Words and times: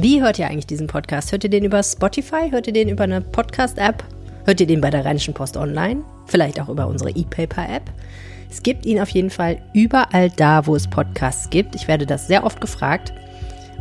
Wie 0.00 0.22
hört 0.22 0.38
ihr 0.38 0.46
eigentlich 0.46 0.68
diesen 0.68 0.86
Podcast? 0.86 1.32
Hört 1.32 1.42
ihr 1.42 1.50
den 1.50 1.64
über 1.64 1.82
Spotify? 1.82 2.52
Hört 2.52 2.68
ihr 2.68 2.72
den 2.72 2.88
über 2.88 3.02
eine 3.02 3.20
Podcast-App? 3.20 4.04
Hört 4.44 4.60
ihr 4.60 4.66
den 4.68 4.80
bei 4.80 4.90
der 4.90 5.04
Rheinischen 5.04 5.34
Post 5.34 5.56
online? 5.56 6.04
Vielleicht 6.26 6.60
auch 6.60 6.68
über 6.68 6.86
unsere 6.86 7.10
E-Paper-App? 7.10 7.82
Es 8.48 8.62
gibt 8.62 8.86
ihn 8.86 9.00
auf 9.00 9.08
jeden 9.08 9.30
Fall 9.30 9.60
überall 9.72 10.30
da, 10.30 10.68
wo 10.68 10.76
es 10.76 10.86
Podcasts 10.86 11.50
gibt. 11.50 11.74
Ich 11.74 11.88
werde 11.88 12.06
das 12.06 12.28
sehr 12.28 12.44
oft 12.44 12.60
gefragt. 12.60 13.12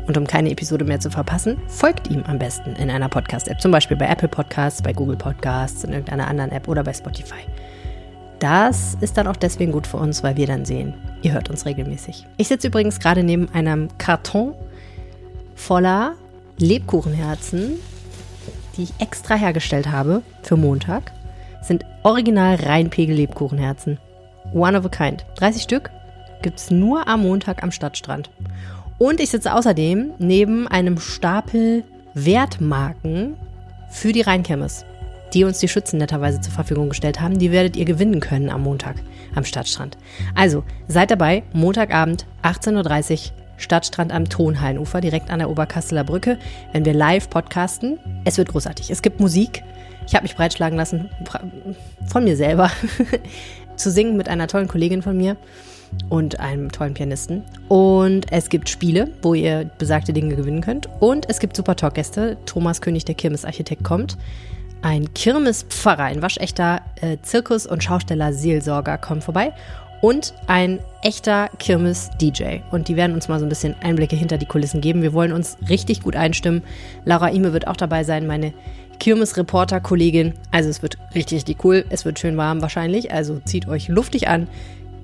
Und 0.08 0.18
um 0.18 0.26
keine 0.26 0.50
Episode 0.50 0.86
mehr 0.86 1.00
zu 1.00 1.12
verpassen, 1.12 1.58
folgt 1.68 2.10
ihm 2.10 2.24
am 2.24 2.40
besten 2.40 2.72
in 2.78 2.90
einer 2.90 3.10
Podcast-App. 3.10 3.62
Zum 3.62 3.72
Beispiel 3.72 3.98
bei 3.98 4.08
Apple 4.08 4.28
Podcasts, 4.30 4.82
bei 4.82 4.94
Google 4.94 5.18
Podcasts, 5.18 5.84
in 5.84 5.92
irgendeiner 5.92 6.26
anderen 6.26 6.52
App 6.52 6.68
oder 6.68 6.84
bei 6.84 6.94
Spotify. 6.94 7.46
Das 8.40 8.98
ist 9.02 9.18
dann 9.18 9.28
auch 9.28 9.36
deswegen 9.36 9.72
gut 9.72 9.86
für 9.86 9.98
uns, 9.98 10.24
weil 10.24 10.36
wir 10.36 10.48
dann 10.48 10.66
sehen, 10.66 10.96
ihr 11.22 11.34
hört 11.34 11.52
uns 11.52 11.68
regelmäßig. 11.68 12.26
Ich 12.38 12.48
sitze 12.48 12.70
übrigens 12.70 13.00
gerade 13.00 13.24
neben 13.24 13.50
einem 13.54 13.90
Karton 14.00 14.56
voller 15.58 16.14
Lebkuchenherzen, 16.58 17.80
die 18.78 18.84
ich 18.84 18.94
extra 19.00 19.36
hergestellt 19.36 19.92
habe 19.92 20.22
für 20.44 20.56
Montag. 20.56 21.12
Sind 21.62 21.84
original 22.04 22.56
Rheinpegel 22.56 23.16
Lebkuchenherzen. 23.16 23.98
One 24.54 24.78
of 24.78 24.86
a 24.86 24.90
kind. 24.90 25.26
30 25.36 25.64
Stück 25.64 25.90
gibt 26.42 26.60
es 26.60 26.72
nur 26.72 27.08
am 27.08 27.24
Montag 27.24 27.64
am 27.64 27.72
Stadtstrand. 27.72 28.30
Und 28.98 29.20
ich 29.20 29.32
sitze 29.32 29.54
außerdem 29.54 30.12
neben 30.20 30.68
einem 30.68 31.00
Stapel 31.00 31.84
Wertmarken 32.14 33.36
für 33.90 34.14
die 34.14 34.22
Rheinkirmes, 34.22 34.86
die 35.34 35.44
uns 35.44 35.60
die 35.60 35.68
Schützen 35.68 35.98
netterweise 35.98 36.40
zur 36.40 36.54
Verfügung 36.54 36.90
gestellt 36.90 37.20
haben. 37.20 37.38
Die 37.38 37.52
werdet 37.52 37.76
ihr 37.76 37.86
gewinnen 37.86 38.20
können 38.20 38.50
am 38.50 38.64
Montag 38.64 38.96
am 39.36 39.44
Stadtstrand. 39.44 39.98
Also 40.34 40.64
seid 40.88 41.12
dabei, 41.12 41.44
Montagabend 41.54 42.26
18.30 42.44 43.32
Uhr, 43.32 43.47
Stadtstrand 43.58 44.12
am 44.12 44.30
Tonhallenufer, 44.30 45.02
direkt 45.02 45.30
an 45.30 45.40
der 45.40 45.50
Oberkasseler 45.50 46.04
Brücke, 46.04 46.38
wenn 46.72 46.86
wir 46.86 46.94
live 46.94 47.30
podcasten. 47.30 48.00
Es 48.24 48.38
wird 48.38 48.50
großartig. 48.50 48.90
Es 48.90 49.02
gibt 49.02 49.20
Musik. 49.20 49.64
Ich 50.08 50.16
habe 50.16 50.24
mich 50.24 50.36
breitschlagen 50.36 50.78
lassen 50.78 51.10
von 52.06 52.24
mir 52.24 52.38
selber 52.38 52.72
zu 53.76 53.92
singen 53.92 54.16
mit 54.16 54.30
einer 54.30 54.48
tollen 54.48 54.68
Kollegin 54.68 55.02
von 55.02 55.18
mir 55.18 55.36
und 56.10 56.40
einem 56.40 56.72
tollen 56.72 56.94
Pianisten. 56.94 57.44
Und 57.68 58.32
es 58.32 58.50
gibt 58.50 58.70
Spiele, 58.70 59.12
wo 59.22 59.34
ihr 59.34 59.70
besagte 59.78 60.14
Dinge 60.14 60.36
gewinnen 60.36 60.62
könnt. 60.62 60.88
Und 61.00 61.30
es 61.30 61.40
gibt 61.40 61.56
super 61.56 61.76
Talkgäste. 61.76 62.38
Thomas 62.46 62.82
König, 62.82 63.06
der 63.06 63.16
Kirmesarchitekt, 63.16 63.84
kommt. 63.84 64.18
Ein 64.82 65.14
Kirmespfarrer, 65.14 66.04
ein 66.04 66.22
waschechter 66.22 66.82
äh, 67.02 67.18
Zirkus- 67.24 67.66
und 67.66 67.84
Schausteller-Seelsorger 67.84 68.98
kommt 68.98 69.24
vorbei. 69.24 69.54
Und 70.02 70.34
ein 70.46 70.80
echter 71.02 71.50
Kirmes-DJ. 71.60 72.60
Und 72.72 72.88
die 72.88 72.96
werden 72.96 73.14
uns 73.14 73.28
mal 73.28 73.40
so 73.40 73.46
ein 73.46 73.50
bisschen 73.50 73.76
Einblicke 73.82 74.16
hinter 74.16 74.38
die 74.38 74.46
Kulissen 74.46 74.82
geben. 74.82 75.02
Wir 75.02 75.14
wollen 75.14 75.32
uns 75.32 75.58
richtig 75.70 76.04
gut 76.04 76.16
einstimmen. 76.16 76.64
Laura 77.04 77.32
Ime 77.32 77.54
wird 77.54 77.68
auch 77.68 77.78
dabei 77.78 78.04
sein, 78.04 78.28
meine 78.28 78.54
Kirmes-Reporter-Kollegin. 79.00 80.34
Also 80.52 80.70
es 80.70 80.82
wird 80.82 80.98
richtig, 81.16 81.38
richtig 81.38 81.64
cool. 81.66 81.86
Es 81.90 82.06
wird 82.06 82.20
schön 82.20 82.38
warm 82.38 82.62
wahrscheinlich. 82.62 83.12
Also 83.12 83.40
zieht 83.40 83.68
euch 83.68 83.88
luftig 83.88 84.28
an 84.28 84.48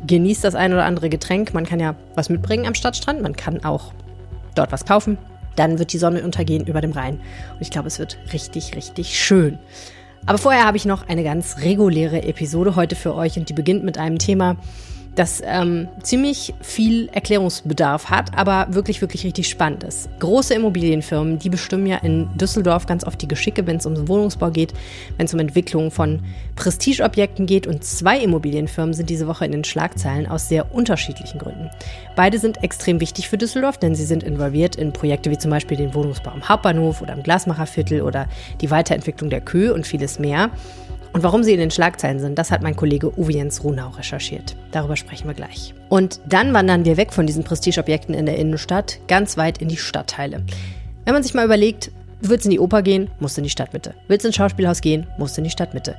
genießt 0.05 0.43
das 0.43 0.55
ein 0.55 0.73
oder 0.73 0.85
andere 0.85 1.09
Getränk. 1.09 1.53
Man 1.53 1.65
kann 1.65 1.79
ja 1.79 1.95
was 2.15 2.29
mitbringen 2.29 2.65
am 2.65 2.75
Stadtstrand. 2.75 3.21
Man 3.21 3.35
kann 3.35 3.63
auch 3.63 3.93
dort 4.55 4.71
was 4.71 4.85
kaufen. 4.85 5.17
Dann 5.55 5.79
wird 5.79 5.93
die 5.93 5.97
Sonne 5.97 6.23
untergehen 6.23 6.65
über 6.65 6.81
dem 6.81 6.91
Rhein. 6.91 7.15
Und 7.53 7.61
ich 7.61 7.69
glaube, 7.69 7.87
es 7.87 7.99
wird 7.99 8.17
richtig, 8.33 8.75
richtig 8.75 9.19
schön. 9.19 9.59
Aber 10.25 10.37
vorher 10.37 10.65
habe 10.65 10.77
ich 10.77 10.85
noch 10.85 11.07
eine 11.07 11.23
ganz 11.23 11.57
reguläre 11.59 12.23
Episode 12.23 12.75
heute 12.75 12.95
für 12.95 13.13
euch 13.13 13.37
und 13.37 13.49
die 13.49 13.53
beginnt 13.53 13.83
mit 13.83 13.97
einem 13.97 14.19
Thema, 14.19 14.55
das 15.15 15.41
ähm, 15.45 15.87
ziemlich 16.01 16.53
viel 16.61 17.09
Erklärungsbedarf 17.09 18.09
hat, 18.09 18.35
aber 18.37 18.67
wirklich, 18.69 19.01
wirklich 19.01 19.23
richtig 19.23 19.47
spannend 19.47 19.83
ist. 19.83 20.09
Große 20.19 20.53
Immobilienfirmen, 20.55 21.39
die 21.39 21.49
bestimmen 21.49 21.85
ja 21.85 21.97
in 21.97 22.29
Düsseldorf 22.35 22.85
ganz 22.87 23.03
oft 23.05 23.21
die 23.21 23.27
Geschicke, 23.27 23.67
wenn 23.67 23.77
es 23.77 23.85
um 23.85 24.07
Wohnungsbau 24.07 24.49
geht, 24.49 24.73
wenn 25.17 25.25
es 25.25 25.33
um 25.33 25.39
Entwicklung 25.39 25.91
von 25.91 26.21
Prestigeobjekten 26.55 27.45
geht. 27.45 27.67
Und 27.67 27.83
zwei 27.83 28.19
Immobilienfirmen 28.19 28.93
sind 28.93 29.09
diese 29.09 29.27
Woche 29.27 29.45
in 29.45 29.51
den 29.51 29.63
Schlagzeilen 29.63 30.27
aus 30.27 30.49
sehr 30.49 30.73
unterschiedlichen 30.73 31.39
Gründen. 31.39 31.69
Beide 32.15 32.39
sind 32.39 32.63
extrem 32.63 32.99
wichtig 32.99 33.29
für 33.29 33.37
Düsseldorf, 33.37 33.77
denn 33.77 33.95
sie 33.95 34.05
sind 34.05 34.23
involviert 34.23 34.75
in 34.75 34.93
Projekte 34.93 35.29
wie 35.29 35.37
zum 35.37 35.51
Beispiel 35.51 35.77
den 35.77 35.93
Wohnungsbau 35.93 36.31
am 36.31 36.47
Hauptbahnhof 36.47 37.01
oder 37.01 37.13
im 37.13 37.23
Glasmacherviertel 37.23 38.01
oder 38.01 38.27
die 38.61 38.71
Weiterentwicklung 38.71 39.29
der 39.29 39.41
Kö 39.41 39.71
und 39.73 39.85
vieles 39.85 40.17
mehr. 40.17 40.49
Und 41.13 41.21
warum 41.21 41.43
sie 41.43 41.53
in 41.53 41.59
den 41.59 41.69
Schlagzeilen 41.69 42.19
sind, 42.19 42.39
das 42.39 42.49
hat 42.49 42.63
mein 42.63 42.75
Kollege 42.75 43.17
Uwe 43.17 43.33
Jens 43.33 43.63
Runau 43.63 43.89
recherchiert. 43.89 44.55
Darüber 44.71 44.95
sprechen 44.95 45.27
wir 45.27 45.35
gleich. 45.35 45.75
Und 45.87 46.19
dann 46.27 46.53
wandern 46.53 46.85
wir 46.85 46.97
weg 46.97 47.13
von 47.13 47.27
diesen 47.27 47.43
Prestigeobjekten 47.43 48.15
in 48.15 48.25
der 48.25 48.37
Innenstadt, 48.37 48.99
ganz 49.07 49.37
weit 49.37 49.59
in 49.59 49.67
die 49.67 49.77
Stadtteile. 49.77 50.43
Wenn 51.05 51.13
man 51.13 51.21
sich 51.21 51.35
mal 51.35 51.45
überlegt, 51.45 51.91
du 52.23 52.29
willst 52.29 52.45
in 52.45 52.51
die 52.51 52.59
Oper 52.59 52.81
gehen, 52.81 53.11
musst 53.19 53.37
in 53.37 53.43
die 53.43 53.51
Stadtmitte. 53.51 53.93
Willst 54.07 54.25
ins 54.25 54.35
Schauspielhaus 54.35 54.81
gehen, 54.81 55.05
musst 55.19 55.37
in 55.37 55.43
die 55.43 55.51
Stadtmitte. 55.51 55.95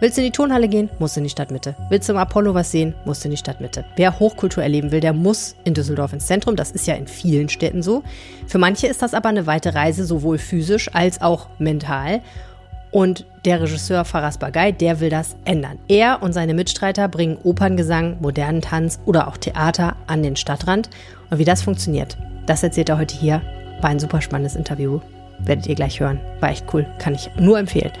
Willst 0.00 0.16
du 0.16 0.20
in 0.20 0.26
die 0.26 0.32
Turnhalle 0.32 0.68
gehen, 0.68 0.90
musst 0.98 1.16
in 1.16 1.24
die 1.24 1.30
Stadtmitte. 1.30 1.74
Willst 1.88 2.08
du 2.08 2.12
im 2.12 2.18
Apollo 2.18 2.54
was 2.54 2.70
sehen, 2.70 2.94
musst 3.06 3.24
in 3.24 3.30
die 3.30 3.36
Stadtmitte. 3.36 3.86
Wer 3.96 4.20
Hochkultur 4.20 4.62
erleben 4.62 4.92
will, 4.92 5.00
der 5.00 5.14
muss 5.14 5.56
in 5.64 5.74
Düsseldorf 5.74 6.12
ins 6.12 6.26
Zentrum. 6.26 6.56
Das 6.56 6.70
ist 6.70 6.86
ja 6.86 6.94
in 6.94 7.08
vielen 7.08 7.48
Städten 7.48 7.82
so. 7.82 8.04
Für 8.46 8.58
manche 8.58 8.86
ist 8.86 9.00
das 9.00 9.14
aber 9.14 9.30
eine 9.30 9.46
weite 9.46 9.74
Reise, 9.74 10.04
sowohl 10.04 10.38
physisch 10.38 10.94
als 10.94 11.20
auch 11.20 11.48
mental. 11.58 12.20
Und 12.90 13.26
der 13.44 13.60
Regisseur 13.60 14.04
Faras 14.04 14.38
Bagay, 14.38 14.72
der 14.72 15.00
will 15.00 15.10
das 15.10 15.36
ändern. 15.44 15.78
Er 15.88 16.22
und 16.22 16.32
seine 16.32 16.54
Mitstreiter 16.54 17.08
bringen 17.08 17.38
Operngesang, 17.42 18.16
modernen 18.20 18.62
Tanz 18.62 18.98
oder 19.04 19.28
auch 19.28 19.36
Theater 19.36 19.96
an 20.06 20.22
den 20.22 20.36
Stadtrand. 20.36 20.88
Und 21.30 21.38
wie 21.38 21.44
das 21.44 21.62
funktioniert, 21.62 22.16
das 22.46 22.62
erzählt 22.62 22.88
er 22.88 22.98
heute 22.98 23.14
hier. 23.14 23.42
War 23.80 23.90
ein 23.90 24.00
super 24.00 24.20
spannendes 24.20 24.56
Interview. 24.56 25.00
Werdet 25.40 25.66
ihr 25.66 25.74
gleich 25.74 26.00
hören. 26.00 26.18
War 26.40 26.50
echt 26.50 26.64
cool. 26.72 26.86
Kann 26.98 27.14
ich 27.14 27.30
nur 27.38 27.58
empfehlen. 27.58 27.92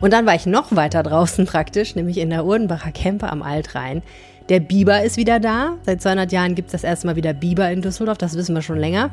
Und 0.00 0.12
dann 0.12 0.26
war 0.26 0.34
ich 0.34 0.46
noch 0.46 0.74
weiter 0.74 1.02
draußen 1.02 1.46
praktisch, 1.46 1.94
nämlich 1.94 2.18
in 2.18 2.30
der 2.30 2.44
Urdenbacher 2.44 2.92
Camper 2.92 3.32
am 3.32 3.42
Altrhein. 3.42 4.02
Der 4.48 4.60
Biber 4.60 5.02
ist 5.02 5.16
wieder 5.16 5.38
da. 5.40 5.76
Seit 5.82 6.02
200 6.02 6.32
Jahren 6.32 6.54
gibt 6.54 6.66
es 6.66 6.72
das 6.72 6.84
erste 6.84 7.06
Mal 7.06 7.16
wieder 7.16 7.32
Biber 7.32 7.70
in 7.70 7.80
Düsseldorf. 7.80 8.18
Das 8.18 8.36
wissen 8.36 8.54
wir 8.54 8.62
schon 8.62 8.78
länger. 8.78 9.10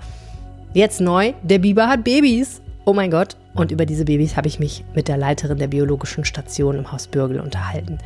Jetzt 0.74 1.02
neu, 1.02 1.34
der 1.44 1.60
Biber 1.60 1.88
hat 1.88 2.04
Babys. 2.04 2.62
Oh 2.90 2.94
mein 2.94 3.12
Gott. 3.12 3.38
Und 3.54 3.72
über 3.72 3.86
diese 3.86 4.06
Babys 4.06 4.36
habe 4.36 4.48
ich 4.48 4.58
mich 4.58 4.84
mit 4.96 5.08
der 5.08 5.16
Leiterin 5.16 5.60
der 5.60 5.68
biologischen 5.68 6.26
Station 6.26 6.76
im 6.76 6.92
Haus 6.92 7.06
Bürgel 7.06 7.40
unterhalten. 7.40 8.00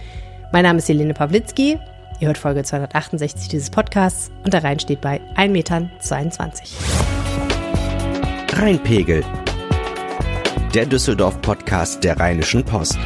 Mein 0.51 0.63
Name 0.63 0.79
ist 0.79 0.89
Helene 0.89 1.13
Pawlitzki. 1.13 1.79
Ihr 2.19 2.27
hört 2.27 2.37
Folge 2.37 2.63
268 2.63 3.47
dieses 3.47 3.69
Podcasts 3.69 4.29
und 4.43 4.53
der 4.53 4.61
Rhein 4.65 4.81
steht 4.81 4.99
bei 4.99 5.21
1,22 5.37 5.47
Metern. 5.47 5.89
Rheinpegel. 8.51 9.23
Der 10.73 10.85
Düsseldorf-Podcast 10.85 12.03
der 12.03 12.19
Rheinischen 12.19 12.65
Post. 12.65 12.99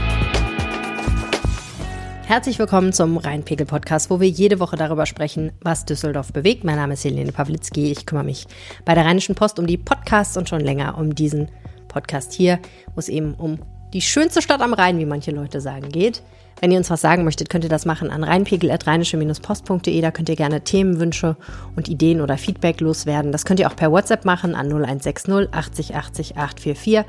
Herzlich 2.26 2.58
willkommen 2.58 2.92
zum 2.92 3.18
Rheinpegel-Podcast, 3.18 4.10
wo 4.10 4.20
wir 4.20 4.28
jede 4.28 4.60
Woche 4.60 4.78
darüber 4.78 5.06
sprechen, 5.06 5.52
was 5.62 5.86
Düsseldorf 5.86 6.34
bewegt. 6.34 6.64
Mein 6.64 6.76
Name 6.78 6.96
ist 6.96 7.06
Helene 7.06 7.32
Pawlitzki. 7.32 7.92
Ich 7.92 8.08
kümmere 8.08 8.26
mich 8.26 8.48
bei 8.84 8.96
der 8.96 9.06
Rheinischen 9.06 9.36
Post 9.36 9.60
um 9.60 9.68
die 9.68 9.78
Podcasts 9.78 10.36
und 10.38 10.50
schon 10.50 10.60
länger 10.60 10.98
um 10.98 11.14
diesen 11.14 11.50
Podcast 11.88 12.34
hier, 12.34 12.60
wo 12.94 13.00
es 13.00 13.10
eben 13.10 13.34
um 13.34 13.60
die 13.94 14.02
schönste 14.02 14.42
Stadt 14.42 14.62
am 14.62 14.74
Rhein, 14.74 15.00
wie 15.00 15.06
manche 15.06 15.32
Leute 15.32 15.62
sagen, 15.62 15.90
geht. 15.90 16.22
Wenn 16.60 16.72
ihr 16.72 16.78
uns 16.78 16.90
was 16.90 17.02
sagen 17.02 17.24
möchtet, 17.24 17.50
könnt 17.50 17.64
ihr 17.64 17.70
das 17.70 17.86
machen 17.86 18.10
an 18.10 18.24
rheinpegel.rheinische-post.de. 18.24 20.02
Da 20.02 20.12
könnt 20.12 20.30
ihr 20.30 20.36
gerne 20.36 20.62
Themenwünsche 20.62 21.36
und 21.76 21.88
Ideen 21.88 22.20
oder 22.20 22.38
Feedback 22.38 22.82
loswerden. 22.82 23.32
Das 23.32 23.46
könnt 23.46 23.60
ihr 23.60 23.70
auch 23.70 23.76
per 23.76 23.92
WhatsApp 23.92 24.26
machen 24.26 24.56
an 24.56 24.68
0160 24.68 25.54
80 25.54 25.96
80 25.96 26.38
844. 26.38 27.06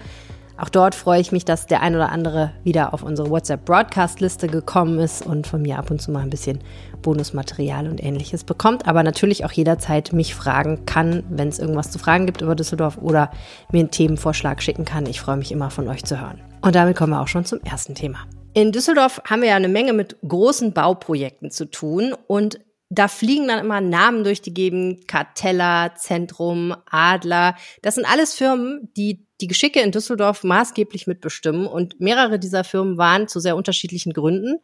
Auch 0.58 0.68
dort 0.68 0.96
freue 0.96 1.20
ich 1.20 1.30
mich, 1.30 1.44
dass 1.44 1.66
der 1.66 1.82
ein 1.82 1.94
oder 1.94 2.10
andere 2.10 2.50
wieder 2.64 2.92
auf 2.92 3.04
unsere 3.04 3.30
WhatsApp-Broadcast-Liste 3.30 4.48
gekommen 4.48 4.98
ist 4.98 5.24
und 5.24 5.46
von 5.46 5.62
mir 5.62 5.78
ab 5.78 5.90
und 5.90 6.02
zu 6.02 6.10
mal 6.10 6.20
ein 6.20 6.30
bisschen 6.30 6.58
Bonusmaterial 7.00 7.88
und 7.88 8.02
ähnliches 8.02 8.42
bekommt. 8.42 8.88
Aber 8.88 9.04
natürlich 9.04 9.44
auch 9.44 9.52
jederzeit 9.52 10.12
mich 10.12 10.34
fragen 10.34 10.84
kann, 10.84 11.22
wenn 11.30 11.46
es 11.46 11.60
irgendwas 11.60 11.92
zu 11.92 12.00
fragen 12.00 12.26
gibt 12.26 12.40
über 12.40 12.56
Düsseldorf 12.56 12.98
oder 13.00 13.30
mir 13.70 13.78
einen 13.78 13.92
Themenvorschlag 13.92 14.60
schicken 14.60 14.84
kann. 14.84 15.06
Ich 15.06 15.20
freue 15.20 15.36
mich 15.36 15.52
immer 15.52 15.70
von 15.70 15.86
euch 15.86 16.04
zu 16.04 16.20
hören. 16.20 16.40
Und 16.60 16.74
damit 16.74 16.96
kommen 16.96 17.12
wir 17.12 17.20
auch 17.20 17.28
schon 17.28 17.44
zum 17.44 17.60
ersten 17.60 17.94
Thema. 17.94 18.18
In 18.52 18.72
Düsseldorf 18.72 19.22
haben 19.30 19.42
wir 19.42 19.50
ja 19.50 19.56
eine 19.56 19.68
Menge 19.68 19.92
mit 19.92 20.16
großen 20.26 20.72
Bauprojekten 20.72 21.52
zu 21.52 21.66
tun 21.66 22.14
und 22.26 22.58
da 22.90 23.08
fliegen 23.08 23.48
dann 23.48 23.58
immer 23.58 23.80
Namen 23.80 24.24
durch 24.24 24.40
die 24.40 24.54
Gegend, 24.54 25.06
Cartella, 25.08 25.94
Zentrum, 25.94 26.74
Adler. 26.86 27.54
Das 27.82 27.96
sind 27.96 28.06
alles 28.06 28.34
Firmen, 28.34 28.90
die 28.96 29.26
die 29.40 29.46
Geschicke 29.46 29.80
in 29.80 29.92
Düsseldorf 29.92 30.42
maßgeblich 30.42 31.06
mitbestimmen. 31.06 31.66
Und 31.66 32.00
mehrere 32.00 32.38
dieser 32.38 32.64
Firmen 32.64 32.96
waren 32.96 33.28
zu 33.28 33.40
sehr 33.40 33.56
unterschiedlichen 33.56 34.12
Gründen 34.12 34.60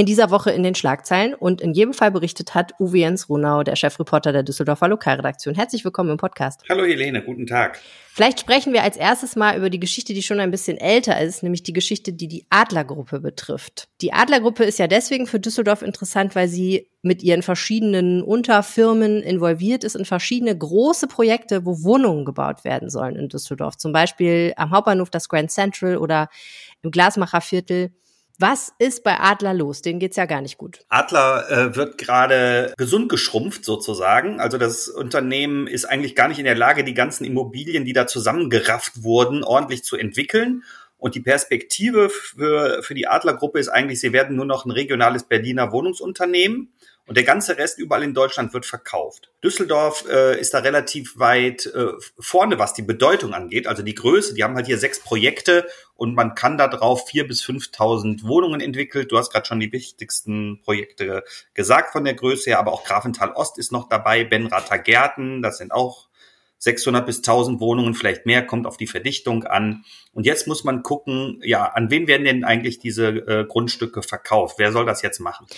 in 0.00 0.06
dieser 0.06 0.30
Woche 0.30 0.50
in 0.50 0.62
den 0.62 0.74
Schlagzeilen 0.74 1.34
und 1.34 1.60
in 1.60 1.74
jedem 1.74 1.92
Fall 1.92 2.10
berichtet 2.10 2.54
hat 2.54 2.72
Uwe 2.80 3.00
Jens 3.00 3.28
Runau, 3.28 3.64
der 3.64 3.76
Chefreporter 3.76 4.32
der 4.32 4.42
Düsseldorfer 4.42 4.88
Lokalredaktion. 4.88 5.54
Herzlich 5.54 5.84
willkommen 5.84 6.08
im 6.08 6.16
Podcast. 6.16 6.62
Hallo 6.70 6.86
Helene, 6.86 7.22
guten 7.22 7.46
Tag. 7.46 7.78
Vielleicht 8.12 8.40
sprechen 8.40 8.72
wir 8.72 8.82
als 8.82 8.96
erstes 8.96 9.36
mal 9.36 9.58
über 9.58 9.68
die 9.68 9.78
Geschichte, 9.78 10.14
die 10.14 10.22
schon 10.22 10.40
ein 10.40 10.50
bisschen 10.50 10.78
älter 10.78 11.20
ist, 11.20 11.42
nämlich 11.42 11.64
die 11.64 11.74
Geschichte, 11.74 12.14
die 12.14 12.28
die 12.28 12.46
Adlergruppe 12.48 13.20
betrifft. 13.20 13.88
Die 14.00 14.14
Adlergruppe 14.14 14.64
ist 14.64 14.78
ja 14.78 14.86
deswegen 14.86 15.26
für 15.26 15.38
Düsseldorf 15.38 15.82
interessant, 15.82 16.34
weil 16.34 16.48
sie 16.48 16.88
mit 17.02 17.22
ihren 17.22 17.42
verschiedenen 17.42 18.22
Unterfirmen 18.22 19.22
involviert 19.22 19.84
ist 19.84 19.96
in 19.96 20.06
verschiedene 20.06 20.56
große 20.56 21.08
Projekte, 21.08 21.66
wo 21.66 21.82
Wohnungen 21.82 22.24
gebaut 22.24 22.64
werden 22.64 22.88
sollen 22.88 23.16
in 23.16 23.28
Düsseldorf. 23.28 23.76
Zum 23.76 23.92
Beispiel 23.92 24.54
am 24.56 24.70
Hauptbahnhof 24.70 25.10
das 25.10 25.28
Grand 25.28 25.50
Central 25.50 25.98
oder 25.98 26.28
im 26.82 26.90
Glasmacherviertel. 26.90 27.92
Was 28.40 28.72
ist 28.78 29.04
bei 29.04 29.20
Adler 29.20 29.52
los? 29.52 29.82
Denen 29.82 29.98
geht's 29.98 30.16
ja 30.16 30.24
gar 30.24 30.40
nicht 30.40 30.56
gut. 30.56 30.78
Adler 30.88 31.50
äh, 31.50 31.76
wird 31.76 31.98
gerade 31.98 32.72
gesund 32.78 33.10
geschrumpft 33.10 33.66
sozusagen. 33.66 34.40
Also 34.40 34.56
das 34.56 34.88
Unternehmen 34.88 35.66
ist 35.66 35.84
eigentlich 35.84 36.16
gar 36.16 36.26
nicht 36.26 36.38
in 36.38 36.46
der 36.46 36.54
Lage, 36.54 36.82
die 36.82 36.94
ganzen 36.94 37.26
Immobilien, 37.26 37.84
die 37.84 37.92
da 37.92 38.06
zusammengerafft 38.06 39.02
wurden, 39.02 39.44
ordentlich 39.44 39.84
zu 39.84 39.98
entwickeln. 39.98 40.62
Und 40.96 41.16
die 41.16 41.20
Perspektive 41.20 42.08
für, 42.08 42.82
für 42.82 42.94
die 42.94 43.08
Adlergruppe 43.08 43.58
ist 43.58 43.68
eigentlich, 43.68 44.00
sie 44.00 44.14
werden 44.14 44.36
nur 44.36 44.46
noch 44.46 44.64
ein 44.64 44.70
regionales 44.70 45.24
Berliner 45.24 45.70
Wohnungsunternehmen 45.70 46.72
und 47.10 47.16
der 47.16 47.24
ganze 47.24 47.58
Rest 47.58 47.80
überall 47.80 48.04
in 48.04 48.14
Deutschland 48.14 48.54
wird 48.54 48.64
verkauft. 48.64 49.32
Düsseldorf 49.42 50.04
äh, 50.08 50.38
ist 50.38 50.54
da 50.54 50.60
relativ 50.60 51.18
weit 51.18 51.66
äh, 51.66 51.88
vorne, 52.20 52.60
was 52.60 52.72
die 52.72 52.82
Bedeutung 52.82 53.34
angeht, 53.34 53.66
also 53.66 53.82
die 53.82 53.96
Größe. 53.96 54.32
Die 54.32 54.44
haben 54.44 54.54
halt 54.54 54.66
hier 54.66 54.78
sechs 54.78 55.00
Projekte 55.00 55.66
und 55.96 56.14
man 56.14 56.36
kann 56.36 56.56
da 56.56 56.68
drauf 56.68 57.08
vier 57.08 57.26
bis 57.26 57.42
5.000 57.42 58.28
Wohnungen 58.28 58.60
entwickelt. 58.60 59.10
Du 59.10 59.18
hast 59.18 59.32
gerade 59.32 59.44
schon 59.44 59.58
die 59.58 59.72
wichtigsten 59.72 60.60
Projekte 60.62 61.24
gesagt 61.52 61.90
von 61.90 62.04
der 62.04 62.14
Größe 62.14 62.50
her, 62.50 62.60
aber 62.60 62.72
auch 62.72 62.84
Grafenthal 62.84 63.32
Ost 63.32 63.58
ist 63.58 63.72
noch 63.72 63.88
dabei, 63.88 64.22
Benrather 64.22 64.78
Gärten, 64.78 65.42
das 65.42 65.58
sind 65.58 65.72
auch 65.72 66.06
600 66.58 67.04
bis 67.04 67.16
1000 67.16 67.58
Wohnungen, 67.58 67.94
vielleicht 67.94 68.24
mehr, 68.24 68.46
kommt 68.46 68.68
auf 68.68 68.76
die 68.76 68.86
Verdichtung 68.86 69.42
an. 69.42 69.84
Und 70.12 70.26
jetzt 70.26 70.46
muss 70.46 70.62
man 70.62 70.84
gucken, 70.84 71.40
ja, 71.42 71.64
an 71.64 71.90
wen 71.90 72.06
werden 72.06 72.24
denn 72.24 72.44
eigentlich 72.44 72.78
diese 72.78 73.08
äh, 73.08 73.44
Grundstücke 73.48 74.04
verkauft? 74.04 74.60
Wer 74.60 74.70
soll 74.70 74.86
das 74.86 75.02
jetzt 75.02 75.18
machen? 75.18 75.48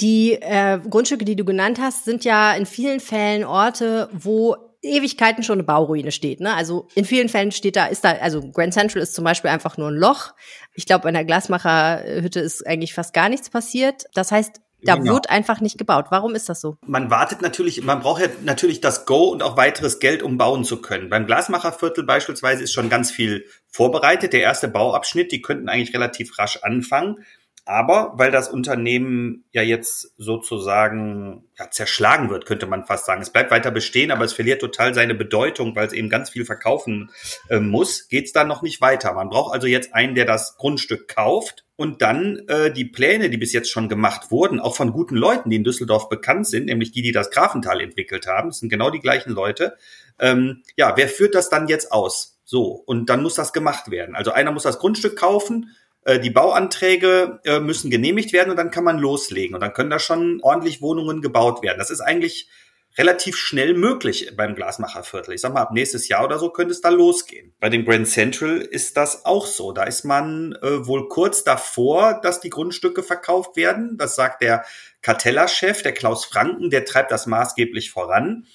Die 0.00 0.32
äh, 0.32 0.78
Grundstücke, 0.78 1.24
die 1.24 1.36
du 1.36 1.44
genannt 1.44 1.78
hast, 1.80 2.04
sind 2.04 2.24
ja 2.24 2.52
in 2.54 2.66
vielen 2.66 3.00
Fällen 3.00 3.44
Orte, 3.44 4.08
wo 4.12 4.56
Ewigkeiten 4.82 5.42
schon 5.42 5.54
eine 5.54 5.64
Bauruine 5.64 6.12
steht. 6.12 6.40
Ne? 6.40 6.54
Also 6.54 6.88
in 6.94 7.04
vielen 7.04 7.28
Fällen 7.28 7.52
steht 7.52 7.76
da, 7.76 7.86
ist 7.86 8.04
da, 8.04 8.12
also 8.12 8.50
Grand 8.50 8.74
Central 8.74 9.02
ist 9.02 9.14
zum 9.14 9.24
Beispiel 9.24 9.50
einfach 9.50 9.76
nur 9.76 9.88
ein 9.88 9.96
Loch. 9.96 10.34
Ich 10.74 10.86
glaube, 10.86 11.08
an 11.08 11.14
der 11.14 11.24
Glasmacherhütte 11.24 12.40
ist 12.40 12.66
eigentlich 12.66 12.94
fast 12.94 13.14
gar 13.14 13.28
nichts 13.28 13.50
passiert. 13.50 14.04
Das 14.14 14.32
heißt, 14.32 14.60
da 14.82 14.96
genau. 14.96 15.14
wird 15.14 15.30
einfach 15.30 15.60
nicht 15.60 15.78
gebaut. 15.78 16.06
Warum 16.10 16.34
ist 16.34 16.48
das 16.48 16.60
so? 16.60 16.76
Man 16.86 17.10
wartet 17.10 17.40
natürlich, 17.40 17.82
man 17.82 18.00
braucht 18.00 18.20
ja 18.20 18.28
natürlich 18.44 18.80
das 18.80 19.06
Go 19.06 19.30
und 19.30 19.42
auch 19.42 19.56
weiteres 19.56 19.98
Geld, 19.98 20.22
um 20.22 20.36
bauen 20.36 20.64
zu 20.64 20.80
können. 20.82 21.08
Beim 21.08 21.26
Glasmacherviertel 21.26 22.04
beispielsweise 22.04 22.62
ist 22.62 22.72
schon 22.72 22.90
ganz 22.90 23.10
viel 23.10 23.46
vorbereitet. 23.68 24.34
Der 24.34 24.42
erste 24.42 24.68
Bauabschnitt, 24.68 25.32
die 25.32 25.40
könnten 25.40 25.68
eigentlich 25.68 25.94
relativ 25.94 26.38
rasch 26.38 26.58
anfangen. 26.62 27.24
Aber 27.68 28.12
weil 28.14 28.30
das 28.30 28.48
Unternehmen 28.48 29.44
ja 29.50 29.60
jetzt 29.60 30.12
sozusagen 30.18 31.48
ja, 31.58 31.68
zerschlagen 31.68 32.30
wird, 32.30 32.46
könnte 32.46 32.66
man 32.66 32.86
fast 32.86 33.06
sagen. 33.06 33.20
Es 33.20 33.30
bleibt 33.30 33.50
weiter 33.50 33.72
bestehen, 33.72 34.12
aber 34.12 34.24
es 34.24 34.32
verliert 34.32 34.60
total 34.60 34.94
seine 34.94 35.16
Bedeutung, 35.16 35.74
weil 35.74 35.88
es 35.88 35.92
eben 35.92 36.08
ganz 36.08 36.30
viel 36.30 36.44
verkaufen 36.44 37.10
äh, 37.50 37.58
muss, 37.58 38.06
geht 38.06 38.26
es 38.26 38.32
da 38.32 38.44
noch 38.44 38.62
nicht 38.62 38.80
weiter. 38.80 39.12
Man 39.14 39.30
braucht 39.30 39.52
also 39.52 39.66
jetzt 39.66 39.94
einen, 39.94 40.14
der 40.14 40.26
das 40.26 40.56
Grundstück 40.56 41.08
kauft 41.08 41.66
und 41.74 42.02
dann 42.02 42.38
äh, 42.46 42.72
die 42.72 42.84
Pläne, 42.84 43.30
die 43.30 43.36
bis 43.36 43.52
jetzt 43.52 43.72
schon 43.72 43.88
gemacht 43.88 44.30
wurden, 44.30 44.60
auch 44.60 44.76
von 44.76 44.92
guten 44.92 45.16
Leuten, 45.16 45.50
die 45.50 45.56
in 45.56 45.64
Düsseldorf 45.64 46.08
bekannt 46.08 46.46
sind, 46.46 46.66
nämlich 46.66 46.92
die, 46.92 47.02
die 47.02 47.12
das 47.12 47.32
Grafental 47.32 47.80
entwickelt 47.80 48.28
haben, 48.28 48.50
das 48.50 48.60
sind 48.60 48.68
genau 48.68 48.90
die 48.90 49.00
gleichen 49.00 49.32
Leute. 49.32 49.76
Ähm, 50.20 50.62
ja, 50.76 50.96
wer 50.96 51.08
führt 51.08 51.34
das 51.34 51.50
dann 51.50 51.66
jetzt 51.66 51.90
aus? 51.90 52.38
So, 52.44 52.70
und 52.86 53.10
dann 53.10 53.24
muss 53.24 53.34
das 53.34 53.52
gemacht 53.52 53.90
werden. 53.90 54.14
Also 54.14 54.30
einer 54.30 54.52
muss 54.52 54.62
das 54.62 54.78
Grundstück 54.78 55.16
kaufen, 55.16 55.74
äh, 56.06 56.20
die 56.20 56.30
Bauanträge 56.30 57.40
äh, 57.44 57.58
müssen 57.58 57.90
genehmigt 57.90 58.32
werden 58.32 58.50
und 58.50 58.56
dann 58.56 58.70
kann 58.70 58.84
man 58.84 58.98
loslegen. 58.98 59.54
Und 59.54 59.60
dann 59.60 59.72
können 59.72 59.90
da 59.90 59.98
schon 59.98 60.40
ordentlich 60.40 60.80
Wohnungen 60.80 61.20
gebaut 61.20 61.62
werden. 61.62 61.78
Das 61.78 61.90
ist 61.90 62.00
eigentlich 62.00 62.48
relativ 62.96 63.36
schnell 63.36 63.74
möglich 63.74 64.32
beim 64.36 64.54
Glasmacherviertel. 64.54 65.34
Ich 65.34 65.40
sag 65.40 65.52
mal, 65.52 65.62
ab 65.62 65.72
nächstes 65.72 66.06
Jahr 66.06 66.24
oder 66.24 66.38
so 66.38 66.50
könnte 66.50 66.72
es 66.72 66.80
da 66.80 66.90
losgehen. 66.90 67.52
Bei 67.58 67.68
dem 67.68 67.84
Grand 67.84 68.06
Central 68.06 68.58
ist 68.58 68.96
das 68.96 69.24
auch 69.24 69.46
so. 69.46 69.72
Da 69.72 69.82
ist 69.82 70.04
man 70.04 70.52
äh, 70.62 70.86
wohl 70.86 71.08
kurz 71.08 71.42
davor, 71.42 72.20
dass 72.22 72.40
die 72.40 72.50
Grundstücke 72.50 73.02
verkauft 73.02 73.56
werden. 73.56 73.98
Das 73.98 74.14
sagt 74.14 74.42
der 74.42 74.64
Cartella-Chef, 75.02 75.82
der 75.82 75.92
Klaus 75.92 76.24
Franken, 76.24 76.70
der 76.70 76.84
treibt 76.84 77.10
das 77.10 77.26
maßgeblich 77.26 77.90
voran. 77.90 78.46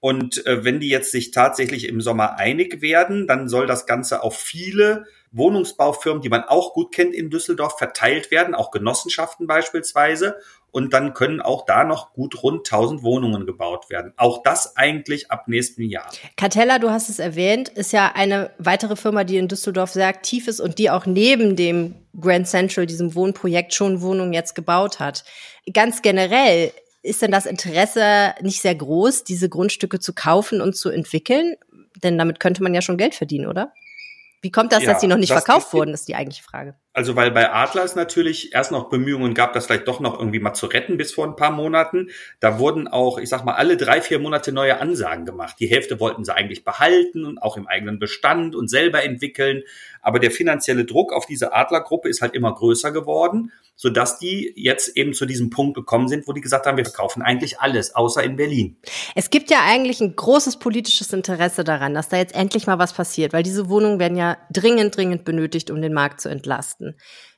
Und 0.00 0.46
äh, 0.46 0.64
wenn 0.64 0.80
die 0.80 0.88
jetzt 0.88 1.12
sich 1.12 1.32
tatsächlich 1.32 1.86
im 1.86 2.00
Sommer 2.00 2.38
einig 2.38 2.80
werden, 2.80 3.26
dann 3.26 3.48
soll 3.48 3.66
das 3.66 3.84
Ganze 3.84 4.22
auf 4.22 4.36
viele 4.36 5.04
Wohnungsbaufirmen, 5.36 6.22
die 6.22 6.28
man 6.28 6.44
auch 6.44 6.72
gut 6.72 6.92
kennt 6.92 7.14
in 7.14 7.30
Düsseldorf, 7.30 7.76
verteilt 7.76 8.30
werden, 8.30 8.54
auch 8.54 8.70
Genossenschaften 8.70 9.46
beispielsweise. 9.46 10.36
Und 10.70 10.92
dann 10.92 11.14
können 11.14 11.40
auch 11.40 11.66
da 11.66 11.84
noch 11.84 12.12
gut 12.14 12.42
rund 12.42 12.66
1000 12.66 13.02
Wohnungen 13.04 13.46
gebaut 13.46 13.90
werden. 13.90 14.12
Auch 14.16 14.42
das 14.42 14.76
eigentlich 14.76 15.30
ab 15.30 15.46
nächsten 15.46 15.82
Jahr. 15.82 16.10
Cartella, 16.36 16.80
du 16.80 16.90
hast 16.90 17.08
es 17.08 17.20
erwähnt, 17.20 17.68
ist 17.68 17.92
ja 17.92 18.10
eine 18.14 18.50
weitere 18.58 18.96
Firma, 18.96 19.22
die 19.22 19.36
in 19.36 19.46
Düsseldorf 19.46 19.90
sehr 19.90 20.08
aktiv 20.08 20.48
ist 20.48 20.60
und 20.60 20.78
die 20.78 20.90
auch 20.90 21.06
neben 21.06 21.54
dem 21.54 21.94
Grand 22.20 22.48
Central, 22.48 22.86
diesem 22.86 23.14
Wohnprojekt, 23.14 23.72
schon 23.72 24.00
Wohnungen 24.00 24.32
jetzt 24.32 24.54
gebaut 24.54 24.98
hat. 24.98 25.24
Ganz 25.72 26.02
generell 26.02 26.72
ist 27.02 27.22
denn 27.22 27.30
das 27.30 27.46
Interesse 27.46 28.34
nicht 28.40 28.60
sehr 28.60 28.74
groß, 28.74 29.24
diese 29.24 29.48
Grundstücke 29.48 30.00
zu 30.00 30.12
kaufen 30.12 30.60
und 30.60 30.74
zu 30.74 30.88
entwickeln? 30.88 31.54
Denn 32.02 32.18
damit 32.18 32.40
könnte 32.40 32.62
man 32.62 32.74
ja 32.74 32.82
schon 32.82 32.96
Geld 32.96 33.14
verdienen, 33.14 33.46
oder? 33.46 33.72
Wie 34.44 34.50
kommt 34.50 34.72
das, 34.72 34.82
ja, 34.82 34.92
dass 34.92 35.00
sie 35.00 35.06
noch 35.06 35.16
nicht 35.16 35.32
verkauft 35.32 35.72
wurden, 35.72 35.94
ist 35.94 36.06
die 36.06 36.14
eigentliche 36.14 36.42
Frage. 36.42 36.76
Also 36.94 37.16
weil 37.16 37.32
bei 37.32 37.52
Adler 37.52 37.82
es 37.82 37.96
natürlich 37.96 38.54
erst 38.54 38.70
noch 38.70 38.88
Bemühungen 38.88 39.34
gab, 39.34 39.52
das 39.52 39.66
vielleicht 39.66 39.88
doch 39.88 39.98
noch 39.98 40.16
irgendwie 40.16 40.38
mal 40.38 40.54
zu 40.54 40.66
retten 40.66 40.96
bis 40.96 41.12
vor 41.12 41.26
ein 41.26 41.34
paar 41.34 41.50
Monaten. 41.50 42.10
Da 42.38 42.60
wurden 42.60 42.86
auch, 42.86 43.18
ich 43.18 43.28
sag 43.28 43.44
mal, 43.44 43.54
alle 43.54 43.76
drei, 43.76 44.00
vier 44.00 44.20
Monate 44.20 44.52
neue 44.52 44.80
Ansagen 44.80 45.26
gemacht. 45.26 45.56
Die 45.58 45.66
Hälfte 45.66 45.98
wollten 45.98 46.24
sie 46.24 46.32
eigentlich 46.32 46.62
behalten 46.62 47.24
und 47.26 47.42
auch 47.42 47.56
im 47.56 47.66
eigenen 47.66 47.98
Bestand 47.98 48.54
und 48.54 48.70
selber 48.70 49.02
entwickeln. 49.02 49.64
Aber 50.02 50.20
der 50.20 50.30
finanzielle 50.30 50.84
Druck 50.84 51.12
auf 51.12 51.26
diese 51.26 51.52
Adlergruppe 51.52 52.08
ist 52.08 52.22
halt 52.22 52.34
immer 52.34 52.54
größer 52.54 52.92
geworden, 52.92 53.50
sodass 53.74 54.18
die 54.18 54.52
jetzt 54.54 54.96
eben 54.96 55.14
zu 55.14 55.26
diesem 55.26 55.50
Punkt 55.50 55.74
gekommen 55.74 56.08
sind, 56.08 56.28
wo 56.28 56.32
die 56.32 56.40
gesagt 56.40 56.66
haben, 56.66 56.76
wir 56.76 56.84
verkaufen 56.84 57.22
eigentlich 57.22 57.58
alles, 57.58 57.94
außer 57.94 58.22
in 58.22 58.36
Berlin. 58.36 58.76
Es 59.14 59.30
gibt 59.30 59.50
ja 59.50 59.58
eigentlich 59.64 60.00
ein 60.00 60.14
großes 60.14 60.58
politisches 60.58 61.12
Interesse 61.12 61.64
daran, 61.64 61.94
dass 61.94 62.08
da 62.08 62.18
jetzt 62.18 62.34
endlich 62.34 62.66
mal 62.66 62.78
was 62.78 62.92
passiert, 62.92 63.32
weil 63.32 63.42
diese 63.42 63.68
Wohnungen 63.68 63.98
werden 63.98 64.16
ja 64.16 64.36
dringend, 64.52 64.96
dringend 64.96 65.24
benötigt, 65.24 65.70
um 65.70 65.82
den 65.82 65.92
Markt 65.92 66.20
zu 66.20 66.28
entlasten. 66.28 66.83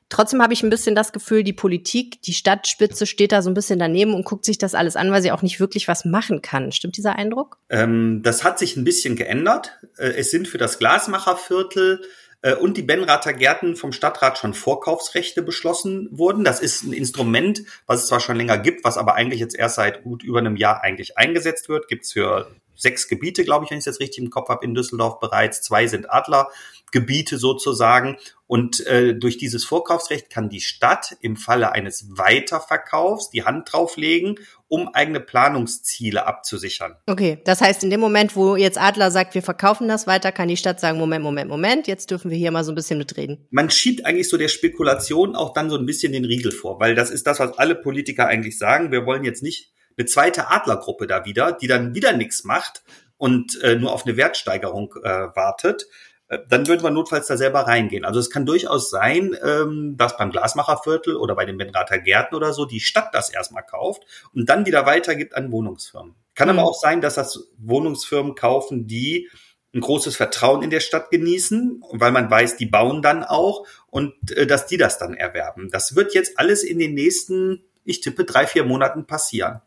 Trotzdem 0.09 0.41
habe 0.41 0.53
ich 0.53 0.63
ein 0.63 0.69
bisschen 0.69 0.95
das 0.95 1.11
Gefühl, 1.11 1.43
die 1.43 1.53
Politik, 1.53 2.21
die 2.21 2.33
Stadtspitze 2.33 3.05
steht 3.05 3.33
da 3.33 3.41
so 3.41 3.49
ein 3.49 3.53
bisschen 3.53 3.77
daneben 3.77 4.13
und 4.13 4.23
guckt 4.23 4.45
sich 4.45 4.57
das 4.57 4.73
alles 4.73 4.95
an, 4.95 5.11
weil 5.11 5.21
sie 5.21 5.31
auch 5.31 5.41
nicht 5.41 5.59
wirklich 5.59 5.87
was 5.89 6.05
machen 6.05 6.41
kann. 6.41 6.71
Stimmt 6.71 6.95
dieser 6.95 7.17
Eindruck? 7.17 7.57
Ähm, 7.69 8.21
das 8.23 8.45
hat 8.45 8.57
sich 8.57 8.77
ein 8.77 8.85
bisschen 8.85 9.17
geändert. 9.17 9.77
Äh, 9.97 10.13
es 10.17 10.31
sind 10.31 10.47
für 10.47 10.57
das 10.57 10.79
Glasmacherviertel 10.79 12.01
äh, 12.41 12.55
und 12.55 12.77
die 12.77 12.83
Benrather 12.83 13.33
Gärten 13.33 13.75
vom 13.75 13.91
Stadtrat 13.91 14.37
schon 14.37 14.53
Vorkaufsrechte 14.53 15.41
beschlossen 15.41 16.07
wurden. 16.11 16.45
Das 16.45 16.61
ist 16.61 16.83
ein 16.83 16.93
Instrument, 16.93 17.63
was 17.85 18.03
es 18.03 18.07
zwar 18.07 18.21
schon 18.21 18.37
länger 18.37 18.57
gibt, 18.57 18.85
was 18.85 18.97
aber 18.97 19.15
eigentlich 19.15 19.41
jetzt 19.41 19.57
erst 19.57 19.75
seit 19.75 20.03
gut 20.03 20.23
über 20.23 20.39
einem 20.39 20.55
Jahr 20.55 20.83
eigentlich 20.83 21.17
eingesetzt 21.17 21.67
wird. 21.67 21.89
Gibt's 21.89 22.13
für 22.13 22.49
sechs 22.77 23.07
Gebiete, 23.07 23.43
glaube 23.43 23.65
ich, 23.65 23.71
wenn 23.71 23.77
ich 23.77 23.81
es 23.81 23.85
jetzt 23.85 23.99
richtig 23.99 24.23
im 24.23 24.29
Kopf 24.29 24.49
habe, 24.49 24.63
in 24.65 24.73
Düsseldorf 24.73 25.19
bereits. 25.19 25.61
Zwei 25.61 25.87
sind 25.87 26.09
Adlergebiete 26.11 27.37
sozusagen. 27.37 28.17
Und 28.45 28.85
äh, 28.87 29.13
durch 29.13 29.37
dieses 29.37 29.65
Vorkaufsrecht 29.65 30.29
kann 30.29 30.47
die 30.47 30.61
Stadt 30.61 31.17
im 31.19 31.35
Falle 31.35 31.73
eines 31.73 32.17
Weiterverkaufs 32.17 33.29
die 33.29 33.43
Hand 33.43 33.71
drauflegen, 33.71 34.39
um 34.69 34.87
eigene 34.93 35.19
Planungsziele 35.19 36.25
abzusichern. 36.25 36.95
Okay, 37.07 37.41
das 37.43 37.59
heißt, 37.59 37.83
in 37.83 37.89
dem 37.89 37.99
Moment, 37.99 38.37
wo 38.37 38.55
jetzt 38.55 38.79
Adler 38.79 39.11
sagt, 39.11 39.35
wir 39.35 39.43
verkaufen 39.43 39.89
das 39.89 40.07
weiter, 40.07 40.31
kann 40.31 40.47
die 40.47 40.55
Stadt 40.55 40.79
sagen, 40.79 40.97
Moment, 40.97 41.23
Moment, 41.23 41.49
Moment, 41.49 41.87
jetzt 41.87 42.09
dürfen 42.09 42.31
wir 42.31 42.37
hier 42.37 42.51
mal 42.51 42.63
so 42.63 42.71
ein 42.71 42.75
bisschen 42.75 42.97
mitreden. 42.97 43.45
Man 43.49 43.69
schiebt 43.69 44.05
eigentlich 44.05 44.29
so 44.29 44.37
der 44.37 44.47
Spekulation 44.47 45.35
auch 45.35 45.53
dann 45.53 45.69
so 45.69 45.77
ein 45.77 45.85
bisschen 45.85 46.13
den 46.13 46.25
Riegel 46.25 46.51
vor, 46.53 46.79
weil 46.79 46.95
das 46.95 47.09
ist 47.09 47.27
das, 47.27 47.39
was 47.39 47.57
alle 47.57 47.75
Politiker 47.75 48.27
eigentlich 48.27 48.57
sagen. 48.57 48.91
Wir 48.91 49.05
wollen 49.05 49.25
jetzt 49.25 49.43
nicht 49.43 49.71
eine 49.97 50.05
zweite 50.05 50.49
Adlergruppe 50.49 51.07
da 51.07 51.25
wieder, 51.25 51.51
die 51.51 51.67
dann 51.67 51.95
wieder 51.95 52.13
nichts 52.13 52.43
macht 52.43 52.83
und 53.17 53.61
äh, 53.63 53.75
nur 53.75 53.91
auf 53.91 54.05
eine 54.05 54.17
Wertsteigerung 54.17 54.93
äh, 55.03 55.09
wartet, 55.35 55.87
äh, 56.29 56.39
dann 56.49 56.67
würden 56.67 56.83
wir 56.83 56.91
notfalls 56.91 57.27
da 57.27 57.37
selber 57.37 57.61
reingehen. 57.61 58.05
Also 58.05 58.19
es 58.19 58.29
kann 58.29 58.45
durchaus 58.45 58.89
sein, 58.89 59.35
ähm, 59.43 59.95
dass 59.97 60.17
beim 60.17 60.31
Glasmacherviertel 60.31 61.15
oder 61.15 61.35
bei 61.35 61.45
den 61.45 61.57
Benrather 61.57 61.99
Gärten 61.99 62.35
oder 62.35 62.53
so 62.53 62.65
die 62.65 62.79
Stadt 62.79 63.13
das 63.13 63.29
erstmal 63.29 63.63
kauft 63.63 64.03
und 64.33 64.47
dann 64.49 64.65
wieder 64.65 64.85
weitergibt 64.85 65.35
an 65.35 65.51
Wohnungsfirmen. 65.51 66.15
Kann 66.35 66.49
mhm. 66.49 66.59
aber 66.59 66.67
auch 66.67 66.79
sein, 66.79 67.01
dass 67.01 67.15
das 67.15 67.49
Wohnungsfirmen 67.57 68.35
kaufen, 68.35 68.87
die 68.87 69.29
ein 69.73 69.81
großes 69.81 70.15
Vertrauen 70.15 70.63
in 70.63 70.69
der 70.69 70.79
Stadt 70.79 71.11
genießen, 71.11 71.83
weil 71.91 72.11
man 72.11 72.31
weiß, 72.31 72.57
die 72.57 72.65
bauen 72.65 73.01
dann 73.01 73.23
auch 73.23 73.65
und 73.87 74.13
äh, 74.31 74.45
dass 74.45 74.67
die 74.67 74.77
das 74.77 74.97
dann 74.97 75.13
erwerben. 75.13 75.69
Das 75.71 75.95
wird 75.95 76.13
jetzt 76.13 76.39
alles 76.39 76.63
in 76.63 76.79
den 76.79 76.93
nächsten, 76.93 77.63
ich 77.83 78.01
tippe, 78.01 78.25
drei, 78.25 78.47
vier 78.47 78.63
Monaten 78.63 79.05
passieren. 79.05 79.61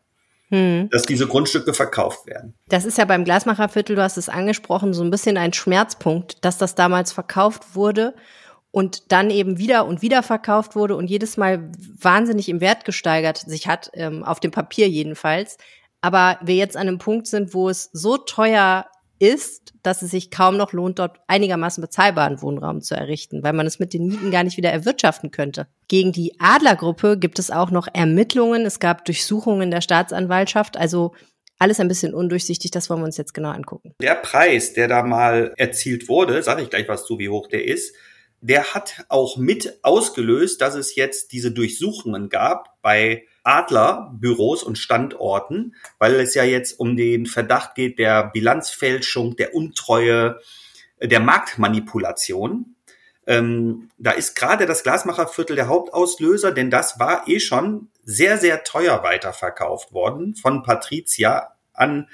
Hm. 0.51 0.89
Dass 0.91 1.03
diese 1.03 1.27
Grundstücke 1.27 1.73
verkauft 1.73 2.27
werden. 2.27 2.53
Das 2.67 2.83
ist 2.83 2.97
ja 2.97 3.05
beim 3.05 3.23
Glasmacherviertel, 3.23 3.95
du 3.95 4.03
hast 4.03 4.17
es 4.17 4.27
angesprochen, 4.27 4.93
so 4.93 5.01
ein 5.01 5.09
bisschen 5.09 5.37
ein 5.37 5.53
Schmerzpunkt, 5.53 6.43
dass 6.43 6.57
das 6.57 6.75
damals 6.75 7.13
verkauft 7.13 7.73
wurde 7.73 8.13
und 8.71 9.11
dann 9.13 9.29
eben 9.29 9.57
wieder 9.57 9.85
und 9.85 10.01
wieder 10.01 10.23
verkauft 10.23 10.75
wurde 10.75 10.97
und 10.97 11.09
jedes 11.09 11.37
Mal 11.37 11.71
wahnsinnig 11.97 12.49
im 12.49 12.59
Wert 12.59 12.83
gesteigert 12.83 13.37
sich 13.37 13.67
hat, 13.67 13.91
ähm, 13.93 14.23
auf 14.23 14.41
dem 14.41 14.51
Papier 14.51 14.89
jedenfalls. 14.89 15.57
Aber 16.01 16.37
wir 16.41 16.55
jetzt 16.55 16.75
an 16.75 16.87
einem 16.87 16.97
Punkt 16.97 17.27
sind, 17.27 17.53
wo 17.53 17.69
es 17.69 17.89
so 17.93 18.17
teuer 18.17 18.87
ist, 19.21 19.73
dass 19.83 20.01
es 20.01 20.11
sich 20.11 20.31
kaum 20.31 20.57
noch 20.57 20.73
lohnt, 20.73 20.97
dort 20.97 21.19
einigermaßen 21.27 21.79
bezahlbaren 21.79 22.41
Wohnraum 22.41 22.81
zu 22.81 22.95
errichten, 22.95 23.43
weil 23.43 23.53
man 23.53 23.67
es 23.67 23.77
mit 23.77 23.93
den 23.93 24.07
Mieten 24.07 24.31
gar 24.31 24.43
nicht 24.43 24.57
wieder 24.57 24.71
erwirtschaften 24.71 25.29
könnte. 25.29 25.67
Gegen 25.87 26.11
die 26.11 26.39
Adlergruppe 26.39 27.19
gibt 27.19 27.37
es 27.37 27.51
auch 27.51 27.69
noch 27.69 27.87
Ermittlungen. 27.93 28.65
Es 28.65 28.79
gab 28.79 29.05
Durchsuchungen 29.05 29.69
der 29.69 29.81
Staatsanwaltschaft. 29.81 30.75
Also 30.75 31.13
alles 31.59 31.79
ein 31.79 31.87
bisschen 31.87 32.15
undurchsichtig. 32.15 32.71
Das 32.71 32.89
wollen 32.89 33.01
wir 33.01 33.05
uns 33.05 33.17
jetzt 33.17 33.35
genau 33.35 33.51
angucken. 33.51 33.93
Der 34.01 34.15
Preis, 34.15 34.73
der 34.73 34.87
da 34.87 35.03
mal 35.03 35.53
erzielt 35.55 36.09
wurde, 36.09 36.41
sage 36.41 36.63
ich 36.63 36.71
gleich 36.71 36.87
was 36.87 37.05
zu, 37.05 37.19
wie 37.19 37.29
hoch 37.29 37.47
der 37.47 37.65
ist, 37.65 37.95
der 38.39 38.73
hat 38.73 39.05
auch 39.07 39.37
mit 39.37 39.77
ausgelöst, 39.83 40.61
dass 40.61 40.73
es 40.73 40.95
jetzt 40.95 41.31
diese 41.31 41.51
Durchsuchungen 41.51 42.29
gab 42.29 42.81
bei 42.81 43.27
Adlerbüros 43.43 44.63
und 44.63 44.77
Standorten, 44.77 45.75
weil 45.97 46.15
es 46.15 46.33
ja 46.33 46.43
jetzt 46.43 46.79
um 46.79 46.95
den 46.95 47.25
Verdacht 47.25 47.75
geht 47.75 47.99
der 47.99 48.25
Bilanzfälschung, 48.25 49.35
der 49.35 49.55
Untreue, 49.55 50.39
der 51.01 51.19
Marktmanipulation. 51.19 52.75
Ähm, 53.27 53.89
da 53.97 54.11
ist 54.11 54.35
gerade 54.35 54.65
das 54.65 54.83
Glasmacherviertel 54.83 55.55
der 55.55 55.67
Hauptauslöser, 55.67 56.51
denn 56.51 56.69
das 56.69 56.99
war 56.99 57.27
eh 57.27 57.39
schon 57.39 57.89
sehr, 58.03 58.37
sehr 58.37 58.63
teuer 58.63 59.03
weiterverkauft 59.03 59.93
worden 59.93 60.35
von 60.35 60.63
Patricia 60.63 61.55
an 61.73 62.07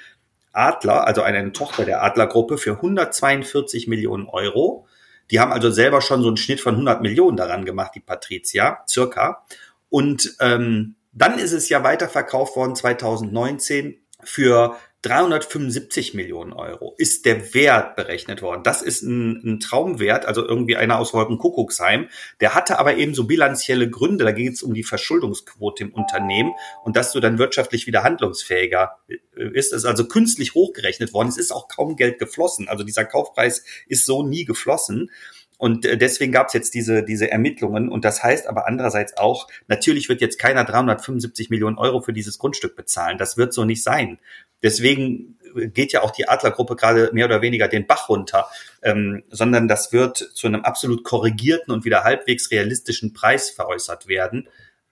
Adler, 0.52 1.06
also 1.06 1.22
eine 1.22 1.52
Tochter 1.52 1.84
der 1.84 2.02
Adlergruppe, 2.02 2.58
für 2.58 2.72
142 2.72 3.86
Millionen 3.86 4.26
Euro. 4.26 4.86
Die 5.30 5.40
haben 5.40 5.52
also 5.52 5.70
selber 5.70 6.00
schon 6.00 6.22
so 6.22 6.28
einen 6.28 6.36
Schnitt 6.36 6.60
von 6.60 6.74
100 6.74 7.02
Millionen 7.02 7.36
daran 7.36 7.64
gemacht, 7.64 7.92
die 7.94 8.00
Patricia, 8.00 8.84
circa. 8.88 9.44
Und 9.90 10.36
ähm, 10.40 10.96
dann 11.12 11.38
ist 11.38 11.52
es 11.52 11.68
ja 11.68 11.82
weiterverkauft 11.82 12.56
worden 12.56 12.74
2019 12.74 14.00
für 14.24 14.76
375 15.02 16.14
Millionen 16.14 16.52
Euro 16.52 16.94
ist 16.98 17.24
der 17.24 17.54
Wert 17.54 17.94
berechnet 17.94 18.42
worden. 18.42 18.64
Das 18.64 18.82
ist 18.82 19.02
ein, 19.02 19.40
ein 19.44 19.60
Traumwert, 19.60 20.26
also 20.26 20.44
irgendwie 20.44 20.76
einer 20.76 20.98
aus 20.98 21.14
Wolkenkuckucksheim. 21.14 22.08
Der 22.40 22.54
hatte 22.54 22.80
aber 22.80 22.96
eben 22.96 23.14
so 23.14 23.24
bilanzielle 23.24 23.88
Gründe. 23.88 24.24
Da 24.24 24.32
geht 24.32 24.54
es 24.54 24.62
um 24.64 24.74
die 24.74 24.82
Verschuldungsquote 24.82 25.84
im 25.84 25.92
Unternehmen 25.94 26.52
und 26.82 26.96
dass 26.96 27.12
du 27.12 27.20
dann 27.20 27.38
wirtschaftlich 27.38 27.86
wieder 27.86 28.02
handlungsfähiger 28.02 28.98
ist. 29.36 29.72
Es 29.72 29.78
ist 29.78 29.84
also 29.84 30.08
künstlich 30.08 30.54
hochgerechnet 30.54 31.12
worden. 31.12 31.28
Es 31.28 31.38
ist 31.38 31.52
auch 31.52 31.68
kaum 31.68 31.94
Geld 31.94 32.18
geflossen. 32.18 32.68
Also 32.68 32.82
dieser 32.82 33.04
Kaufpreis 33.04 33.62
ist 33.86 34.04
so 34.04 34.24
nie 34.24 34.44
geflossen. 34.44 35.12
Und 35.58 35.84
äh, 35.84 35.98
deswegen 35.98 36.32
gab 36.32 36.46
es 36.46 36.54
jetzt 36.54 36.72
diese, 36.74 37.02
diese 37.02 37.30
Ermittlungen. 37.30 37.90
Und 37.90 38.04
das 38.04 38.22
heißt 38.22 38.46
aber 38.46 38.66
andererseits 38.66 39.16
auch, 39.18 39.48
natürlich 39.66 40.08
wird 40.08 40.20
jetzt 40.22 40.38
keiner 40.38 40.64
375 40.64 41.50
Millionen 41.50 41.76
Euro 41.76 42.00
für 42.00 42.12
dieses 42.12 42.38
Grundstück 42.38 42.76
bezahlen. 42.76 43.18
Das 43.18 43.36
wird 43.36 43.52
so 43.52 43.64
nicht 43.64 43.82
sein. 43.82 44.18
Deswegen 44.62 45.38
geht 45.54 45.92
ja 45.92 46.02
auch 46.02 46.10
die 46.10 46.28
Adlergruppe 46.28 46.76
gerade 46.76 47.10
mehr 47.12 47.26
oder 47.26 47.42
weniger 47.42 47.68
den 47.68 47.86
Bach 47.86 48.08
runter, 48.08 48.48
ähm, 48.82 49.22
sondern 49.30 49.68
das 49.68 49.92
wird 49.92 50.16
zu 50.16 50.46
einem 50.46 50.62
absolut 50.62 51.04
korrigierten 51.04 51.72
und 51.72 51.84
wieder 51.84 52.04
halbwegs 52.04 52.50
realistischen 52.50 53.12
Preis 53.12 53.50
veräußert 53.50 54.08
werden. 54.08 54.48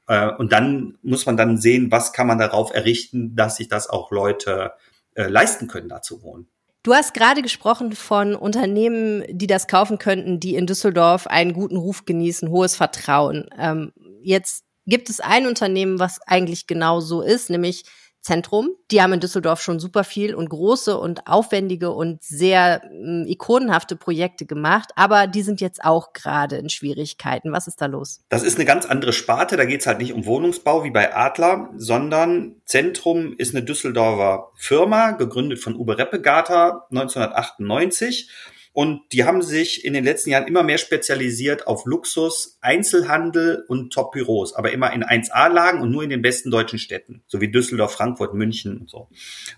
Äh, 0.08 0.30
und 0.30 0.52
dann 0.52 0.98
muss 1.02 1.26
man 1.26 1.36
dann 1.36 1.58
sehen, 1.58 1.90
was 1.90 2.12
kann 2.12 2.26
man 2.26 2.38
darauf 2.38 2.74
errichten, 2.74 3.36
dass 3.36 3.56
sich 3.56 3.68
das 3.68 3.88
auch 3.88 4.10
Leute 4.10 4.72
äh, 5.14 5.28
leisten 5.28 5.68
können, 5.68 5.88
da 5.88 6.02
zu 6.02 6.22
wohnen. 6.22 6.48
Du 6.86 6.94
hast 6.94 7.14
gerade 7.14 7.42
gesprochen 7.42 7.96
von 7.96 8.36
Unternehmen, 8.36 9.24
die 9.28 9.48
das 9.48 9.66
kaufen 9.66 9.98
könnten, 9.98 10.38
die 10.38 10.54
in 10.54 10.68
Düsseldorf 10.68 11.26
einen 11.26 11.52
guten 11.52 11.76
Ruf 11.76 12.04
genießen, 12.04 12.48
hohes 12.48 12.76
Vertrauen. 12.76 13.50
Ähm, 13.58 13.92
jetzt 14.22 14.64
gibt 14.86 15.10
es 15.10 15.18
ein 15.18 15.48
Unternehmen, 15.48 15.98
was 15.98 16.20
eigentlich 16.28 16.68
genau 16.68 17.00
so 17.00 17.22
ist, 17.22 17.50
nämlich 17.50 17.86
Zentrum. 18.26 18.70
Die 18.90 19.00
haben 19.00 19.12
in 19.12 19.20
Düsseldorf 19.20 19.62
schon 19.62 19.78
super 19.78 20.02
viel 20.02 20.34
und 20.34 20.48
große 20.48 20.98
und 20.98 21.28
aufwendige 21.28 21.92
und 21.92 22.24
sehr 22.24 22.82
äh, 22.90 23.30
ikonenhafte 23.30 23.94
Projekte 23.94 24.46
gemacht, 24.46 24.90
aber 24.96 25.28
die 25.28 25.42
sind 25.42 25.60
jetzt 25.60 25.84
auch 25.84 26.12
gerade 26.12 26.56
in 26.56 26.68
Schwierigkeiten. 26.68 27.52
Was 27.52 27.68
ist 27.68 27.80
da 27.80 27.86
los? 27.86 28.24
Das 28.28 28.42
ist 28.42 28.56
eine 28.56 28.64
ganz 28.64 28.84
andere 28.84 29.12
Sparte. 29.12 29.56
Da 29.56 29.64
geht 29.64 29.82
es 29.82 29.86
halt 29.86 29.98
nicht 29.98 30.12
um 30.12 30.26
Wohnungsbau 30.26 30.82
wie 30.82 30.90
bei 30.90 31.14
Adler, 31.14 31.70
sondern 31.76 32.56
Zentrum 32.64 33.32
ist 33.38 33.54
eine 33.54 33.64
Düsseldorfer 33.64 34.50
Firma, 34.56 35.12
gegründet 35.12 35.60
von 35.60 35.76
Uwe 35.76 35.96
Reppegater 35.96 36.86
1998 36.90 38.28
und 38.76 39.10
die 39.12 39.24
haben 39.24 39.40
sich 39.40 39.86
in 39.86 39.94
den 39.94 40.04
letzten 40.04 40.28
Jahren 40.28 40.46
immer 40.46 40.62
mehr 40.62 40.76
spezialisiert 40.76 41.66
auf 41.66 41.86
Luxus, 41.86 42.58
Einzelhandel 42.60 43.64
und 43.68 43.90
Top-Büros, 43.90 44.54
aber 44.54 44.70
immer 44.70 44.92
in 44.92 45.02
1A-Lagen 45.02 45.80
und 45.80 45.90
nur 45.90 46.02
in 46.02 46.10
den 46.10 46.20
besten 46.20 46.50
deutschen 46.50 46.78
Städten, 46.78 47.22
so 47.26 47.40
wie 47.40 47.50
Düsseldorf, 47.50 47.94
Frankfurt, 47.94 48.34
München 48.34 48.76
und 48.76 48.90
so. 48.90 49.08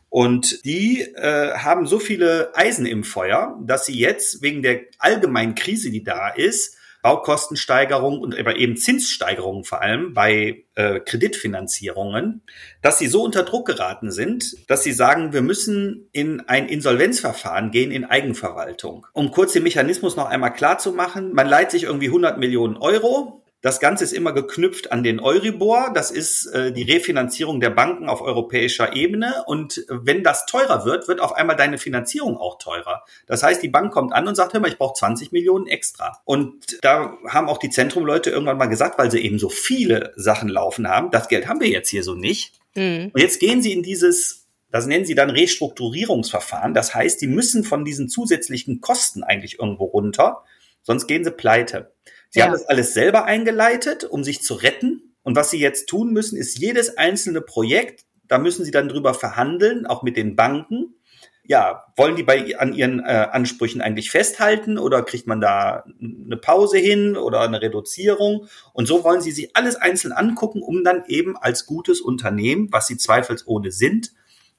Und 0.09 0.65
die 0.65 1.01
äh, 1.01 1.53
haben 1.55 1.89
so 1.89 1.99
viele 1.99 2.53
Eisen 2.55 2.87
im 2.87 3.03
Feuer, 3.03 3.59
dass 3.67 3.87
sie 3.87 3.99
jetzt 3.99 4.41
wegen 4.41 4.63
der 4.63 4.83
allgemeinen 5.01 5.57
Krise, 5.57 5.91
die 5.91 6.05
da 6.05 6.29
ist, 6.29 6.78
Baukostensteigerung 7.09 8.21
und 8.21 8.39
aber 8.39 8.57
eben 8.57 8.77
Zinssteigerungen 8.77 9.65
vor 9.65 9.81
allem 9.81 10.13
bei 10.13 10.65
äh, 10.75 11.01
Kreditfinanzierungen, 11.01 12.43
dass 12.83 12.99
sie 12.99 13.07
so 13.07 13.23
unter 13.23 13.45
Druck 13.45 13.67
geraten 13.67 14.11
sind, 14.11 14.69
dass 14.69 14.83
sie 14.83 14.93
sagen, 14.93 15.33
wir 15.33 15.41
müssen 15.41 16.11
in 16.13 16.41
ein 16.41 16.69
Insolvenzverfahren 16.69 17.71
gehen 17.71 17.93
in 17.93 18.05
Eigenverwaltung. 18.05 19.07
Um 19.15 19.31
kurz 19.31 19.55
den 19.55 19.63
Mechanismus 19.63 20.17
noch 20.17 20.27
einmal 20.27 20.53
klar 20.53 20.77
zu 20.77 20.93
machen, 20.93 21.33
man 21.33 21.49
leiht 21.49 21.71
sich 21.71 21.85
irgendwie 21.85 22.09
100 22.09 22.37
Millionen 22.37 22.77
Euro, 22.77 23.43
das 23.61 23.81
Ganze 23.81 24.05
ist 24.05 24.13
immer 24.13 24.33
geknüpft 24.33 24.93
an 24.93 25.03
den 25.03 25.19
Euribor. 25.19 25.91
Das 25.93 26.11
ist 26.13 26.47
äh, 26.47 26.73
die 26.73 26.85
Refinanzierung 26.85 27.61
der 27.61 27.71
Banken 27.71 28.09
auf 28.09 28.21
europäischer 28.21 28.95
Ebene. 28.95 29.43
Und 29.47 29.85
wenn 29.89 30.23
das 30.23 30.47
teurer 30.47 30.85
wird, 30.85 31.09
wird 31.09 31.21
auf 31.21 31.33
einmal 31.33 31.57
deine 31.57 31.79
Finanzierung 31.79 32.37
auch 32.37 32.59
teurer. 32.59 33.05
Das 33.27 33.43
heißt, 33.43 33.63
die 33.63 33.69
Bank 33.69 33.93
kommt 33.93 34.13
an 34.13 34.29
und 34.29 34.37
sagt, 34.37 34.53
hör 34.53 34.61
mal, 34.61 34.69
ich 34.69 34.79
brauche 34.79 34.95
20 34.95 35.33
Millionen 35.33 35.67
extra. 35.67 36.21
Und 36.25 36.79
da 36.83 37.17
haben 37.27 37.49
auch 37.49 37.59
die 37.59 37.71
Zentrumleute 37.71 38.31
irgendwann 38.31 38.59
mal 38.59 38.67
gesagt, 38.67 38.99
weil 38.99 39.11
sie 39.11 39.21
eben 39.21 39.41
so 39.41 39.49
viele 39.49 40.13
Sachen 40.15 40.49
laufen 40.49 40.89
haben, 40.89 41.11
das 41.11 41.29
Geld 41.29 41.49
haben 41.49 41.61
wir 41.61 41.69
jetzt 41.69 41.89
hier 41.89 42.05
so 42.05 42.15
nicht. 42.15 42.53
Mhm. 42.77 43.11
Und 43.13 43.21
jetzt 43.21 43.41
gehen 43.41 43.61
sie 43.61 43.73
in 43.73 43.83
dieses 43.83 44.45
das 44.71 44.87
nennen 44.87 45.07
sie 45.07 45.15
dann 45.15 45.31
Restrukturierungsverfahren. 45.31 46.75
Das 46.75 46.95
heißt, 46.95 47.23
die 47.23 47.27
müssen 47.27 47.65
von 47.65 47.87
diesen 47.87 48.11
zusätzlichen 48.11 48.83
Kosten 48.83 49.23
eigentlich 49.23 49.59
irgendwo 49.59 49.85
runter, 49.85 50.45
sonst 50.83 51.07
gehen 51.07 51.25
sie 51.25 51.31
pleite. 51.31 51.93
Sie 52.31 52.41
ja. 52.41 52.47
haben 52.47 52.53
das 52.53 52.67
alles 52.67 52.95
selber 52.95 53.25
eingeleitet, 53.25 54.05
um 54.05 54.25
sich 54.25 54.43
zu 54.43 54.55
retten. 54.55 55.15
Und 55.23 55.37
was 55.37 55.51
sie 55.51 55.59
jetzt 55.59 55.89
tun 55.89 56.13
müssen, 56.13 56.37
ist 56.37 56.59
jedes 56.59 56.97
einzelne 56.97 57.41
Projekt, 57.41 58.05
da 58.29 58.39
müssen 58.39 58.65
sie 58.65 58.71
dann 58.71 58.89
drüber 58.89 59.15
verhandeln, 59.15 59.87
auch 59.87 60.03
mit 60.03 60.17
den 60.17 60.37
Banken. 60.37 60.95
Ja, 61.45 61.87
wollen 61.97 62.15
die 62.15 62.23
bei 62.23 62.59
an 62.59 62.75
ihren 62.75 63.01
äh, 63.01 63.29
Ansprüchen 63.33 63.81
eigentlich 63.81 64.11
festhalten 64.11 64.77
oder 64.77 65.03
kriegt 65.03 65.27
man 65.27 65.41
da 65.41 65.85
eine 65.99 66.37
Pause 66.37 66.77
hin 66.77 67.17
oder 67.17 67.41
eine 67.41 67.63
Reduzierung? 67.63 68.49
Und 68.75 68.87
so 68.87 69.03
wollen 69.03 69.23
sie 69.23 69.31
sich 69.31 69.57
alles 69.57 69.77
einzeln 69.77 70.13
angucken, 70.13 70.61
um 70.61 70.85
dann 70.85 71.05
eben 71.09 71.39
als 71.39 71.65
gutes 71.65 72.03
Unternehmen, 72.03 72.69
was 72.71 72.87
sie 72.87 72.99
zweifelsohne 72.99 73.71
sind, 73.71 74.13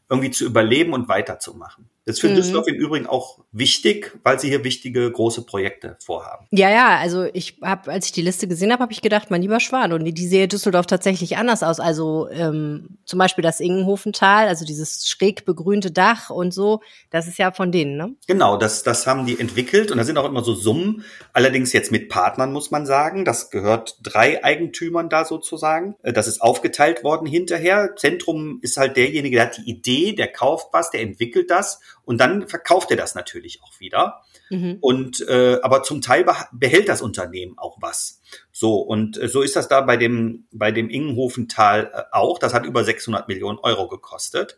irgendwie 0.09 0.31
zu 0.31 0.45
überleben 0.45 0.93
und 0.93 1.07
weiterzumachen. 1.07 1.89
Das 2.09 2.15
ist 2.15 2.21
für 2.21 2.29
mhm. 2.29 2.37
Düsseldorf 2.37 2.67
im 2.67 2.73
Übrigen 2.73 3.05
auch 3.05 3.37
wichtig, 3.51 4.17
weil 4.23 4.39
sie 4.39 4.49
hier 4.49 4.63
wichtige 4.63 5.11
große 5.11 5.43
Projekte 5.43 5.95
vorhaben. 6.03 6.47
Ja, 6.49 6.71
ja, 6.71 6.97
also 6.97 7.25
ich 7.33 7.57
habe, 7.61 7.91
als 7.91 8.07
ich 8.07 8.11
die 8.13 8.23
Liste 8.23 8.47
gesehen 8.47 8.71
habe, 8.71 8.81
habe 8.81 8.91
ich 8.91 9.03
gedacht, 9.03 9.29
mein 9.29 9.43
lieber 9.43 9.59
Schwan, 9.59 9.93
und 9.93 10.03
die, 10.05 10.11
die 10.11 10.25
sehe 10.25 10.47
Düsseldorf 10.47 10.87
tatsächlich 10.87 11.37
anders 11.37 11.61
aus. 11.61 11.79
Also 11.79 12.27
ähm, 12.31 12.97
zum 13.05 13.19
Beispiel 13.19 13.43
das 13.43 13.59
Ingenhofental, 13.59 14.47
also 14.47 14.65
dieses 14.65 15.07
schräg 15.07 15.45
begrünte 15.45 15.91
Dach 15.91 16.31
und 16.31 16.51
so, 16.51 16.81
das 17.11 17.27
ist 17.27 17.37
ja 17.37 17.51
von 17.51 17.71
denen, 17.71 17.95
ne? 17.95 18.15
Genau, 18.25 18.57
das, 18.57 18.81
das 18.81 19.05
haben 19.05 19.27
die 19.27 19.39
entwickelt 19.39 19.91
und 19.91 19.99
da 19.99 20.03
sind 20.03 20.17
auch 20.17 20.25
immer 20.25 20.43
so 20.43 20.55
Summen, 20.55 21.05
allerdings 21.33 21.73
jetzt 21.73 21.91
mit 21.91 22.09
Partnern, 22.09 22.51
muss 22.51 22.71
man 22.71 22.87
sagen. 22.87 23.23
Das 23.23 23.51
gehört 23.51 23.99
drei 24.01 24.43
Eigentümern 24.43 25.09
da 25.09 25.25
sozusagen. 25.25 25.93
Äh, 26.01 26.11
das 26.11 26.27
ist 26.27 26.41
aufgeteilt 26.41 27.03
worden 27.03 27.27
hinterher. 27.27 27.95
Zentrum 27.95 28.57
ist 28.63 28.77
halt 28.77 28.97
derjenige, 28.97 29.35
der 29.35 29.45
hat 29.45 29.57
die 29.57 29.69
Idee, 29.69 30.13
der 30.13 30.27
kauft 30.27 30.69
was, 30.71 30.89
der 30.89 31.01
entwickelt 31.01 31.51
das 31.51 31.79
und 32.09 32.17
dann 32.17 32.47
verkauft 32.47 32.89
er 32.89 32.97
das 32.97 33.13
natürlich 33.13 33.61
auch 33.61 33.79
wieder. 33.79 34.23
Mhm. 34.49 34.79
Und 34.81 35.21
äh, 35.27 35.59
aber 35.61 35.83
zum 35.83 36.01
Teil 36.01 36.25
behält 36.51 36.89
das 36.89 37.03
Unternehmen 37.03 37.55
auch 37.59 37.77
was. 37.81 38.23
So 38.51 38.77
und 38.79 39.21
äh, 39.21 39.27
so 39.27 39.43
ist 39.43 39.55
das 39.55 39.67
da 39.67 39.81
bei 39.81 39.95
dem 39.95 40.47
bei 40.51 40.71
dem 40.71 40.89
Ingenhofental 40.89 41.91
äh, 41.93 42.01
auch. 42.11 42.39
Das 42.39 42.55
hat 42.55 42.65
über 42.65 42.83
600 42.83 43.27
Millionen 43.27 43.59
Euro 43.59 43.87
gekostet. 43.87 44.57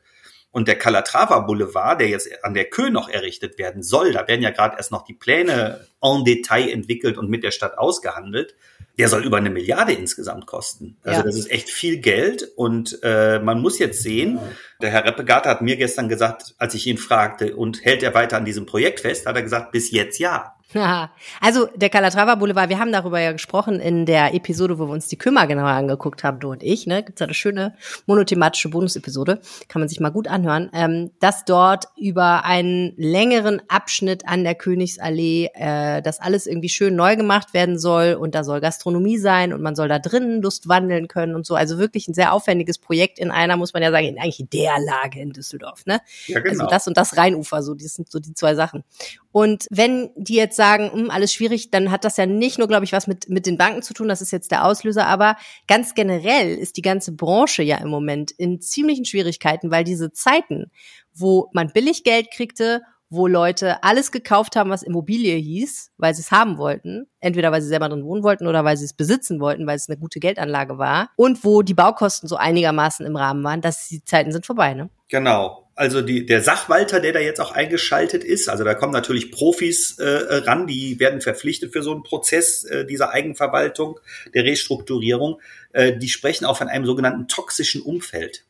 Und 0.51 0.67
der 0.67 0.77
Calatrava 0.77 1.39
Boulevard, 1.39 2.01
der 2.01 2.09
jetzt 2.09 2.29
an 2.43 2.53
der 2.53 2.65
Kö 2.65 2.89
noch 2.89 3.07
errichtet 3.07 3.57
werden 3.57 3.83
soll, 3.83 4.11
da 4.11 4.27
werden 4.27 4.41
ja 4.41 4.49
gerade 4.49 4.75
erst 4.75 4.91
noch 4.91 5.03
die 5.03 5.13
Pläne 5.13 5.87
en 6.01 6.25
Detail 6.25 6.69
entwickelt 6.69 7.17
und 7.17 7.29
mit 7.29 7.43
der 7.43 7.51
Stadt 7.51 7.77
ausgehandelt. 7.77 8.53
Der 8.97 9.07
soll 9.07 9.23
über 9.23 9.37
eine 9.37 9.49
Milliarde 9.49 9.93
insgesamt 9.93 10.45
kosten. 10.47 10.97
Also 11.03 11.21
ja. 11.21 11.25
das 11.25 11.37
ist 11.37 11.49
echt 11.49 11.69
viel 11.69 11.97
Geld 11.97 12.45
und 12.57 12.99
äh, 13.01 13.39
man 13.39 13.61
muss 13.61 13.79
jetzt 13.79 14.03
sehen, 14.03 14.39
der 14.81 14.89
Herr 14.89 15.05
Reppegater 15.05 15.49
hat 15.49 15.61
mir 15.61 15.77
gestern 15.77 16.09
gesagt, 16.09 16.53
als 16.57 16.73
ich 16.73 16.85
ihn 16.85 16.97
fragte, 16.97 17.55
und 17.55 17.85
hält 17.85 18.03
er 18.03 18.13
weiter 18.13 18.35
an 18.35 18.45
diesem 18.45 18.65
Projekt 18.65 18.99
fest, 18.99 19.25
hat 19.25 19.37
er 19.37 19.43
gesagt, 19.43 19.71
bis 19.71 19.91
jetzt 19.91 20.19
ja. 20.19 20.55
Also 21.41 21.67
der 21.75 21.89
Calatrava 21.89 22.35
Boulevard, 22.35 22.69
wir 22.69 22.79
haben 22.79 22.91
darüber 22.91 23.19
ja 23.19 23.31
gesprochen 23.31 23.79
in 23.79 24.05
der 24.05 24.33
Episode, 24.33 24.79
wo 24.79 24.87
wir 24.87 24.93
uns 24.93 25.07
die 25.07 25.17
Kümmer 25.17 25.47
genauer 25.47 25.69
angeguckt 25.69 26.23
haben, 26.23 26.39
du 26.39 26.51
und 26.51 26.63
ich. 26.63 26.87
Ne? 26.87 27.03
Gibt 27.03 27.19
es 27.19 27.23
eine 27.23 27.33
schöne 27.33 27.75
monothematische 28.05 28.69
Bonusepisode, 28.69 29.41
kann 29.67 29.81
man 29.81 29.89
sich 29.89 29.99
mal 29.99 30.09
gut 30.09 30.27
anhören, 30.27 30.69
ähm, 30.73 31.11
dass 31.19 31.45
dort 31.45 31.85
über 31.97 32.45
einen 32.45 32.93
längeren 32.97 33.61
Abschnitt 33.67 34.27
an 34.27 34.43
der 34.43 34.55
Königsallee 34.55 35.49
äh, 35.53 36.01
das 36.01 36.19
alles 36.19 36.47
irgendwie 36.47 36.69
schön 36.69 36.95
neu 36.95 37.15
gemacht 37.15 37.53
werden 37.53 37.79
soll 37.79 38.13
und 38.13 38.35
da 38.35 38.43
soll 38.43 38.61
Gastronomie 38.61 39.17
sein 39.17 39.53
und 39.53 39.61
man 39.61 39.75
soll 39.75 39.87
da 39.87 39.99
drinnen 39.99 40.41
Lust 40.41 40.67
wandeln 40.67 41.07
können 41.07 41.35
und 41.35 41.45
so. 41.45 41.55
Also 41.55 41.77
wirklich 41.77 42.07
ein 42.07 42.13
sehr 42.13 42.33
aufwendiges 42.33 42.77
Projekt 42.77 43.19
in 43.19 43.31
einer, 43.31 43.57
muss 43.57 43.73
man 43.73 43.83
ja 43.83 43.91
sagen, 43.91 44.07
in 44.07 44.19
eigentlich 44.19 44.45
der 44.51 44.79
Lage 44.79 45.19
in 45.19 45.31
Düsseldorf. 45.31 45.85
Ne? 45.85 45.99
Ja, 46.27 46.39
genau. 46.39 46.51
Also 46.51 46.67
das 46.67 46.87
und 46.87 46.97
das 46.97 47.17
Rheinufer, 47.17 47.63
so, 47.63 47.73
das 47.73 47.95
sind 47.95 48.11
so 48.11 48.19
die 48.19 48.33
zwei 48.33 48.55
Sachen. 48.55 48.83
Und 49.31 49.65
wenn 49.69 50.09
die 50.15 50.35
jetzt 50.35 50.55
sagen, 50.55 50.91
hm, 50.91 51.09
alles 51.09 51.33
schwierig, 51.33 51.71
dann 51.71 51.91
hat 51.91 52.03
das 52.03 52.17
ja 52.17 52.25
nicht 52.25 52.57
nur, 52.57 52.67
glaube 52.67 52.85
ich, 52.85 52.91
was 52.91 53.07
mit, 53.07 53.29
mit 53.29 53.45
den 53.45 53.57
Banken 53.57 53.81
zu 53.81 53.93
tun, 53.93 54.07
das 54.07 54.21
ist 54.21 54.31
jetzt 54.31 54.51
der 54.51 54.65
Auslöser, 54.65 55.07
aber 55.07 55.37
ganz 55.67 55.95
generell 55.95 56.55
ist 56.55 56.77
die 56.77 56.81
ganze 56.81 57.13
Branche 57.13 57.63
ja 57.63 57.77
im 57.77 57.89
Moment 57.89 58.31
in 58.31 58.61
ziemlichen 58.61 59.05
Schwierigkeiten, 59.05 59.71
weil 59.71 59.83
diese 59.83 60.11
Zeiten, 60.11 60.71
wo 61.13 61.49
man 61.53 61.71
billig 61.73 62.03
Geld 62.03 62.31
kriegte, 62.31 62.81
wo 63.09 63.27
Leute 63.27 63.83
alles 63.83 64.13
gekauft 64.13 64.55
haben, 64.55 64.69
was 64.69 64.83
Immobilie 64.83 65.35
hieß, 65.35 65.91
weil 65.97 66.15
sie 66.15 66.21
es 66.21 66.31
haben 66.31 66.57
wollten, 66.57 67.07
entweder 67.19 67.51
weil 67.51 67.61
sie 67.61 67.67
selber 67.67 67.89
drin 67.89 68.05
wohnen 68.05 68.23
wollten 68.23 68.47
oder 68.47 68.63
weil 68.63 68.77
sie 68.77 68.85
es 68.85 68.93
besitzen 68.93 69.41
wollten, 69.41 69.67
weil 69.67 69.75
es 69.75 69.89
eine 69.89 69.97
gute 69.97 70.21
Geldanlage 70.21 70.77
war, 70.77 71.09
und 71.17 71.43
wo 71.43 71.61
die 71.61 71.73
Baukosten 71.73 72.29
so 72.29 72.37
einigermaßen 72.37 73.05
im 73.05 73.17
Rahmen 73.17 73.43
waren, 73.43 73.59
dass 73.59 73.89
die 73.89 74.03
Zeiten 74.05 74.31
sind 74.31 74.45
vorbei, 74.45 74.73
ne? 74.73 74.89
Genau 75.09 75.61
also 75.81 76.03
die, 76.03 76.27
der 76.27 76.41
Sachwalter, 76.41 76.99
der 76.99 77.11
da 77.11 77.19
jetzt 77.19 77.41
auch 77.41 77.53
eingeschaltet 77.53 78.23
ist, 78.23 78.49
also 78.49 78.63
da 78.63 78.75
kommen 78.75 78.93
natürlich 78.93 79.31
Profis 79.31 79.97
äh, 79.97 80.05
ran, 80.05 80.67
die 80.67 80.99
werden 80.99 81.21
verpflichtet 81.21 81.73
für 81.73 81.81
so 81.81 81.91
einen 81.91 82.03
Prozess 82.03 82.63
äh, 82.65 82.85
dieser 82.85 83.09
Eigenverwaltung, 83.09 83.99
der 84.35 84.43
Restrukturierung, 84.43 85.41
äh, 85.73 85.97
die 85.97 86.09
sprechen 86.09 86.45
auch 86.45 86.55
von 86.55 86.67
einem 86.67 86.85
sogenannten 86.85 87.27
toxischen 87.27 87.81
Umfeld. 87.81 88.45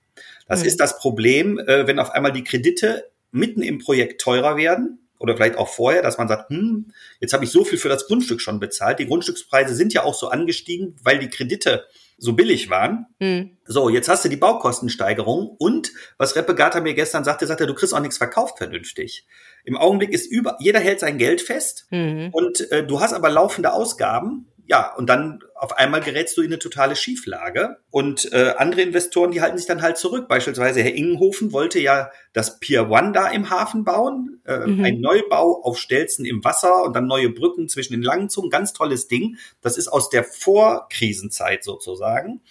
Das 0.46 0.60
mhm. 0.60 0.66
ist 0.66 0.82
das 0.82 1.00
Problem, 1.00 1.58
äh, 1.58 1.88
wenn 1.88 2.00
auf 2.00 2.12
einmal 2.12 2.34
die 2.34 2.44
Kredite 2.44 3.10
mitten 3.32 3.62
im 3.62 3.80
Projekt 3.80 4.20
teurer 4.20 4.58
werden 4.58 5.00
oder 5.18 5.38
vielleicht 5.38 5.56
auch 5.56 5.70
vorher, 5.70 6.02
dass 6.02 6.18
man 6.18 6.28
sagt, 6.28 6.50
hm, 6.50 6.92
jetzt 7.22 7.32
habe 7.32 7.46
ich 7.46 7.52
so 7.52 7.64
viel 7.64 7.80
für 7.80 7.88
das 7.88 8.08
Grundstück 8.08 8.42
schon 8.42 8.60
bezahlt. 8.60 9.00
Die 9.00 9.08
Grundstückspreise 9.08 9.74
sind 9.74 9.94
ja 9.94 10.04
auch 10.04 10.16
so 10.16 10.28
angestiegen, 10.28 10.98
weil 11.02 11.18
die 11.18 11.30
Kredite 11.30 11.86
so 12.22 12.34
billig 12.34 12.70
waren. 12.70 13.08
Mhm. 13.20 13.58
So, 13.66 13.90
jetzt 13.90 14.08
hast 14.08 14.24
du 14.24 14.30
die 14.30 14.38
Baukostensteigerung 14.38 15.56
und 15.58 15.92
was 16.20 16.36
Reppegata 16.36 16.80
mir 16.80 16.94
gestern 16.94 17.24
sagte, 17.24 17.48
sagte, 17.48 17.66
du 17.66 17.74
kriegst 17.74 17.96
auch 17.96 18.00
nichts 18.00 18.20
verkauft 18.20 18.60
vernünftig. 18.60 19.26
Im 19.64 19.76
Augenblick 19.76 20.12
ist 20.12 20.32
über, 20.32 20.56
jeder 20.60 20.80
hält 20.80 21.00
sein 21.00 21.18
Geld 21.18 21.42
fest 21.42 21.88
mhm. 21.90 22.30
und 22.32 22.72
äh, 22.72 22.86
du 22.86 23.00
hast 23.00 23.14
aber 23.14 23.32
laufende 23.32 23.74
Ausgaben 23.74 24.51
ja, 24.68 24.94
und 24.96 25.10
dann 25.10 25.44
auf 25.56 25.78
einmal 25.78 26.02
gerätst 26.02 26.38
du 26.38 26.42
in 26.42 26.48
eine 26.48 26.60
totale 26.60 26.96
Schieflage. 26.96 27.78
Und 27.90 28.32
äh, 28.32 28.54
andere 28.58 28.82
Investoren, 28.82 29.32
die 29.32 29.42
halten 29.42 29.58
sich 29.58 29.68
dann 29.68 29.82
halt 29.82 29.98
zurück. 29.98 30.28
Beispielsweise 30.28 30.82
Herr 30.82 30.94
Ingenhofen 30.94 31.52
wollte 31.52 31.80
ja 31.80 32.10
das 32.34 32.60
Pier 32.60 32.90
One 32.90 33.12
da 33.12 33.28
im 33.28 33.50
Hafen 33.50 33.84
bauen. 33.84 34.42
Äh, 34.46 34.68
mhm. 34.68 34.84
Ein 34.84 35.02
Neubau 35.02 35.62
auf 35.64 35.78
Stelzen 35.78 36.26
im 36.26 36.44
Wasser 36.44 36.84
und 36.84 36.96
dann 36.96 37.08
neue 37.08 37.30
Brücken 37.30 37.70
zwischen 37.70 37.94
den 37.94 38.02
Langenzungen. 38.02 38.50
Ganz 38.50 38.74
tolles 38.74 39.08
Ding. 39.08 39.38
Das 39.62 39.78
ist 39.78 39.88
aus 39.88 40.10
der 40.10 40.24
Vorkrisenzeit 40.24 41.64
sozusagen 41.64 42.42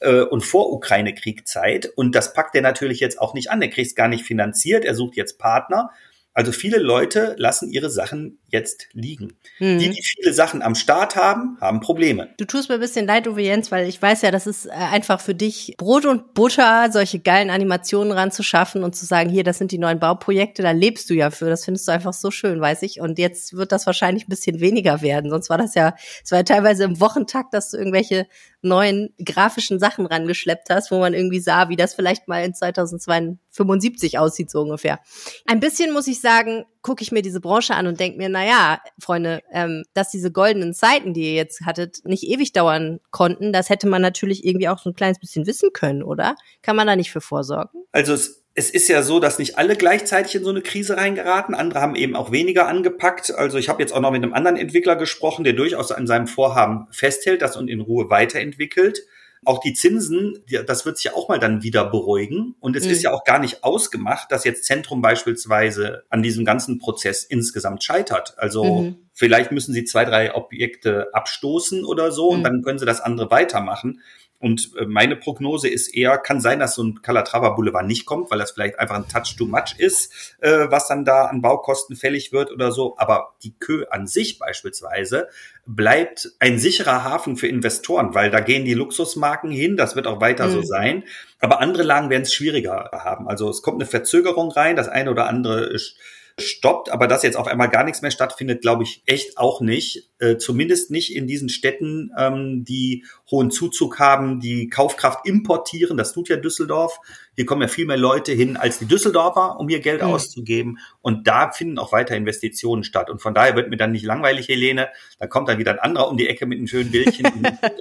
äh, 0.00 0.20
und 0.22 0.42
vor 0.42 0.72
Ukraine-Kriegzeit. 0.72 1.92
Und 1.94 2.14
das 2.14 2.32
packt 2.32 2.54
er 2.54 2.62
natürlich 2.62 3.00
jetzt 3.00 3.20
auch 3.20 3.34
nicht 3.34 3.50
an. 3.50 3.62
Er 3.62 3.68
kriegt 3.68 3.88
es 3.88 3.94
gar 3.94 4.08
nicht 4.08 4.24
finanziert. 4.24 4.84
Er 4.84 4.94
sucht 4.94 5.16
jetzt 5.16 5.38
Partner. 5.38 5.90
Also 6.32 6.52
viele 6.52 6.78
Leute 6.78 7.34
lassen 7.38 7.70
ihre 7.70 7.90
Sachen 7.90 8.38
jetzt 8.46 8.86
liegen. 8.92 9.34
Mhm. 9.58 9.78
Die, 9.78 9.90
die 9.90 10.02
viele 10.02 10.32
Sachen 10.32 10.62
am 10.62 10.76
Start 10.76 11.16
haben, 11.16 11.58
haben 11.60 11.80
Probleme. 11.80 12.30
Du 12.38 12.44
tust 12.44 12.68
mir 12.68 12.76
ein 12.76 12.80
bisschen 12.80 13.06
leid, 13.06 13.26
Uwe 13.26 13.42
Jens, 13.42 13.72
weil 13.72 13.88
ich 13.88 14.00
weiß 14.00 14.22
ja, 14.22 14.30
das 14.30 14.46
ist 14.46 14.66
äh, 14.66 14.70
einfach 14.70 15.20
für 15.20 15.34
dich 15.34 15.74
Brot 15.76 16.06
und 16.06 16.34
Butter, 16.34 16.88
solche 16.92 17.18
geilen 17.18 17.50
Animationen 17.50 18.12
ranzuschaffen 18.12 18.84
und 18.84 18.94
zu 18.94 19.06
sagen, 19.06 19.28
hier, 19.28 19.42
das 19.42 19.58
sind 19.58 19.72
die 19.72 19.78
neuen 19.78 19.98
Bauprojekte, 19.98 20.62
da 20.62 20.70
lebst 20.70 21.10
du 21.10 21.14
ja 21.14 21.30
für. 21.30 21.50
Das 21.50 21.64
findest 21.64 21.88
du 21.88 21.92
einfach 21.92 22.12
so 22.12 22.30
schön, 22.30 22.60
weiß 22.60 22.82
ich. 22.82 23.00
Und 23.00 23.18
jetzt 23.18 23.56
wird 23.56 23.72
das 23.72 23.86
wahrscheinlich 23.86 24.26
ein 24.26 24.30
bisschen 24.30 24.60
weniger 24.60 25.02
werden. 25.02 25.30
Sonst 25.30 25.50
war 25.50 25.58
das 25.58 25.74
ja, 25.74 25.94
es 26.22 26.30
war 26.30 26.38
ja 26.38 26.44
teilweise 26.44 26.84
im 26.84 27.00
Wochentakt, 27.00 27.54
dass 27.54 27.70
du 27.70 27.76
irgendwelche 27.76 28.26
neuen 28.62 29.14
grafischen 29.24 29.78
Sachen 29.78 30.06
rangeschleppt 30.06 30.68
hast, 30.70 30.90
wo 30.90 30.98
man 30.98 31.14
irgendwie 31.14 31.40
sah, 31.40 31.68
wie 31.68 31.76
das 31.76 31.94
vielleicht 31.94 32.28
mal 32.28 32.44
in 32.44 32.54
2075 32.54 34.18
aussieht, 34.18 34.50
so 34.50 34.60
ungefähr. 34.60 35.00
Ein 35.46 35.60
bisschen 35.60 35.92
muss 35.92 36.06
ich 36.06 36.20
sagen, 36.20 36.64
gucke 36.82 37.02
ich 37.02 37.12
mir 37.12 37.22
diese 37.22 37.40
Branche 37.40 37.74
an 37.74 37.86
und 37.86 38.00
denke 38.00 38.18
mir, 38.18 38.28
na 38.28 38.44
ja, 38.44 38.80
Freunde, 38.98 39.42
ähm, 39.52 39.84
dass 39.94 40.10
diese 40.10 40.30
goldenen 40.30 40.74
Zeiten, 40.74 41.14
die 41.14 41.22
ihr 41.22 41.34
jetzt 41.34 41.62
hattet, 41.64 41.98
nicht 42.04 42.24
ewig 42.24 42.52
dauern 42.52 43.00
konnten, 43.10 43.52
das 43.52 43.70
hätte 43.70 43.88
man 43.88 44.02
natürlich 44.02 44.44
irgendwie 44.44 44.68
auch 44.68 44.78
so 44.78 44.90
ein 44.90 44.94
kleines 44.94 45.18
bisschen 45.18 45.46
wissen 45.46 45.70
können, 45.72 46.02
oder? 46.02 46.36
Kann 46.62 46.76
man 46.76 46.86
da 46.86 46.96
nicht 46.96 47.10
für 47.10 47.20
vorsorgen? 47.20 47.84
Also 47.92 48.14
es 48.14 48.39
es 48.60 48.68
ist 48.68 48.88
ja 48.88 49.02
so, 49.02 49.20
dass 49.20 49.38
nicht 49.38 49.56
alle 49.56 49.74
gleichzeitig 49.74 50.34
in 50.34 50.44
so 50.44 50.50
eine 50.50 50.60
Krise 50.60 50.98
reingeraten. 50.98 51.54
Andere 51.54 51.80
haben 51.80 51.96
eben 51.96 52.14
auch 52.14 52.30
weniger 52.30 52.68
angepackt. 52.68 53.34
Also 53.34 53.56
ich 53.56 53.70
habe 53.70 53.80
jetzt 53.80 53.92
auch 53.92 54.00
noch 54.00 54.10
mit 54.10 54.22
einem 54.22 54.34
anderen 54.34 54.58
Entwickler 54.58 54.96
gesprochen, 54.96 55.44
der 55.44 55.54
durchaus 55.54 55.92
an 55.92 56.06
seinem 56.06 56.26
Vorhaben 56.26 56.86
festhält, 56.90 57.40
das 57.40 57.56
und 57.56 57.68
in 57.68 57.80
Ruhe 57.80 58.10
weiterentwickelt. 58.10 59.00
Auch 59.46 59.60
die 59.60 59.72
Zinsen, 59.72 60.44
das 60.66 60.84
wird 60.84 60.98
sich 60.98 61.04
ja 61.04 61.14
auch 61.14 61.30
mal 61.30 61.38
dann 61.38 61.62
wieder 61.62 61.86
beruhigen. 61.86 62.54
Und 62.60 62.76
es 62.76 62.84
mhm. 62.84 62.90
ist 62.90 63.02
ja 63.02 63.14
auch 63.14 63.24
gar 63.24 63.38
nicht 63.38 63.64
ausgemacht, 63.64 64.30
dass 64.30 64.44
jetzt 64.44 64.64
Zentrum 64.64 65.00
beispielsweise 65.00 66.02
an 66.10 66.22
diesem 66.22 66.44
ganzen 66.44 66.78
Prozess 66.78 67.24
insgesamt 67.24 67.82
scheitert. 67.82 68.34
Also 68.36 68.82
mhm. 68.82 68.96
vielleicht 69.14 69.52
müssen 69.52 69.72
sie 69.72 69.84
zwei, 69.84 70.04
drei 70.04 70.34
Objekte 70.34 71.08
abstoßen 71.14 71.86
oder 71.86 72.12
so 72.12 72.30
mhm. 72.30 72.36
und 72.36 72.42
dann 72.44 72.62
können 72.62 72.78
sie 72.78 72.84
das 72.84 73.00
andere 73.00 73.30
weitermachen. 73.30 74.02
Und 74.40 74.70
äh, 74.78 74.86
meine 74.86 75.16
Prognose 75.16 75.68
ist 75.68 75.94
eher, 75.94 76.16
kann 76.16 76.40
sein, 76.40 76.58
dass 76.58 76.74
so 76.74 76.82
ein 76.82 77.02
Calatrava 77.02 77.50
Boulevard 77.50 77.86
nicht 77.86 78.06
kommt, 78.06 78.30
weil 78.30 78.38
das 78.38 78.52
vielleicht 78.52 78.78
einfach 78.78 78.96
ein 78.96 79.06
Touch 79.06 79.36
too 79.36 79.46
much 79.46 79.74
ist, 79.76 80.34
äh, 80.40 80.66
was 80.70 80.88
dann 80.88 81.04
da 81.04 81.26
an 81.26 81.42
Baukosten 81.42 81.94
fällig 81.94 82.32
wird 82.32 82.50
oder 82.50 82.72
so. 82.72 82.96
Aber 82.96 83.34
die 83.42 83.54
Kö 83.58 83.84
an 83.90 84.06
sich 84.06 84.38
beispielsweise 84.38 85.28
bleibt 85.66 86.30
ein 86.38 86.58
sicherer 86.58 87.04
Hafen 87.04 87.36
für 87.36 87.48
Investoren, 87.48 88.14
weil 88.14 88.30
da 88.30 88.40
gehen 88.40 88.64
die 88.64 88.74
Luxusmarken 88.74 89.50
hin, 89.50 89.76
das 89.76 89.94
wird 89.94 90.06
auch 90.06 90.22
weiter 90.22 90.46
mhm. 90.46 90.52
so 90.52 90.62
sein. 90.62 91.04
Aber 91.38 91.60
andere 91.60 91.82
Lagen 91.82 92.08
werden 92.08 92.22
es 92.22 92.32
schwieriger 92.32 92.90
haben. 92.92 93.28
Also 93.28 93.50
es 93.50 93.60
kommt 93.60 93.76
eine 93.76 93.88
Verzögerung 93.88 94.50
rein, 94.50 94.74
das 94.74 94.88
eine 94.88 95.10
oder 95.10 95.28
andere 95.28 95.64
ist 95.64 95.96
stoppt, 96.40 96.90
aber 96.90 97.06
dass 97.06 97.22
jetzt 97.22 97.36
auf 97.36 97.46
einmal 97.46 97.68
gar 97.68 97.84
nichts 97.84 98.02
mehr 98.02 98.10
stattfindet, 98.10 98.62
glaube 98.62 98.82
ich 98.82 99.02
echt 99.06 99.38
auch 99.38 99.60
nicht. 99.60 100.10
Äh, 100.18 100.36
zumindest 100.36 100.90
nicht 100.90 101.14
in 101.14 101.26
diesen 101.26 101.48
Städten, 101.48 102.10
ähm, 102.18 102.64
die 102.64 103.04
hohen 103.30 103.50
Zuzug 103.50 103.98
haben, 103.98 104.40
die 104.40 104.68
Kaufkraft 104.68 105.26
importieren. 105.26 105.96
Das 105.96 106.12
tut 106.12 106.28
ja 106.28 106.36
Düsseldorf. 106.36 106.98
Hier 107.36 107.46
kommen 107.46 107.62
ja 107.62 107.68
viel 107.68 107.86
mehr 107.86 107.96
Leute 107.96 108.32
hin 108.32 108.56
als 108.56 108.78
die 108.78 108.86
Düsseldorfer, 108.86 109.58
um 109.58 109.68
ihr 109.68 109.80
Geld 109.80 110.02
mhm. 110.02 110.08
auszugeben. 110.08 110.78
Und 111.00 111.26
da 111.26 111.52
finden 111.52 111.78
auch 111.78 111.92
weiter 111.92 112.16
Investitionen 112.16 112.84
statt. 112.84 113.08
Und 113.08 113.22
von 113.22 113.32
daher 113.32 113.56
wird 113.56 113.70
mir 113.70 113.76
dann 113.76 113.92
nicht 113.92 114.04
langweilig, 114.04 114.48
Helene. 114.48 114.88
Da 115.18 115.26
kommt 115.26 115.48
dann 115.48 115.58
wieder 115.58 115.72
ein 115.72 115.78
anderer 115.78 116.08
um 116.08 116.16
die 116.16 116.28
Ecke 116.28 116.46
mit 116.46 116.58
einem 116.58 116.66
schönen 116.66 116.90
Bildchen, 116.90 117.26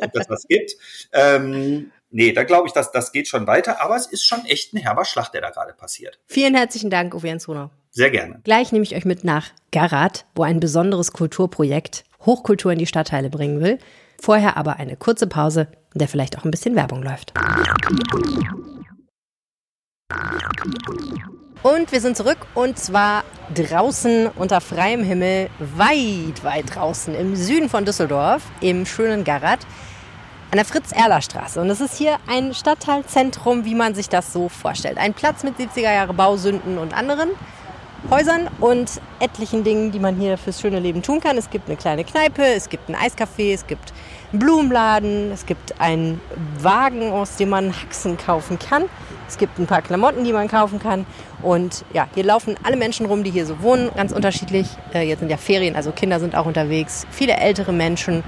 ob 0.02 0.13
das 0.13 0.30
was 0.30 0.48
gibt. 0.48 0.76
Ähm, 1.12 1.91
nee, 2.10 2.32
da 2.32 2.43
glaube 2.43 2.67
ich, 2.67 2.74
dass 2.74 2.91
das 2.91 3.12
geht 3.12 3.28
schon 3.28 3.48
weiter. 3.48 3.82
Aber 3.82 3.95
es 3.95 4.08
ist 4.08 4.26
schon 4.26 4.45
echt 4.45 4.74
ein 4.74 4.78
herber 4.78 5.04
Schlag, 5.04 5.30
der 5.32 5.41
da 5.41 5.50
gerade 5.50 5.74
passiert. 5.74 6.19
Vielen 6.28 6.56
herzlichen 6.56 6.89
Dank, 6.89 7.13
Uwe 7.13 7.28
Jens 7.28 7.48
Runau. 7.48 7.69
Sehr 7.91 8.12
gerne. 8.12 8.39
Gleich 8.43 8.71
nehme 8.71 8.84
ich 8.84 8.95
euch 8.95 9.06
mit 9.06 9.23
nach 9.23 9.47
Garat, 9.71 10.25
wo 10.36 10.43
ein 10.43 10.60
besonderes 10.60 11.12
Kulturprojekt 11.12 12.06
Hochkultur 12.25 12.71
in 12.71 12.80
die 12.80 12.86
Stadtteile 12.86 13.30
bringen 13.30 13.62
will. 13.62 13.80
Vorher 14.21 14.58
aber 14.58 14.78
eine 14.78 14.95
kurze 14.95 15.28
Pause, 15.28 15.67
in 15.93 15.99
der 15.99 16.08
vielleicht 16.08 16.38
auch 16.38 16.45
ein 16.45 16.52
bisschen 16.52 16.75
Werbung 16.75 17.02
läuft. 17.02 17.34
Und 21.63 21.91
wir 21.91 21.99
sind 21.99 22.15
zurück 22.15 22.38
und 22.54 22.78
zwar 22.78 23.23
draußen 23.54 24.28
unter 24.36 24.62
freiem 24.62 25.04
Himmel, 25.04 25.49
weit, 25.60 26.43
weit 26.43 26.75
draußen 26.75 27.15
im 27.15 27.36
Süden 27.36 27.69
von 27.69 27.86
Düsseldorf, 27.86 28.43
im 28.62 28.86
schönen 28.86 29.23
Garat, 29.23 29.60
an 30.52 30.58
der 30.58 30.65
Fritz-Erler-Straße. 30.65 31.60
Und 31.60 31.69
es 31.69 31.82
ist 31.82 31.97
hier 31.97 32.17
ein 32.28 32.54
Stadtteilzentrum, 32.54 33.65
wie 33.65 33.75
man 33.75 33.93
sich 33.93 34.10
das 34.10 34.32
so 34.32 34.47
vorstellt. 34.49 34.97
Ein 34.97 35.13
Platz 35.13 35.43
mit 35.43 35.58
70er 35.58 35.93
Jahre 35.93 36.13
Bausünden 36.13 36.78
und 36.78 36.95
anderen. 36.95 37.30
Häusern 38.10 38.48
und 38.60 39.02
etlichen 39.20 39.64
Dingen, 39.64 39.92
die 39.92 40.00
man 40.00 40.16
hier 40.16 40.38
fürs 40.38 40.60
schöne 40.62 40.80
Leben 40.80 41.02
tun 41.02 41.20
kann. 41.20 41.38
Es 41.38 41.50
gibt 41.50 41.68
eine 41.68 41.78
kleine 41.78 42.04
Kneipe, 42.04 42.44
es 42.44 42.70
gibt 42.70 42.90
ein 42.90 42.96
Eiscafé, 42.96 43.54
es 43.54 43.68
gibt 43.68 43.94
einen 44.32 44.40
Blumenladen, 44.40 45.32
es 45.32 45.46
gibt 45.46 45.80
einen 45.80 46.20
Wagen, 46.60 47.12
aus 47.12 47.36
dem 47.36 47.50
man 47.50 47.72
Haxen 47.72 48.18
kaufen 48.18 48.58
kann. 48.58 48.86
Es 49.28 49.38
gibt 49.38 49.60
ein 49.60 49.68
paar 49.68 49.84
Klamotten, 49.84 50.24
die 50.24 50.34
man 50.34 50.48
kaufen 50.48 50.80
kann. 50.80 51.06
Und 51.44 51.86
ja, 51.94 52.08
hier 52.16 52.24
laufen 52.24 52.56
alle 52.64 52.78
Menschen 52.78 53.06
rum, 53.06 53.24
die 53.24 53.30
hier 53.30 53.46
so 53.46 53.62
wohnen, 53.62 53.92
ganz 53.96 54.12
unterschiedlich. 54.12 54.68
Äh, 54.94 55.08
jetzt 55.08 55.20
sind 55.20 55.30
ja 55.30 55.38
Ferien, 55.38 55.76
also 55.76 55.92
Kinder 55.92 56.20
sind 56.20 56.36
auch 56.36 56.48
unterwegs. 56.48 57.06
Viele 57.12 57.38
ältere 57.38 57.72
Menschen. 57.72 58.24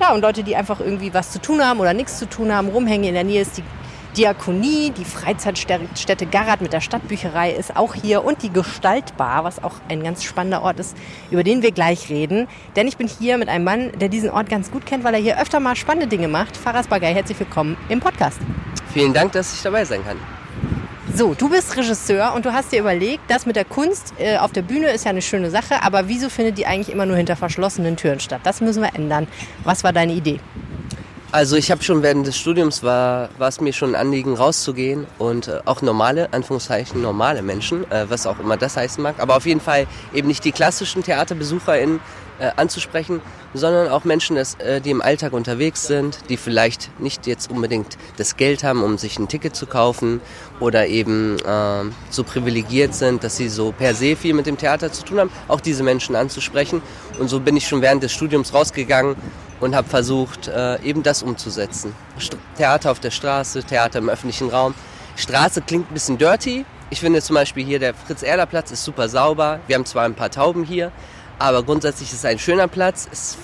Ja, 0.00 0.12
und 0.12 0.22
Leute, 0.22 0.42
die 0.42 0.56
einfach 0.56 0.80
irgendwie 0.80 1.14
was 1.14 1.30
zu 1.30 1.40
tun 1.40 1.64
haben 1.64 1.78
oder 1.78 1.94
nichts 1.94 2.18
zu 2.18 2.28
tun 2.28 2.52
haben, 2.52 2.68
rumhängen. 2.68 3.08
In 3.08 3.14
der 3.14 3.24
Nähe 3.24 3.42
ist 3.42 3.58
die 3.58 3.62
Diakonie, 4.16 4.90
die 4.90 5.04
Freizeitstätte 5.04 6.26
Garat 6.26 6.60
mit 6.60 6.72
der 6.72 6.80
Stadtbücherei 6.80 7.52
ist 7.52 7.76
auch 7.76 7.94
hier 7.94 8.24
und 8.24 8.42
die 8.42 8.50
Gestaltbar, 8.50 9.44
was 9.44 9.62
auch 9.62 9.74
ein 9.88 10.02
ganz 10.02 10.24
spannender 10.24 10.62
Ort 10.62 10.80
ist, 10.80 10.96
über 11.30 11.44
den 11.44 11.62
wir 11.62 11.70
gleich 11.70 12.08
reden. 12.08 12.48
Denn 12.74 12.88
ich 12.88 12.96
bin 12.96 13.06
hier 13.06 13.38
mit 13.38 13.48
einem 13.48 13.64
Mann, 13.64 13.92
der 14.00 14.08
diesen 14.08 14.30
Ort 14.30 14.48
ganz 14.48 14.72
gut 14.72 14.84
kennt, 14.84 15.04
weil 15.04 15.14
er 15.14 15.20
hier 15.20 15.40
öfter 15.40 15.60
mal 15.60 15.76
spannende 15.76 16.08
Dinge 16.08 16.26
macht. 16.26 16.56
Faras 16.56 16.88
Bagay, 16.88 17.14
herzlich 17.14 17.38
willkommen 17.38 17.76
im 17.88 18.00
Podcast. 18.00 18.38
Vielen 18.92 19.12
Dank, 19.12 19.30
dass 19.32 19.54
ich 19.54 19.62
dabei 19.62 19.84
sein 19.84 20.04
kann. 20.04 20.16
So, 21.14 21.34
du 21.34 21.48
bist 21.48 21.76
Regisseur 21.76 22.34
und 22.34 22.44
du 22.44 22.52
hast 22.52 22.72
dir 22.72 22.80
überlegt, 22.80 23.22
das 23.28 23.46
mit 23.46 23.54
der 23.54 23.64
Kunst 23.64 24.14
äh, 24.18 24.38
auf 24.38 24.52
der 24.52 24.62
Bühne 24.62 24.88
ist 24.90 25.04
ja 25.04 25.10
eine 25.10 25.22
schöne 25.22 25.50
Sache, 25.50 25.82
aber 25.82 26.08
wieso 26.08 26.28
findet 26.28 26.58
die 26.58 26.66
eigentlich 26.66 26.92
immer 26.92 27.06
nur 27.06 27.16
hinter 27.16 27.36
verschlossenen 27.36 27.96
Türen 27.96 28.20
statt? 28.20 28.40
Das 28.44 28.60
müssen 28.60 28.82
wir 28.82 28.94
ändern. 28.94 29.28
Was 29.64 29.82
war 29.84 29.92
deine 29.92 30.12
Idee? 30.12 30.40
Also 31.32 31.54
ich 31.54 31.70
habe 31.70 31.80
schon 31.84 32.02
während 32.02 32.26
des 32.26 32.36
Studiums 32.36 32.82
war, 32.82 33.28
war 33.38 33.46
es 33.46 33.60
mir 33.60 33.72
schon 33.72 33.94
ein 33.94 34.00
Anliegen 34.00 34.34
rauszugehen 34.34 35.06
und 35.18 35.46
äh, 35.46 35.60
auch 35.64 35.80
normale, 35.80 36.32
Anführungszeichen 36.32 37.00
normale 37.00 37.42
Menschen, 37.42 37.88
äh, 37.92 38.10
was 38.10 38.26
auch 38.26 38.40
immer 38.40 38.56
das 38.56 38.76
heißen 38.76 39.00
mag, 39.00 39.14
aber 39.18 39.36
auf 39.36 39.46
jeden 39.46 39.60
Fall 39.60 39.86
eben 40.12 40.26
nicht 40.26 40.44
die 40.44 40.50
klassischen 40.50 41.04
TheaterbesucherInnen 41.04 42.00
äh, 42.40 42.50
anzusprechen, 42.56 43.20
sondern 43.54 43.90
auch 43.90 44.02
Menschen, 44.02 44.34
das, 44.34 44.56
äh, 44.56 44.80
die 44.80 44.90
im 44.90 45.00
Alltag 45.00 45.32
unterwegs 45.32 45.86
sind, 45.86 46.18
die 46.30 46.36
vielleicht 46.36 46.90
nicht 47.00 47.28
jetzt 47.28 47.48
unbedingt 47.48 47.96
das 48.16 48.36
Geld 48.36 48.64
haben, 48.64 48.82
um 48.82 48.98
sich 48.98 49.16
ein 49.20 49.28
Ticket 49.28 49.54
zu 49.54 49.66
kaufen 49.66 50.20
oder 50.58 50.88
eben 50.88 51.38
äh, 51.38 51.84
so 52.10 52.24
privilegiert 52.24 52.92
sind, 52.92 53.22
dass 53.22 53.36
sie 53.36 53.48
so 53.48 53.70
per 53.70 53.94
se 53.94 54.16
viel 54.16 54.34
mit 54.34 54.46
dem 54.46 54.58
Theater 54.58 54.90
zu 54.90 55.04
tun 55.04 55.20
haben, 55.20 55.30
auch 55.46 55.60
diese 55.60 55.84
Menschen 55.84 56.16
anzusprechen. 56.16 56.82
Und 57.20 57.28
so 57.28 57.38
bin 57.38 57.56
ich 57.56 57.68
schon 57.68 57.82
während 57.82 58.02
des 58.02 58.10
Studiums 58.10 58.52
rausgegangen 58.52 59.14
und 59.60 59.74
habe 59.74 59.88
versucht, 59.88 60.48
äh, 60.48 60.80
eben 60.82 61.02
das 61.02 61.22
umzusetzen. 61.22 61.94
St 62.18 62.36
Theater 62.56 62.90
auf 62.90 63.00
der 63.00 63.10
Straße, 63.10 63.62
Theater 63.62 63.98
im 63.98 64.08
öffentlichen 64.08 64.48
Raum. 64.50 64.74
Straße 65.16 65.62
klingt 65.62 65.90
ein 65.90 65.94
bisschen 65.94 66.18
dirty. 66.18 66.64
Ich 66.90 67.00
finde 67.00 67.22
zum 67.22 67.34
Beispiel 67.34 67.64
hier 67.64 67.78
der 67.78 67.94
Fritz-Erler-Platz 67.94 68.70
ist 68.72 68.84
super 68.84 69.08
sauber. 69.08 69.60
Wir 69.66 69.76
haben 69.76 69.86
zwar 69.86 70.04
ein 70.04 70.14
paar 70.14 70.30
Tauben 70.30 70.64
hier, 70.64 70.90
aber 71.38 71.62
grundsätzlich 71.62 72.10
ist 72.10 72.18
es 72.18 72.24
ein 72.24 72.38
schöner 72.38 72.68
Platz. 72.68 73.08
Es 73.12 73.38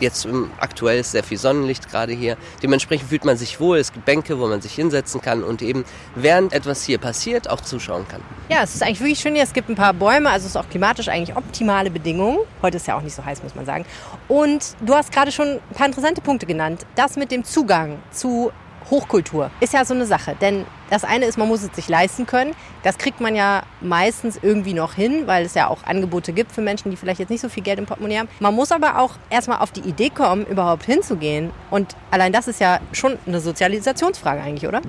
Jetzt 0.00 0.28
aktuell 0.58 1.00
ist 1.00 1.12
sehr 1.12 1.24
viel 1.24 1.38
Sonnenlicht 1.38 1.90
gerade 1.90 2.12
hier. 2.12 2.36
Dementsprechend 2.62 3.08
fühlt 3.08 3.24
man 3.24 3.36
sich 3.36 3.58
wohl. 3.60 3.78
Es 3.78 3.92
gibt 3.92 4.04
Bänke, 4.04 4.38
wo 4.38 4.46
man 4.46 4.60
sich 4.60 4.74
hinsetzen 4.74 5.20
kann 5.20 5.42
und 5.42 5.62
eben 5.62 5.84
während 6.14 6.52
etwas 6.52 6.84
hier 6.84 6.98
passiert 6.98 7.50
auch 7.50 7.60
zuschauen 7.60 8.06
kann. 8.08 8.20
Ja, 8.48 8.62
es 8.62 8.74
ist 8.74 8.82
eigentlich 8.82 9.00
wirklich 9.00 9.18
schön 9.18 9.34
hier. 9.34 9.44
Es 9.44 9.52
gibt 9.52 9.68
ein 9.68 9.74
paar 9.74 9.92
Bäume, 9.94 10.30
also 10.30 10.46
es 10.46 10.52
ist 10.52 10.56
auch 10.56 10.68
klimatisch 10.68 11.08
eigentlich 11.08 11.36
optimale 11.36 11.90
Bedingungen. 11.90 12.38
Heute 12.62 12.76
ist 12.76 12.86
ja 12.86 12.96
auch 12.96 13.02
nicht 13.02 13.14
so 13.14 13.24
heiß, 13.24 13.42
muss 13.42 13.54
man 13.54 13.64
sagen. 13.66 13.84
Und 14.28 14.76
du 14.80 14.94
hast 14.94 15.12
gerade 15.12 15.32
schon 15.32 15.48
ein 15.48 15.74
paar 15.74 15.86
interessante 15.86 16.20
Punkte 16.20 16.46
genannt. 16.46 16.86
Das 16.94 17.16
mit 17.16 17.30
dem 17.30 17.44
Zugang 17.44 17.98
zu 18.10 18.52
Hochkultur 18.90 19.50
ist 19.60 19.72
ja 19.72 19.84
so 19.84 19.94
eine 19.94 20.06
Sache. 20.06 20.36
Denn 20.40 20.64
das 20.90 21.04
eine 21.04 21.26
ist, 21.26 21.38
man 21.38 21.48
muss 21.48 21.62
es 21.62 21.74
sich 21.74 21.88
leisten 21.88 22.26
können. 22.26 22.54
Das 22.82 22.98
kriegt 22.98 23.20
man 23.20 23.34
ja 23.34 23.62
meistens 23.80 24.38
irgendwie 24.40 24.74
noch 24.74 24.94
hin, 24.94 25.26
weil 25.26 25.44
es 25.44 25.54
ja 25.54 25.68
auch 25.68 25.84
Angebote 25.84 26.32
gibt 26.32 26.52
für 26.52 26.62
Menschen, 26.62 26.90
die 26.90 26.96
vielleicht 26.96 27.20
jetzt 27.20 27.30
nicht 27.30 27.40
so 27.40 27.48
viel 27.48 27.62
Geld 27.62 27.78
im 27.78 27.86
Portemonnaie 27.86 28.18
haben. 28.18 28.28
Man 28.40 28.54
muss 28.54 28.72
aber 28.72 28.98
auch 28.98 29.14
erstmal 29.30 29.58
auf 29.58 29.72
die 29.72 29.80
Idee 29.80 30.10
kommen, 30.10 30.46
überhaupt 30.46 30.84
hinzugehen. 30.84 31.50
Und 31.70 31.96
allein 32.10 32.32
das 32.32 32.48
ist 32.48 32.60
ja 32.60 32.80
schon 32.92 33.18
eine 33.26 33.40
Sozialisationsfrage 33.40 34.40
eigentlich, 34.40 34.66
oder? 34.66 34.80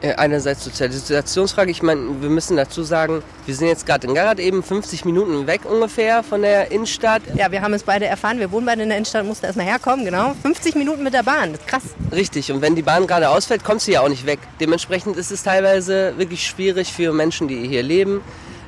Äh, 0.00 0.14
einerseits 0.14 0.62
Sozialisationsfrage. 0.62 1.72
Ich 1.72 1.82
meine, 1.82 2.20
wir 2.20 2.28
müssen 2.28 2.56
dazu 2.56 2.84
sagen, 2.84 3.20
wir 3.46 3.54
sind 3.54 3.66
jetzt 3.66 3.84
gerade 3.84 4.06
in 4.06 4.14
Garat 4.14 4.38
eben 4.38 4.62
50 4.62 5.04
Minuten 5.04 5.48
weg 5.48 5.62
ungefähr 5.64 6.22
von 6.22 6.42
der 6.42 6.70
Innenstadt. 6.70 7.22
Ja, 7.34 7.50
wir 7.50 7.62
haben 7.62 7.74
es 7.74 7.82
beide 7.82 8.06
erfahren. 8.06 8.38
Wir 8.38 8.52
wohnen 8.52 8.66
beide 8.66 8.84
in 8.84 8.90
der 8.90 8.98
Innenstadt, 8.98 9.24
mussten 9.24 9.46
erstmal 9.46 9.66
herkommen, 9.66 10.04
genau. 10.04 10.36
50 10.40 10.76
Minuten 10.76 11.02
mit 11.02 11.14
der 11.14 11.24
Bahn, 11.24 11.52
das 11.52 11.60
ist 11.62 11.66
krass. 11.66 11.82
Richtig, 12.12 12.52
und 12.52 12.62
wenn 12.62 12.76
die 12.76 12.82
Bahn 12.82 13.08
gerade 13.08 13.28
ausfällt, 13.28 13.64
kommt 13.64 13.80
sie 13.80 13.92
ja 13.92 14.02
auch 14.02 14.08
nicht 14.08 14.24
weg. 14.24 14.38
Dementsprechend 14.60 15.16
ist 15.16 15.32
es 15.32 15.42
teilweise 15.42 16.14
wirklich 16.16 16.46
schwierig 16.46 16.92
für 16.92 17.12
Menschen, 17.12 17.48
die 17.48 17.66
hier 17.66 17.82
leben. 17.82 18.20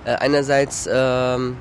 Äh, 0.05 0.15
einerseits 0.15 0.89
ähm, 0.93 1.57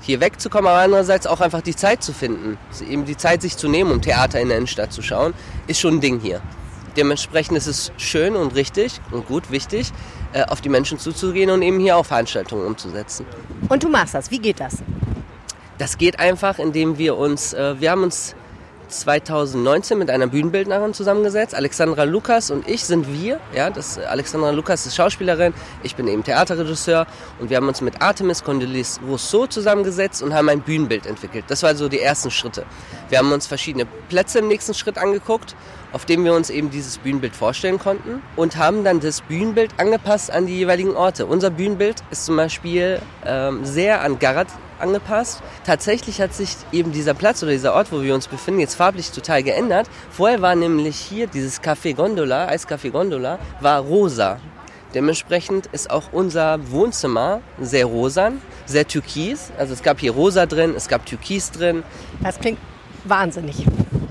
hier 0.00 0.20
wegzukommen, 0.20 0.66
aber 0.68 0.80
andererseits 0.80 1.28
auch 1.28 1.40
einfach 1.40 1.60
die 1.60 1.76
Zeit 1.76 2.02
zu 2.02 2.12
finden. 2.12 2.58
Eben 2.90 3.04
die 3.04 3.16
Zeit 3.16 3.42
sich 3.42 3.56
zu 3.56 3.68
nehmen, 3.68 3.92
um 3.92 4.02
Theater 4.02 4.40
in 4.40 4.48
der 4.48 4.56
Innenstadt 4.56 4.92
zu 4.92 5.00
schauen, 5.00 5.32
ist 5.68 5.78
schon 5.78 5.94
ein 5.94 6.00
Ding 6.00 6.18
hier. 6.18 6.40
Dementsprechend 6.96 7.56
ist 7.56 7.66
es 7.66 7.92
schön 7.96 8.36
und 8.36 8.54
richtig 8.54 9.00
und 9.10 9.26
gut, 9.26 9.50
wichtig, 9.50 9.92
äh, 10.32 10.44
auf 10.44 10.60
die 10.60 10.68
Menschen 10.68 10.98
zuzugehen 10.98 11.50
und 11.50 11.62
eben 11.62 11.78
hier 11.80 11.96
auch 11.96 12.06
Veranstaltungen 12.06 12.66
umzusetzen. 12.66 13.26
Und 13.68 13.82
du 13.82 13.88
machst 13.88 14.14
das. 14.14 14.30
Wie 14.30 14.38
geht 14.38 14.60
das? 14.60 14.78
Das 15.78 15.98
geht 15.98 16.18
einfach, 16.18 16.58
indem 16.58 16.98
wir 16.98 17.16
uns, 17.16 17.52
äh, 17.54 17.80
wir 17.80 17.90
haben 17.90 18.02
uns 18.02 18.34
2019 18.92 19.98
mit 19.98 20.10
einer 20.10 20.26
Bühnenbildnerin 20.26 20.94
zusammengesetzt. 20.94 21.54
Alexandra 21.54 22.04
Lukas 22.04 22.50
und 22.50 22.68
ich 22.68 22.84
sind 22.84 23.12
wir. 23.12 23.40
Ja, 23.54 23.70
das, 23.70 23.98
Alexandra 23.98 24.50
Lukas 24.50 24.86
ist 24.86 24.94
Schauspielerin, 24.94 25.54
ich 25.82 25.96
bin 25.96 26.06
eben 26.08 26.22
Theaterregisseur 26.22 27.06
und 27.40 27.50
wir 27.50 27.56
haben 27.56 27.68
uns 27.68 27.80
mit 27.80 28.02
Artemis 28.02 28.44
Condolis 28.44 29.00
Rousseau 29.06 29.46
zusammengesetzt 29.46 30.22
und 30.22 30.34
haben 30.34 30.48
ein 30.48 30.60
Bühnenbild 30.60 31.06
entwickelt. 31.06 31.44
Das 31.48 31.62
waren 31.62 31.76
so 31.76 31.88
die 31.88 32.00
ersten 32.00 32.30
Schritte. 32.30 32.64
Wir 33.08 33.18
haben 33.18 33.32
uns 33.32 33.46
verschiedene 33.46 33.86
Plätze 34.08 34.38
im 34.38 34.48
nächsten 34.48 34.74
Schritt 34.74 34.98
angeguckt, 34.98 35.56
auf 35.92 36.04
denen 36.04 36.24
wir 36.24 36.34
uns 36.34 36.50
eben 36.50 36.70
dieses 36.70 36.98
Bühnenbild 36.98 37.34
vorstellen 37.34 37.78
konnten 37.78 38.22
und 38.36 38.56
haben 38.56 38.84
dann 38.84 39.00
das 39.00 39.22
Bühnenbild 39.22 39.72
angepasst 39.78 40.30
an 40.30 40.46
die 40.46 40.56
jeweiligen 40.58 40.94
Orte. 40.96 41.26
Unser 41.26 41.50
Bühnenbild 41.50 41.96
ist 42.10 42.24
zum 42.24 42.36
Beispiel 42.36 43.00
ähm, 43.26 43.64
sehr 43.64 44.02
an 44.02 44.18
Garat 44.18 44.48
angepasst. 44.82 45.42
Tatsächlich 45.64 46.20
hat 46.20 46.34
sich 46.34 46.56
eben 46.72 46.92
dieser 46.92 47.14
Platz 47.14 47.42
oder 47.42 47.52
dieser 47.52 47.74
Ort, 47.74 47.92
wo 47.92 48.02
wir 48.02 48.14
uns 48.14 48.28
befinden, 48.28 48.60
jetzt 48.60 48.74
farblich 48.74 49.10
total 49.10 49.42
geändert. 49.42 49.88
Vorher 50.10 50.42
war 50.42 50.54
nämlich 50.54 50.96
hier 50.96 51.26
dieses 51.26 51.62
Café 51.62 51.94
Gondola, 51.94 52.48
Eiscafé 52.48 52.90
Gondola, 52.90 53.38
war 53.60 53.80
rosa. 53.80 54.38
Dementsprechend 54.94 55.66
ist 55.66 55.90
auch 55.90 56.12
unser 56.12 56.70
Wohnzimmer 56.70 57.40
sehr 57.58 57.86
rosan, 57.86 58.42
sehr 58.66 58.86
türkis. 58.86 59.50
Also 59.56 59.72
es 59.72 59.82
gab 59.82 60.00
hier 60.00 60.12
rosa 60.12 60.44
drin, 60.44 60.74
es 60.76 60.88
gab 60.88 61.06
türkis 61.06 61.50
drin. 61.50 61.82
Das 62.20 62.38
klingt 62.38 62.58
wahnsinnig. 63.04 63.64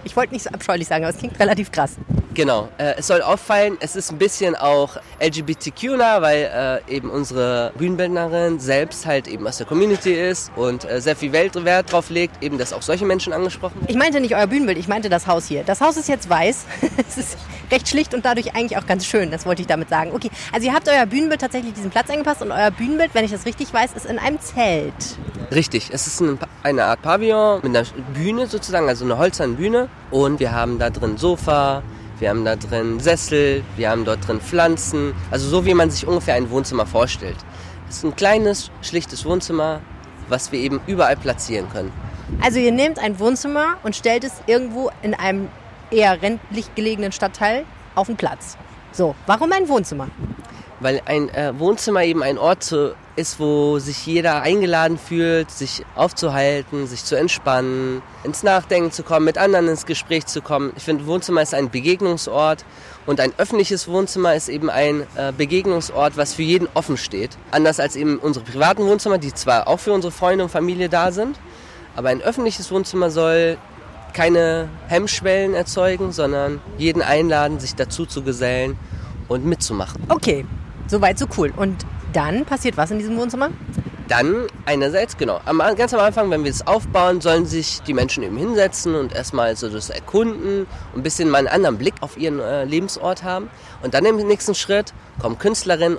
Ich 0.03 0.15
wollte 0.15 0.33
nicht 0.33 0.43
so 0.43 0.49
abscheulich 0.49 0.87
sagen, 0.87 1.03
aber 1.03 1.13
es 1.13 1.19
klingt 1.19 1.39
relativ 1.39 1.71
krass. 1.71 1.97
Genau, 2.33 2.69
äh, 2.77 2.93
es 2.97 3.07
soll 3.07 3.21
auffallen, 3.21 3.77
es 3.81 3.97
ist 3.97 4.09
ein 4.09 4.17
bisschen 4.17 4.55
auch 4.55 4.95
LGBTQ-nah, 5.19 6.21
weil 6.21 6.81
äh, 6.87 6.95
eben 6.95 7.09
unsere 7.09 7.73
Bühnenbildnerin 7.77 8.57
selbst 8.59 9.05
halt 9.05 9.27
eben 9.27 9.45
aus 9.45 9.57
der 9.57 9.67
Community 9.67 10.13
ist 10.13 10.49
und 10.55 10.89
äh, 10.89 11.01
sehr 11.01 11.17
viel 11.17 11.33
Wert 11.33 11.91
drauf 11.91 12.09
legt, 12.09 12.41
eben 12.41 12.57
dass 12.57 12.71
auch 12.71 12.81
solche 12.81 13.05
Menschen 13.05 13.33
angesprochen 13.33 13.75
werden. 13.81 13.87
Ich 13.89 13.97
meinte 13.97 14.21
nicht 14.21 14.33
euer 14.33 14.47
Bühnenbild, 14.47 14.77
ich 14.77 14.87
meinte 14.87 15.09
das 15.09 15.27
Haus 15.27 15.45
hier. 15.47 15.63
Das 15.65 15.81
Haus 15.81 15.97
ist 15.97 16.07
jetzt 16.07 16.29
weiß, 16.29 16.65
es 17.09 17.17
ist 17.17 17.37
recht 17.69 17.89
schlicht 17.89 18.13
und 18.13 18.23
dadurch 18.23 18.55
eigentlich 18.55 18.77
auch 18.77 18.85
ganz 18.85 19.05
schön, 19.05 19.29
das 19.29 19.45
wollte 19.45 19.61
ich 19.61 19.67
damit 19.67 19.89
sagen. 19.89 20.11
Okay, 20.13 20.29
also 20.53 20.65
ihr 20.65 20.73
habt 20.73 20.87
euer 20.87 21.05
Bühnenbild 21.05 21.41
tatsächlich 21.41 21.73
diesen 21.73 21.89
Platz 21.89 22.09
angepasst 22.09 22.41
und 22.41 22.51
euer 22.51 22.71
Bühnenbild, 22.71 23.13
wenn 23.13 23.25
ich 23.25 23.31
das 23.31 23.45
richtig 23.45 23.73
weiß, 23.73 23.91
ist 23.93 24.05
in 24.05 24.19
einem 24.19 24.39
Zelt. 24.39 24.93
Richtig, 25.53 25.89
es 25.91 26.07
ist 26.07 26.23
eine 26.63 26.85
Art 26.85 27.01
Pavillon 27.01 27.59
mit 27.61 27.75
einer 27.75 27.85
Bühne 28.13 28.47
sozusagen, 28.47 28.87
also 28.87 29.03
eine 29.03 29.17
holzerne 29.17 29.55
Bühne 29.55 29.89
und 30.11 30.39
wir 30.39 30.53
haben 30.53 30.79
da 30.79 30.89
drin 30.89 31.17
Sofa, 31.17 31.83
wir 32.21 32.29
haben 32.29 32.45
da 32.45 32.55
drin 32.55 32.99
Sessel, 32.99 33.63
wir 33.75 33.89
haben 33.89 34.05
dort 34.05 34.27
drin 34.27 34.39
Pflanzen. 34.39 35.13
Also 35.31 35.49
so 35.49 35.65
wie 35.65 35.73
man 35.73 35.89
sich 35.89 36.07
ungefähr 36.07 36.35
ein 36.35 36.51
Wohnzimmer 36.51 36.85
vorstellt. 36.85 37.37
Es 37.89 37.97
ist 37.97 38.05
ein 38.05 38.15
kleines, 38.15 38.69
schlichtes 38.83 39.25
Wohnzimmer, 39.25 39.81
was 40.29 40.51
wir 40.51 40.59
eben 40.59 40.79
überall 40.85 41.17
platzieren 41.17 41.67
können. 41.69 41.91
Also 42.39 42.59
ihr 42.59 42.71
nehmt 42.71 42.99
ein 42.99 43.19
Wohnzimmer 43.19 43.77
und 43.83 43.95
stellt 43.95 44.23
es 44.23 44.33
irgendwo 44.45 44.91
in 45.01 45.15
einem 45.15 45.49
eher 45.89 46.15
ländlich 46.15 46.73
gelegenen 46.75 47.11
Stadtteil 47.11 47.65
auf 47.95 48.05
den 48.05 48.17
Platz. 48.17 48.55
So, 48.91 49.15
warum 49.25 49.51
ein 49.51 49.67
Wohnzimmer? 49.67 50.07
Weil 50.81 51.01
ein 51.05 51.29
äh, 51.29 51.57
Wohnzimmer 51.57 52.03
eben 52.03 52.23
ein 52.23 52.39
Ort 52.39 52.63
zu, 52.63 52.95
ist, 53.15 53.39
wo 53.39 53.77
sich 53.77 54.03
jeder 54.05 54.41
eingeladen 54.41 54.97
fühlt, 54.97 55.51
sich 55.51 55.85
aufzuhalten, 55.95 56.87
sich 56.87 57.05
zu 57.05 57.15
entspannen, 57.15 58.01
ins 58.23 58.41
Nachdenken 58.41 58.91
zu 58.91 59.03
kommen, 59.03 59.25
mit 59.25 59.37
anderen 59.37 59.67
ins 59.67 59.85
Gespräch 59.85 60.25
zu 60.25 60.41
kommen. 60.41 60.73
Ich 60.75 60.83
finde, 60.83 61.05
Wohnzimmer 61.05 61.43
ist 61.43 61.53
ein 61.53 61.69
Begegnungsort 61.69 62.65
und 63.05 63.19
ein 63.19 63.31
öffentliches 63.37 63.87
Wohnzimmer 63.87 64.33
ist 64.33 64.49
eben 64.49 64.71
ein 64.71 65.01
äh, 65.15 65.31
Begegnungsort, 65.37 66.17
was 66.17 66.33
für 66.33 66.43
jeden 66.43 66.67
offen 66.73 66.97
steht. 66.97 67.37
Anders 67.51 67.79
als 67.79 67.95
eben 67.95 68.17
unsere 68.17 68.43
privaten 68.43 68.83
Wohnzimmer, 68.87 69.19
die 69.19 69.33
zwar 69.33 69.67
auch 69.67 69.79
für 69.79 69.93
unsere 69.93 70.11
Freunde 70.11 70.43
und 70.45 70.49
Familie 70.49 70.89
da 70.89 71.11
sind, 71.11 71.37
aber 71.95 72.09
ein 72.09 72.21
öffentliches 72.21 72.71
Wohnzimmer 72.71 73.11
soll 73.11 73.57
keine 74.13 74.67
Hemmschwellen 74.87 75.53
erzeugen, 75.53 76.11
sondern 76.11 76.59
jeden 76.77 77.01
einladen, 77.01 77.59
sich 77.59 77.75
dazu 77.75 78.05
zu 78.05 78.23
gesellen 78.23 78.77
und 79.27 79.45
mitzumachen. 79.45 80.03
Okay, 80.09 80.45
soweit 80.91 81.17
so 81.17 81.25
cool. 81.37 81.51
Und 81.55 81.85
dann 82.13 82.45
passiert 82.45 82.77
was 82.77 82.91
in 82.91 82.99
diesem 82.99 83.17
Wohnzimmer? 83.17 83.49
dann 84.11 84.47
einerseits, 84.65 85.15
genau, 85.15 85.39
am, 85.45 85.59
ganz 85.77 85.93
am 85.93 86.01
Anfang, 86.01 86.29
wenn 86.31 86.43
wir 86.43 86.51
es 86.51 86.67
aufbauen, 86.67 87.21
sollen 87.21 87.45
sich 87.45 87.81
die 87.83 87.93
Menschen 87.93 88.23
eben 88.23 88.35
hinsetzen 88.35 88.93
und 88.93 89.15
erstmal 89.15 89.55
so 89.55 89.69
das 89.69 89.89
erkunden 89.89 90.67
und 90.93 90.99
ein 90.99 91.01
bisschen 91.01 91.29
mal 91.29 91.37
einen 91.37 91.47
anderen 91.47 91.77
Blick 91.77 91.93
auf 92.01 92.17
ihren 92.17 92.41
äh, 92.41 92.65
Lebensort 92.65 93.23
haben. 93.23 93.49
Und 93.81 93.93
dann 93.93 94.03
im 94.03 94.17
nächsten 94.17 94.53
Schritt 94.53 94.93
kommen 95.21 95.39
Künstlerinnen 95.39 95.97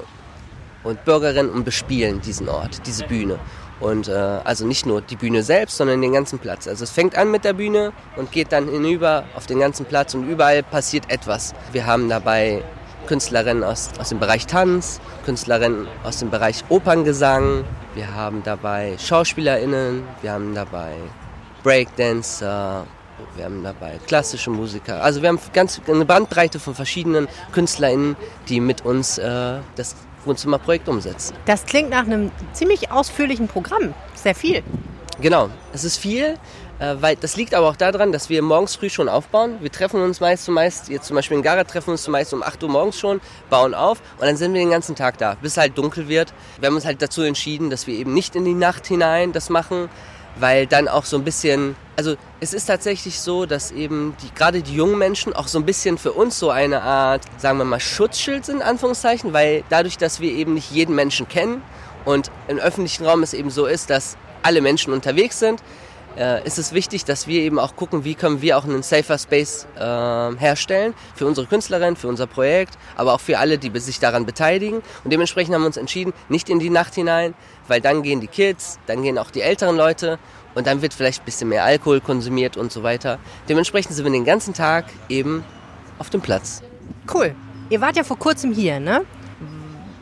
und 0.84 1.02
Bürgerinnen 1.06 1.50
und 1.50 1.64
bespielen 1.64 2.20
diesen 2.20 2.50
Ort, 2.50 2.86
diese 2.86 3.06
Bühne. 3.06 3.38
Und 3.80 4.08
äh, 4.08 4.12
also 4.12 4.66
nicht 4.66 4.84
nur 4.84 5.00
die 5.00 5.16
Bühne 5.16 5.42
selbst, 5.42 5.78
sondern 5.78 6.02
den 6.02 6.12
ganzen 6.12 6.38
Platz. 6.38 6.68
Also 6.68 6.84
es 6.84 6.90
fängt 6.90 7.16
an 7.16 7.30
mit 7.30 7.44
der 7.44 7.54
Bühne 7.54 7.94
und 8.16 8.30
geht 8.30 8.52
dann 8.52 8.68
hinüber 8.68 9.24
auf 9.34 9.46
den 9.46 9.58
ganzen 9.58 9.86
Platz 9.86 10.12
und 10.14 10.28
überall 10.28 10.62
passiert 10.62 11.10
etwas. 11.10 11.54
Wir 11.72 11.86
haben 11.86 12.10
dabei 12.10 12.62
Künstlerinnen 13.06 13.64
aus, 13.64 13.90
aus 13.98 14.10
dem 14.10 14.18
Bereich 14.18 14.46
Tanz, 14.46 15.00
Künstlerinnen 15.24 15.86
aus 16.04 16.18
dem 16.18 16.30
Bereich 16.30 16.64
Operngesang, 16.68 17.64
wir 17.94 18.14
haben 18.14 18.42
dabei 18.42 18.96
SchauspielerInnen, 18.98 20.02
wir 20.22 20.32
haben 20.32 20.54
dabei 20.54 20.94
Breakdancer, 21.62 22.86
wir 23.36 23.44
haben 23.44 23.62
dabei 23.62 23.98
klassische 24.06 24.50
Musiker. 24.50 25.02
Also 25.02 25.22
wir 25.22 25.28
haben 25.28 25.38
ganz 25.52 25.80
eine 25.86 26.04
Bandbreite 26.04 26.58
von 26.58 26.74
verschiedenen 26.74 27.28
KünstlerInnen, 27.52 28.16
die 28.48 28.60
mit 28.60 28.84
uns 28.84 29.18
äh, 29.18 29.58
das 29.76 29.94
Wohnzimmerprojekt 30.24 30.88
umsetzen. 30.88 31.34
Das 31.46 31.64
klingt 31.66 31.90
nach 31.90 32.04
einem 32.04 32.30
ziemlich 32.52 32.90
ausführlichen 32.90 33.48
Programm. 33.48 33.94
Sehr 34.14 34.34
viel. 34.34 34.62
Genau, 35.20 35.50
es 35.72 35.84
ist 35.84 35.98
viel. 35.98 36.36
Äh, 36.82 37.00
weil 37.00 37.14
das 37.14 37.36
liegt 37.36 37.54
aber 37.54 37.68
auch 37.68 37.76
daran, 37.76 38.10
dass 38.10 38.28
wir 38.28 38.42
morgens 38.42 38.74
früh 38.74 38.90
schon 38.90 39.08
aufbauen. 39.08 39.58
Wir 39.60 39.70
treffen 39.70 40.02
uns 40.02 40.18
meist 40.18 40.44
zumeist, 40.44 40.88
jetzt 40.88 41.06
zum 41.06 41.14
Beispiel 41.14 41.36
in 41.36 41.42
Gara 41.44 41.62
treffen 41.62 41.90
uns 41.90 42.02
zumeist 42.02 42.34
um 42.34 42.42
8 42.42 42.60
Uhr 42.64 42.70
morgens 42.70 42.98
schon, 42.98 43.20
bauen 43.50 43.72
auf 43.72 44.00
und 44.18 44.26
dann 44.26 44.36
sind 44.36 44.52
wir 44.52 44.60
den 44.60 44.70
ganzen 44.70 44.96
Tag 44.96 45.16
da, 45.18 45.36
bis 45.40 45.56
halt 45.56 45.78
dunkel 45.78 46.08
wird. 46.08 46.34
Wir 46.58 46.66
haben 46.66 46.74
uns 46.74 46.84
halt 46.84 47.00
dazu 47.00 47.22
entschieden, 47.22 47.70
dass 47.70 47.86
wir 47.86 47.94
eben 47.94 48.12
nicht 48.12 48.34
in 48.34 48.44
die 48.44 48.54
Nacht 48.54 48.88
hinein 48.88 49.32
das 49.32 49.48
machen, 49.48 49.88
weil 50.34 50.66
dann 50.66 50.88
auch 50.88 51.04
so 51.04 51.16
ein 51.16 51.22
bisschen, 51.22 51.76
also 51.94 52.16
es 52.40 52.52
ist 52.52 52.66
tatsächlich 52.66 53.20
so, 53.20 53.46
dass 53.46 53.70
eben 53.70 54.16
die, 54.20 54.34
gerade 54.34 54.60
die 54.62 54.74
jungen 54.74 54.98
Menschen 54.98 55.32
auch 55.34 55.46
so 55.46 55.60
ein 55.60 55.64
bisschen 55.64 55.98
für 55.98 56.12
uns 56.12 56.36
so 56.40 56.50
eine 56.50 56.82
Art, 56.82 57.22
sagen 57.38 57.58
wir 57.58 57.64
mal, 57.64 57.78
Schutzschild 57.78 58.44
sind, 58.44 58.56
in 58.56 58.62
Anführungszeichen, 58.62 59.32
weil 59.32 59.62
dadurch, 59.68 59.98
dass 59.98 60.18
wir 60.18 60.32
eben 60.32 60.54
nicht 60.54 60.72
jeden 60.72 60.96
Menschen 60.96 61.28
kennen 61.28 61.62
und 62.04 62.32
im 62.48 62.58
öffentlichen 62.58 63.06
Raum 63.06 63.22
es 63.22 63.34
eben 63.34 63.50
so 63.50 63.66
ist, 63.66 63.88
dass 63.88 64.16
alle 64.42 64.60
Menschen 64.60 64.92
unterwegs 64.92 65.38
sind, 65.38 65.62
äh, 66.16 66.46
ist 66.46 66.58
es 66.58 66.72
wichtig, 66.72 67.04
dass 67.04 67.26
wir 67.26 67.40
eben 67.40 67.58
auch 67.58 67.76
gucken, 67.76 68.04
wie 68.04 68.14
können 68.14 68.42
wir 68.42 68.58
auch 68.58 68.64
einen 68.64 68.82
safer 68.82 69.18
Space 69.18 69.66
äh, 69.76 69.80
herstellen 69.80 70.94
für 71.14 71.26
unsere 71.26 71.46
Künstlerinnen, 71.46 71.96
für 71.96 72.08
unser 72.08 72.26
Projekt, 72.26 72.78
aber 72.96 73.14
auch 73.14 73.20
für 73.20 73.38
alle, 73.38 73.58
die 73.58 73.76
sich 73.80 74.00
daran 74.00 74.26
beteiligen. 74.26 74.82
Und 75.04 75.12
dementsprechend 75.12 75.54
haben 75.54 75.62
wir 75.62 75.66
uns 75.66 75.76
entschieden, 75.76 76.12
nicht 76.28 76.48
in 76.48 76.58
die 76.58 76.70
Nacht 76.70 76.94
hinein, 76.94 77.34
weil 77.68 77.80
dann 77.80 78.02
gehen 78.02 78.20
die 78.20 78.28
Kids, 78.28 78.78
dann 78.86 79.02
gehen 79.02 79.18
auch 79.18 79.30
die 79.30 79.42
älteren 79.42 79.76
Leute 79.76 80.18
und 80.54 80.66
dann 80.66 80.82
wird 80.82 80.94
vielleicht 80.94 81.22
ein 81.22 81.24
bisschen 81.24 81.48
mehr 81.48 81.64
Alkohol 81.64 82.00
konsumiert 82.00 82.56
und 82.56 82.72
so 82.72 82.82
weiter. 82.82 83.18
Dementsprechend 83.48 83.94
sind 83.94 84.04
wir 84.04 84.12
den 84.12 84.24
ganzen 84.24 84.54
Tag 84.54 84.86
eben 85.08 85.44
auf 85.98 86.10
dem 86.10 86.20
Platz. 86.20 86.62
Cool. 87.12 87.34
Ihr 87.70 87.80
wart 87.80 87.96
ja 87.96 88.04
vor 88.04 88.18
kurzem 88.18 88.52
hier, 88.52 88.80
ne? 88.80 89.02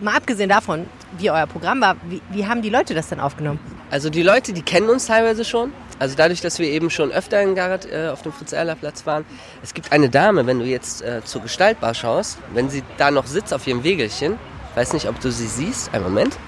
Mal 0.00 0.16
abgesehen 0.16 0.48
davon, 0.48 0.86
wie 1.18 1.30
euer 1.30 1.46
Programm 1.46 1.80
war, 1.80 1.96
wie, 2.08 2.22
wie 2.30 2.46
haben 2.46 2.62
die 2.62 2.70
Leute 2.70 2.94
das 2.94 3.08
denn 3.08 3.20
aufgenommen? 3.20 3.60
Also 3.90 4.08
die 4.08 4.22
Leute, 4.22 4.52
die 4.52 4.62
kennen 4.62 4.88
uns 4.88 5.06
teilweise 5.06 5.44
schon. 5.44 5.72
Also 6.00 6.16
dadurch, 6.16 6.40
dass 6.40 6.58
wir 6.58 6.66
eben 6.66 6.88
schon 6.88 7.12
öfter 7.12 7.42
in 7.42 7.54
Garrett 7.54 7.86
äh, 7.92 8.08
auf 8.08 8.22
dem 8.22 8.32
Fritz-Erler-Platz 8.32 9.04
waren. 9.04 9.26
Es 9.62 9.74
gibt 9.74 9.92
eine 9.92 10.08
Dame, 10.08 10.46
wenn 10.46 10.58
du 10.58 10.64
jetzt 10.64 11.02
äh, 11.02 11.22
zur 11.22 11.42
Gestaltbar 11.42 11.92
schaust, 11.92 12.38
wenn 12.54 12.70
sie 12.70 12.82
da 12.96 13.10
noch 13.10 13.26
sitzt 13.26 13.52
auf 13.52 13.66
ihrem 13.66 13.84
Wegelchen, 13.84 14.38
weiß 14.76 14.94
nicht, 14.94 15.06
ob 15.08 15.20
du 15.20 15.30
sie 15.30 15.46
siehst. 15.46 15.92
Einen 15.92 16.04
Moment. 16.04 16.38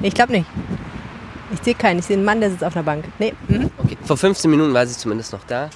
Ich 0.00 0.14
glaube 0.14 0.32
nicht. 0.32 0.46
Ich 1.52 1.60
sehe 1.62 1.74
keinen. 1.74 1.98
Ich 1.98 2.06
sehe 2.06 2.16
einen 2.16 2.24
Mann, 2.24 2.40
der 2.40 2.50
sitzt 2.50 2.64
auf 2.64 2.74
einer 2.74 2.84
Bank. 2.84 3.04
Nee. 3.18 3.34
Mhm. 3.48 3.70
Okay. 3.76 3.98
Vor 4.02 4.16
15 4.16 4.50
Minuten 4.50 4.72
war 4.72 4.86
sie 4.86 4.96
zumindest 4.96 5.34
noch 5.34 5.44
da. 5.46 5.68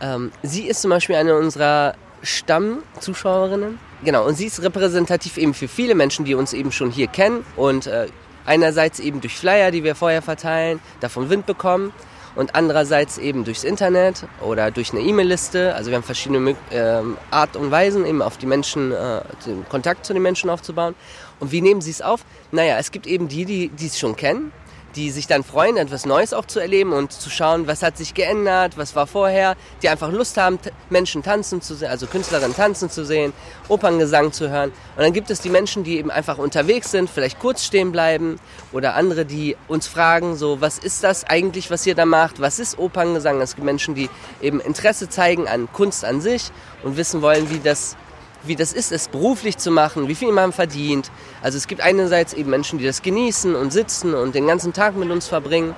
Ähm, 0.00 0.32
sie 0.42 0.66
ist 0.66 0.80
zum 0.80 0.88
Beispiel 0.88 1.16
eine 1.16 1.36
unserer 1.36 1.94
Stammzuschauerinnen. 2.22 3.78
Genau, 4.02 4.26
und 4.26 4.36
sie 4.36 4.46
ist 4.46 4.62
repräsentativ 4.62 5.36
eben 5.36 5.52
für 5.52 5.68
viele 5.68 5.94
Menschen, 5.94 6.24
die 6.24 6.34
uns 6.34 6.54
eben 6.54 6.72
schon 6.72 6.90
hier 6.90 7.08
kennen 7.08 7.44
und 7.56 7.86
äh, 7.86 8.06
einerseits 8.46 9.00
eben 9.00 9.20
durch 9.20 9.36
Flyer, 9.36 9.70
die 9.70 9.84
wir 9.84 9.94
vorher 9.94 10.22
verteilen, 10.22 10.80
davon 11.00 11.28
Wind 11.28 11.44
bekommen 11.44 11.92
und 12.36 12.54
andererseits 12.54 13.18
eben 13.18 13.44
durchs 13.44 13.64
Internet 13.64 14.26
oder 14.40 14.70
durch 14.70 14.92
eine 14.92 15.00
E-Mail-Liste. 15.00 15.74
Also 15.74 15.90
wir 15.90 15.96
haben 15.96 16.04
verschiedene 16.04 16.56
äh, 16.70 17.02
Art 17.30 17.56
und 17.56 17.70
Weisen, 17.70 18.06
eben 18.06 18.22
auf 18.22 18.36
die 18.38 18.46
Menschen, 18.46 18.92
äh, 18.92 19.20
den 19.46 19.68
Kontakt 19.68 20.06
zu 20.06 20.12
den 20.12 20.22
Menschen 20.22 20.50
aufzubauen. 20.50 20.94
Und 21.38 21.52
wie 21.52 21.60
nehmen 21.60 21.80
sie 21.80 21.90
es 21.90 22.02
auf? 22.02 22.24
Naja, 22.52 22.76
es 22.78 22.90
gibt 22.92 23.06
eben 23.06 23.28
die, 23.28 23.44
die 23.68 23.86
es 23.86 23.98
schon 23.98 24.16
kennen 24.16 24.52
die 24.96 25.10
sich 25.10 25.26
dann 25.26 25.44
freuen, 25.44 25.76
etwas 25.76 26.06
Neues 26.06 26.32
auch 26.32 26.44
zu 26.44 26.60
erleben 26.60 26.92
und 26.92 27.12
zu 27.12 27.30
schauen, 27.30 27.66
was 27.66 27.82
hat 27.82 27.96
sich 27.96 28.14
geändert, 28.14 28.76
was 28.76 28.96
war 28.96 29.06
vorher, 29.06 29.56
die 29.82 29.88
einfach 29.88 30.10
Lust 30.10 30.36
haben, 30.36 30.58
Menschen 30.88 31.22
tanzen 31.22 31.62
zu 31.62 31.74
sehen, 31.74 31.88
also 31.90 32.06
Künstlerinnen 32.06 32.54
tanzen 32.54 32.90
zu 32.90 33.04
sehen, 33.04 33.32
Operngesang 33.68 34.32
zu 34.32 34.50
hören. 34.50 34.70
Und 34.96 35.02
dann 35.02 35.12
gibt 35.12 35.30
es 35.30 35.40
die 35.40 35.50
Menschen, 35.50 35.84
die 35.84 35.98
eben 35.98 36.10
einfach 36.10 36.38
unterwegs 36.38 36.90
sind, 36.90 37.08
vielleicht 37.08 37.38
kurz 37.38 37.64
stehen 37.64 37.92
bleiben 37.92 38.36
oder 38.72 38.94
andere, 38.94 39.24
die 39.24 39.56
uns 39.68 39.86
fragen, 39.86 40.36
so, 40.36 40.60
was 40.60 40.78
ist 40.78 41.04
das 41.04 41.24
eigentlich, 41.24 41.70
was 41.70 41.86
ihr 41.86 41.94
da 41.94 42.04
macht, 42.04 42.40
was 42.40 42.58
ist 42.58 42.78
Operngesang? 42.78 43.40
Es 43.40 43.54
gibt 43.54 43.64
Menschen, 43.64 43.94
die 43.94 44.08
eben 44.40 44.60
Interesse 44.60 45.08
zeigen 45.08 45.46
an 45.48 45.68
Kunst 45.72 46.04
an 46.04 46.20
sich 46.20 46.50
und 46.82 46.96
wissen 46.96 47.22
wollen, 47.22 47.50
wie 47.50 47.60
das 47.60 47.96
wie 48.42 48.56
das 48.56 48.72
ist, 48.72 48.92
es 48.92 49.08
beruflich 49.08 49.58
zu 49.58 49.70
machen, 49.70 50.08
wie 50.08 50.14
viel 50.14 50.32
man 50.32 50.52
verdient. 50.52 51.10
Also 51.42 51.58
es 51.58 51.66
gibt 51.66 51.80
einerseits 51.80 52.32
eben 52.32 52.50
Menschen, 52.50 52.78
die 52.78 52.86
das 52.86 53.02
genießen 53.02 53.54
und 53.54 53.72
sitzen 53.72 54.14
und 54.14 54.34
den 54.34 54.46
ganzen 54.46 54.72
Tag 54.72 54.96
mit 54.96 55.10
uns 55.10 55.28
verbringen. 55.28 55.74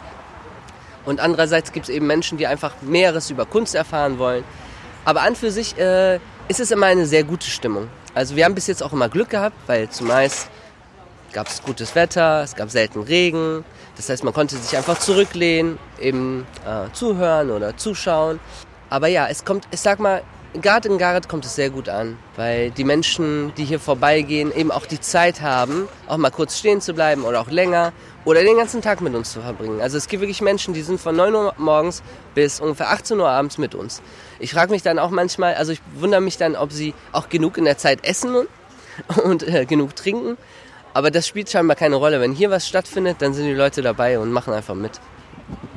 Und 1.04 1.20
andererseits 1.20 1.72
gibt 1.72 1.88
es 1.88 1.94
eben 1.94 2.06
Menschen, 2.06 2.38
die 2.38 2.46
einfach 2.46 2.74
Mehres 2.82 3.30
über 3.30 3.44
Kunst 3.44 3.74
erfahren 3.74 4.18
wollen. 4.18 4.44
Aber 5.04 5.22
an 5.22 5.34
für 5.34 5.50
sich 5.50 5.76
äh, 5.78 6.16
ist 6.48 6.60
es 6.60 6.70
immer 6.70 6.86
eine 6.86 7.06
sehr 7.06 7.24
gute 7.24 7.48
Stimmung. 7.48 7.88
Also 8.14 8.36
wir 8.36 8.44
haben 8.44 8.54
bis 8.54 8.66
jetzt 8.66 8.82
auch 8.82 8.92
immer 8.92 9.08
Glück 9.08 9.30
gehabt, 9.30 9.56
weil 9.66 9.88
zumeist 9.88 10.48
gab 11.32 11.48
es 11.48 11.62
gutes 11.62 11.94
Wetter, 11.94 12.42
es 12.42 12.54
gab 12.54 12.70
selten 12.70 13.00
Regen. 13.02 13.64
Das 13.96 14.08
heißt, 14.08 14.22
man 14.22 14.32
konnte 14.32 14.56
sich 14.56 14.76
einfach 14.76 14.98
zurücklehnen, 14.98 15.78
eben 16.00 16.46
äh, 16.64 16.92
zuhören 16.92 17.50
oder 17.50 17.76
zuschauen. 17.76 18.38
Aber 18.90 19.08
ja, 19.08 19.26
es 19.28 19.44
kommt, 19.44 19.66
ich 19.70 19.80
sag 19.80 19.98
mal, 19.98 20.22
Gerade 20.54 20.88
in 20.88 20.98
Gareth 20.98 21.30
kommt 21.30 21.46
es 21.46 21.54
sehr 21.54 21.70
gut 21.70 21.88
an, 21.88 22.18
weil 22.36 22.70
die 22.70 22.84
Menschen, 22.84 23.54
die 23.56 23.64
hier 23.64 23.80
vorbeigehen, 23.80 24.54
eben 24.54 24.70
auch 24.70 24.84
die 24.84 25.00
Zeit 25.00 25.40
haben, 25.40 25.88
auch 26.08 26.18
mal 26.18 26.30
kurz 26.30 26.58
stehen 26.58 26.82
zu 26.82 26.92
bleiben 26.92 27.24
oder 27.24 27.40
auch 27.40 27.48
länger 27.48 27.94
oder 28.26 28.42
den 28.42 28.58
ganzen 28.58 28.82
Tag 28.82 29.00
mit 29.00 29.14
uns 29.14 29.32
zu 29.32 29.40
verbringen. 29.40 29.80
Also 29.80 29.96
es 29.96 30.08
gibt 30.08 30.20
wirklich 30.20 30.42
Menschen, 30.42 30.74
die 30.74 30.82
sind 30.82 31.00
von 31.00 31.16
9 31.16 31.34
Uhr 31.34 31.54
morgens 31.56 32.02
bis 32.34 32.60
ungefähr 32.60 32.90
18 32.90 33.18
Uhr 33.18 33.30
abends 33.30 33.56
mit 33.56 33.74
uns. 33.74 34.02
Ich 34.40 34.52
frage 34.52 34.72
mich 34.72 34.82
dann 34.82 34.98
auch 34.98 35.08
manchmal, 35.08 35.54
also 35.54 35.72
ich 35.72 35.80
wundere 35.94 36.20
mich 36.20 36.36
dann, 36.36 36.54
ob 36.54 36.70
sie 36.70 36.92
auch 37.12 37.30
genug 37.30 37.56
in 37.56 37.64
der 37.64 37.78
Zeit 37.78 38.04
essen 38.04 38.46
und, 39.24 39.42
äh, 39.42 39.64
genug 39.64 39.96
trinken. 39.96 40.36
Aber 40.92 41.10
das 41.10 41.26
spielt 41.26 41.48
scheinbar 41.48 41.76
keine 41.76 41.96
Rolle. 41.96 42.20
Wenn 42.20 42.32
hier 42.32 42.50
was 42.50 42.68
stattfindet, 42.68 43.16
dann 43.20 43.32
sind 43.32 43.46
die 43.46 43.54
Leute 43.54 43.80
dabei 43.80 44.18
und 44.18 44.30
machen 44.30 44.52
einfach 44.52 44.74
mit. 44.74 45.00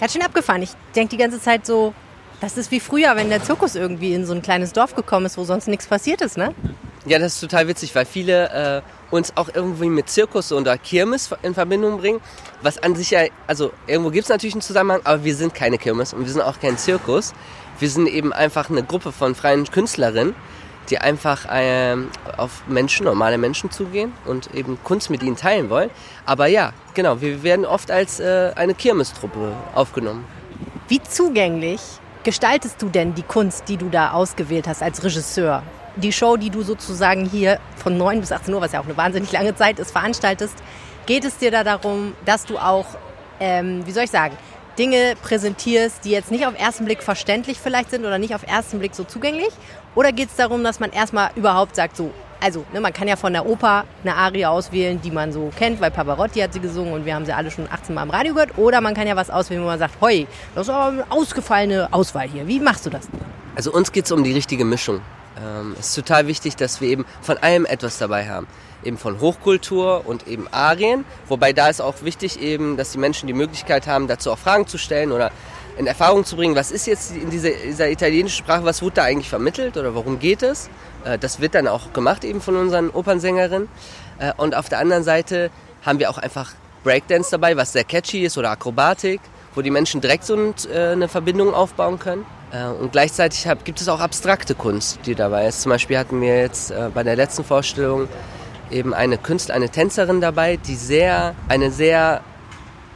Ganz 0.01 0.11
schön 0.11 0.21
abgefahren. 0.21 0.61
Ich 0.61 0.71
denke 0.93 1.11
die 1.11 1.17
ganze 1.17 1.39
Zeit 1.39 1.65
so, 1.65 1.93
das 2.41 2.58
ist 2.58 2.71
wie 2.71 2.80
früher, 2.80 3.15
wenn 3.15 3.30
der 3.30 3.43
Zirkus 3.43 3.76
irgendwie 3.76 4.13
in 4.13 4.26
so 4.26 4.34
ein 4.34 4.41
kleines 4.41 4.74
Dorf 4.74 4.95
gekommen 4.95 5.26
ist, 5.26 5.38
wo 5.38 5.43
sonst 5.43 5.67
nichts 5.67 5.88
passiert 5.88 6.21
ist, 6.21 6.38
ne? 6.38 6.54
Ja, 7.06 7.19
das 7.19 7.36
ist 7.36 7.39
total 7.39 7.67
witzig, 7.67 7.93
weil 7.93 8.06
viele 8.06 8.82
äh, 8.82 8.82
uns 9.12 9.34
auch 9.36 9.50
irgendwie 9.54 9.89
mit 9.89 10.10
Zirkus 10.10 10.52
oder 10.52 10.78
Kirmes 10.78 11.30
in 11.43 11.54
Verbindung 11.54 12.00
bringen. 12.00 12.19
Was 12.63 12.82
an 12.82 12.95
sich 12.95 13.12
ja, 13.12 13.26
also 13.45 13.71
irgendwo 13.86 14.10
gibt 14.10 14.24
es 14.24 14.30
natürlich 14.30 14.56
einen 14.56 14.62
Zusammenhang, 14.62 15.02
aber 15.04 15.24
wir 15.24 15.36
sind 15.36 15.54
keine 15.54 15.78
Kirmes 15.78 16.13
und 16.13 16.26
wir 16.26 16.32
sind 16.32 16.41
auch 16.41 16.60
kein 16.60 16.78
Zirkus. 16.80 17.34
Wir 17.78 17.89
sind 17.89 18.08
eben 18.08 18.34
einfach 18.34 18.69
eine 18.69 18.84
Gruppe 18.84 19.12
von 19.12 19.36
freien 19.36 19.69
Künstlerinnen, 19.69 20.34
die 20.89 20.98
einfach 20.98 21.45
äh, 21.45 21.95
auf 22.38 22.63
Menschen, 22.67 23.06
normale 23.06 23.38
Menschen 23.38 23.69
zugehen 23.69 24.13
und 24.26 24.54
eben 24.56 24.80
Kunst 24.84 25.12
mit 25.12 25.21
ihnen 25.21 25.36
teilen 25.36 25.69
wollen. 25.69 25.91
Aber 26.26 26.48
ja, 26.48 26.74
genau, 26.95 27.21
wir 27.21 27.43
werden 27.43 27.65
oft 27.65 27.91
als 27.91 28.19
äh, 28.19 28.52
eine 28.56 28.74
Kirmestruppe 28.74 29.54
aufgenommen. 29.76 30.26
Wie 30.88 31.02
zugänglich 31.04 31.82
gestaltest 32.25 32.81
du 32.81 32.89
denn 32.89 33.13
die 33.13 33.23
Kunst, 33.23 33.69
die 33.69 33.77
du 33.77 33.88
da 33.88 34.11
ausgewählt 34.11 34.67
hast 34.67 34.83
als 34.83 35.01
Regisseur? 35.03 35.63
Die 35.95 36.11
Show, 36.11 36.35
die 36.35 36.49
du 36.49 36.63
sozusagen 36.63 37.23
hier 37.23 37.59
von 37.77 37.97
9 37.97 38.19
bis 38.19 38.33
18 38.33 38.53
Uhr, 38.53 38.59
was 38.59 38.73
ja 38.73 38.81
auch 38.81 38.85
eine 38.85 38.97
wahnsinnig 38.97 39.31
lange 39.31 39.55
Zeit 39.55 39.79
ist, 39.79 39.91
veranstaltest, 39.91 40.55
geht 41.05 41.23
es 41.23 41.38
dir 41.38 41.51
da 41.51 41.63
darum, 41.63 42.13
dass 42.25 42.45
du 42.45 42.57
auch, 42.57 42.88
ähm, 43.39 43.85
wie 43.85 43.91
soll 43.91 44.03
ich 44.03 44.11
sagen, 44.11 44.35
Dinge 44.77 45.13
präsentierst, 45.21 46.03
die 46.03 46.09
jetzt 46.09 46.31
nicht 46.31 46.45
auf 46.45 46.59
ersten 46.59 46.83
Blick 46.83 47.01
verständlich 47.01 47.59
vielleicht 47.59 47.91
sind 47.91 48.03
oder 48.03 48.17
nicht 48.17 48.35
auf 48.35 48.45
ersten 48.45 48.79
Blick 48.79 48.95
so 48.95 49.05
zugänglich? 49.05 49.51
Oder 49.93 50.11
geht 50.11 50.29
es 50.29 50.35
darum, 50.35 50.63
dass 50.63 50.81
man 50.81 50.91
erstmal 50.91 51.29
überhaupt 51.35 51.75
sagt, 51.77 51.95
so, 51.95 52.11
also 52.45 52.63
ne, 52.71 52.79
man 52.79 52.93
kann 52.93 53.08
ja 53.08 53.15
von 53.15 53.34
der 53.34 53.47
Oper 53.47 53.86
eine 54.03 54.15
Arie 54.15 54.45
auswählen, 54.45 55.01
die 55.01 55.10
man 55.10 55.34
so 55.34 55.51
kennt, 55.58 55.81
weil 55.81 55.89
Pavarotti 55.89 56.41
hat 56.41 56.53
sie 56.53 56.60
gesungen 56.60 56.93
und 56.93 57.03
wir 57.03 57.15
haben 57.15 57.25
sie 57.25 57.34
alle 57.34 57.49
schon 57.49 57.67
18 57.67 57.95
Mal 57.95 58.03
im 58.03 58.12
Radio 58.12 58.36
gehört. 58.36 58.55
Oder 58.60 58.81
man 58.81 58.93
kann 58.93 59.08
ja 59.08 59.15
was 59.15 59.31
auswählen, 59.31 59.63
wo 59.63 59.65
man 59.65 59.79
sagt, 59.79 59.99
hoi, 59.99 60.27
das 60.53 60.67
ist 60.67 60.73
aber 60.73 60.91
eine 60.91 61.12
ausgefallene 61.12 61.91
Auswahl 61.91 62.27
hier. 62.27 62.47
Wie 62.47 62.60
machst 62.60 62.86
du 62.86 62.91
das? 62.91 63.08
Also 63.55 63.71
uns 63.73 63.91
geht 63.91 64.05
es 64.05 64.12
um 64.12 64.23
die 64.23 64.31
richtige 64.31 64.63
Mischung. 64.63 65.01
Ähm, 65.43 65.75
es 65.79 65.88
ist 65.88 65.95
total 65.95 66.27
wichtig, 66.27 66.55
dass 66.55 66.81
wir 66.81 66.88
eben 66.88 67.05
von 67.21 67.38
allem 67.39 67.65
etwas 67.65 67.97
dabei 67.97 68.29
haben. 68.29 68.45
Eben 68.84 68.99
von 68.99 69.19
Hochkultur 69.19 70.03
und 70.05 70.27
eben 70.27 70.47
Arien. 70.51 71.03
Wobei 71.27 71.51
da 71.51 71.69
ist 71.69 71.81
auch 71.81 72.03
wichtig 72.03 72.39
eben, 72.39 72.77
dass 72.77 72.91
die 72.91 72.99
Menschen 72.99 73.25
die 73.25 73.34
Möglichkeit 73.34 73.88
haben, 73.88 74.08
dazu 74.08 74.31
auch 74.31 74.38
Fragen 74.38 74.67
zu 74.67 74.77
stellen 74.77 75.12
oder 75.12 75.31
in 75.77 75.88
Erfahrung 75.88 76.23
zu 76.25 76.35
bringen, 76.35 76.55
was 76.55 76.71
ist 76.71 76.88
jetzt 76.88 77.15
in 77.15 77.29
dieser, 77.29 77.49
dieser 77.51 77.89
italienischen 77.89 78.38
Sprache, 78.38 78.63
was 78.63 78.81
wurde 78.81 78.95
da 78.95 79.03
eigentlich 79.03 79.29
vermittelt 79.29 79.77
oder 79.77 79.93
worum 79.93 80.19
geht 80.19 80.43
es. 80.43 80.69
Äh, 81.03 81.17
das 81.17 81.39
wird 81.39 81.55
dann 81.55 81.67
auch 81.67 81.93
gemacht 81.93 82.23
eben 82.23 82.41
von 82.41 82.55
unseren 82.55 82.89
Opernsängerinnen. 82.89 83.67
Äh, 84.19 84.33
und 84.38 84.55
auf 84.55 84.69
der 84.69 84.79
anderen 84.79 85.03
Seite 85.03 85.51
haben 85.85 85.99
wir 85.99 86.09
auch 86.09 86.17
einfach 86.17 86.51
Breakdance 86.83 87.31
dabei, 87.31 87.57
was 87.57 87.73
sehr 87.73 87.83
catchy 87.83 88.25
ist 88.25 88.38
oder 88.38 88.51
Akrobatik, 88.51 89.19
wo 89.53 89.61
die 89.61 89.71
Menschen 89.71 90.01
direkt 90.01 90.25
so 90.25 90.35
äh, 90.35 90.91
eine 90.91 91.07
Verbindung 91.07 91.53
aufbauen 91.53 91.99
können. 91.99 92.25
Und 92.79 92.93
gleichzeitig 92.93 93.45
gibt 93.65 93.81
es 93.81 93.89
auch 93.89 93.99
abstrakte 93.99 94.55
Kunst, 94.55 94.99
die 95.05 95.13
dabei 95.13 95.47
ist. 95.47 95.63
Zum 95.63 95.71
Beispiel 95.71 95.97
hatten 95.97 96.21
wir 96.21 96.39
jetzt 96.39 96.71
bei 96.93 97.03
der 97.03 97.17
letzten 97.17 97.43
Vorstellung 97.43 98.07
eben 98.71 98.93
eine 98.93 99.17
Künstlerin, 99.17 99.63
eine 99.63 99.71
Tänzerin 99.71 100.21
dabei, 100.21 100.55
die 100.55 100.75
sehr, 100.75 101.35
eine 101.49 101.69
sehr 101.71 102.21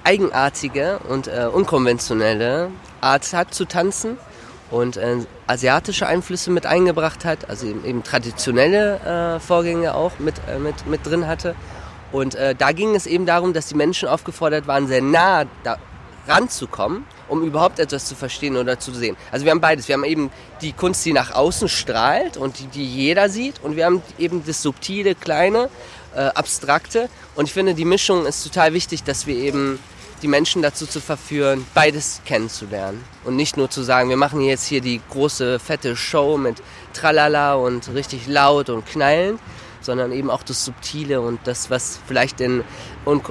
eigenartige 0.04 1.00
und 1.08 1.28
äh, 1.28 1.48
unkonventionelle 1.52 2.72
Art 3.02 3.32
hat 3.34 3.54
zu 3.54 3.66
tanzen 3.66 4.18
und 4.72 4.98
äh, 4.98 5.18
asiatische 5.48 6.08
Einflüsse 6.08 6.52
mit 6.52 6.66
eingebracht 6.66 7.26
hat, 7.26 7.50
also 7.50 7.66
eben, 7.68 7.86
eben 7.86 8.04
traditionelle 8.04 9.36
äh, 9.36 9.40
Vorgänge 9.40 9.96
auch 9.96 10.20
mit, 10.20 10.36
äh, 10.48 10.60
mit, 10.60 10.88
mit 10.88 11.06
drin 11.06 11.28
hatte. 11.28 11.56
Und 12.12 12.36
äh, 12.36 12.56
da 12.56 12.72
ging 12.72 12.96
es 12.96 13.06
eben 13.06 13.26
darum, 13.26 13.54
dass 13.54 13.68
die 13.68 13.76
Menschen 13.76 14.10
aufgefordert 14.10 14.68
waren, 14.68 14.88
sehr 14.88 15.02
nah 15.02 15.46
da 15.64 15.78
ranzukommen, 16.28 17.06
um 17.28 17.44
überhaupt 17.44 17.80
etwas 17.80 18.06
zu 18.06 18.16
verstehen 18.16 18.58
oder 18.58 18.80
zu 18.80 18.92
sehen. 18.92 19.18
Also 19.32 19.46
wir 19.46 19.52
haben 19.52 19.62
beides. 19.62 19.88
Wir 19.88 19.94
haben 19.94 20.04
eben 20.04 20.32
die 20.62 20.74
Kunst, 20.74 21.06
die 21.06 21.14
nach 21.14 21.34
außen 21.34 21.70
strahlt 21.70 22.38
und 22.38 22.60
die, 22.60 22.68
die 22.68 22.86
jeder 22.86 23.30
sieht. 23.30 23.62
Und 23.64 23.76
wir 23.76 23.86
haben 23.86 24.02
eben 24.18 24.44
das 24.46 24.62
subtile, 24.62 25.16
kleine, 25.16 25.70
äh, 26.16 26.20
abstrakte. 26.20 27.10
Und 27.36 27.46
ich 27.46 27.54
finde, 27.54 27.74
die 27.74 27.86
Mischung 27.86 28.26
ist 28.26 28.44
total 28.44 28.74
wichtig, 28.74 29.04
dass 29.04 29.28
wir 29.28 29.36
eben 29.36 29.80
die 30.22 30.28
Menschen 30.28 30.62
dazu 30.62 30.86
zu 30.86 31.00
verführen, 31.00 31.66
beides 31.74 32.22
kennenzulernen. 32.26 33.04
Und 33.24 33.36
nicht 33.36 33.58
nur 33.58 33.70
zu 33.70 33.84
sagen, 33.84 34.10
wir 34.10 34.18
machen 34.18 34.42
jetzt 34.42 34.66
hier 34.66 34.82
die 34.82 35.02
große, 35.10 35.60
fette 35.60 35.96
Show 35.96 36.38
mit 36.38 36.62
Tralala 36.94 37.54
und 37.54 37.94
richtig 37.94 38.28
laut 38.28 38.70
und 38.70 38.86
knallen, 38.86 39.40
sondern 39.82 40.12
eben 40.12 40.30
auch 40.30 40.44
das 40.44 40.66
Subtile 40.66 41.22
und 41.22 41.40
das, 41.46 41.70
was 41.70 42.00
vielleicht 42.08 42.42
in, 42.42 42.64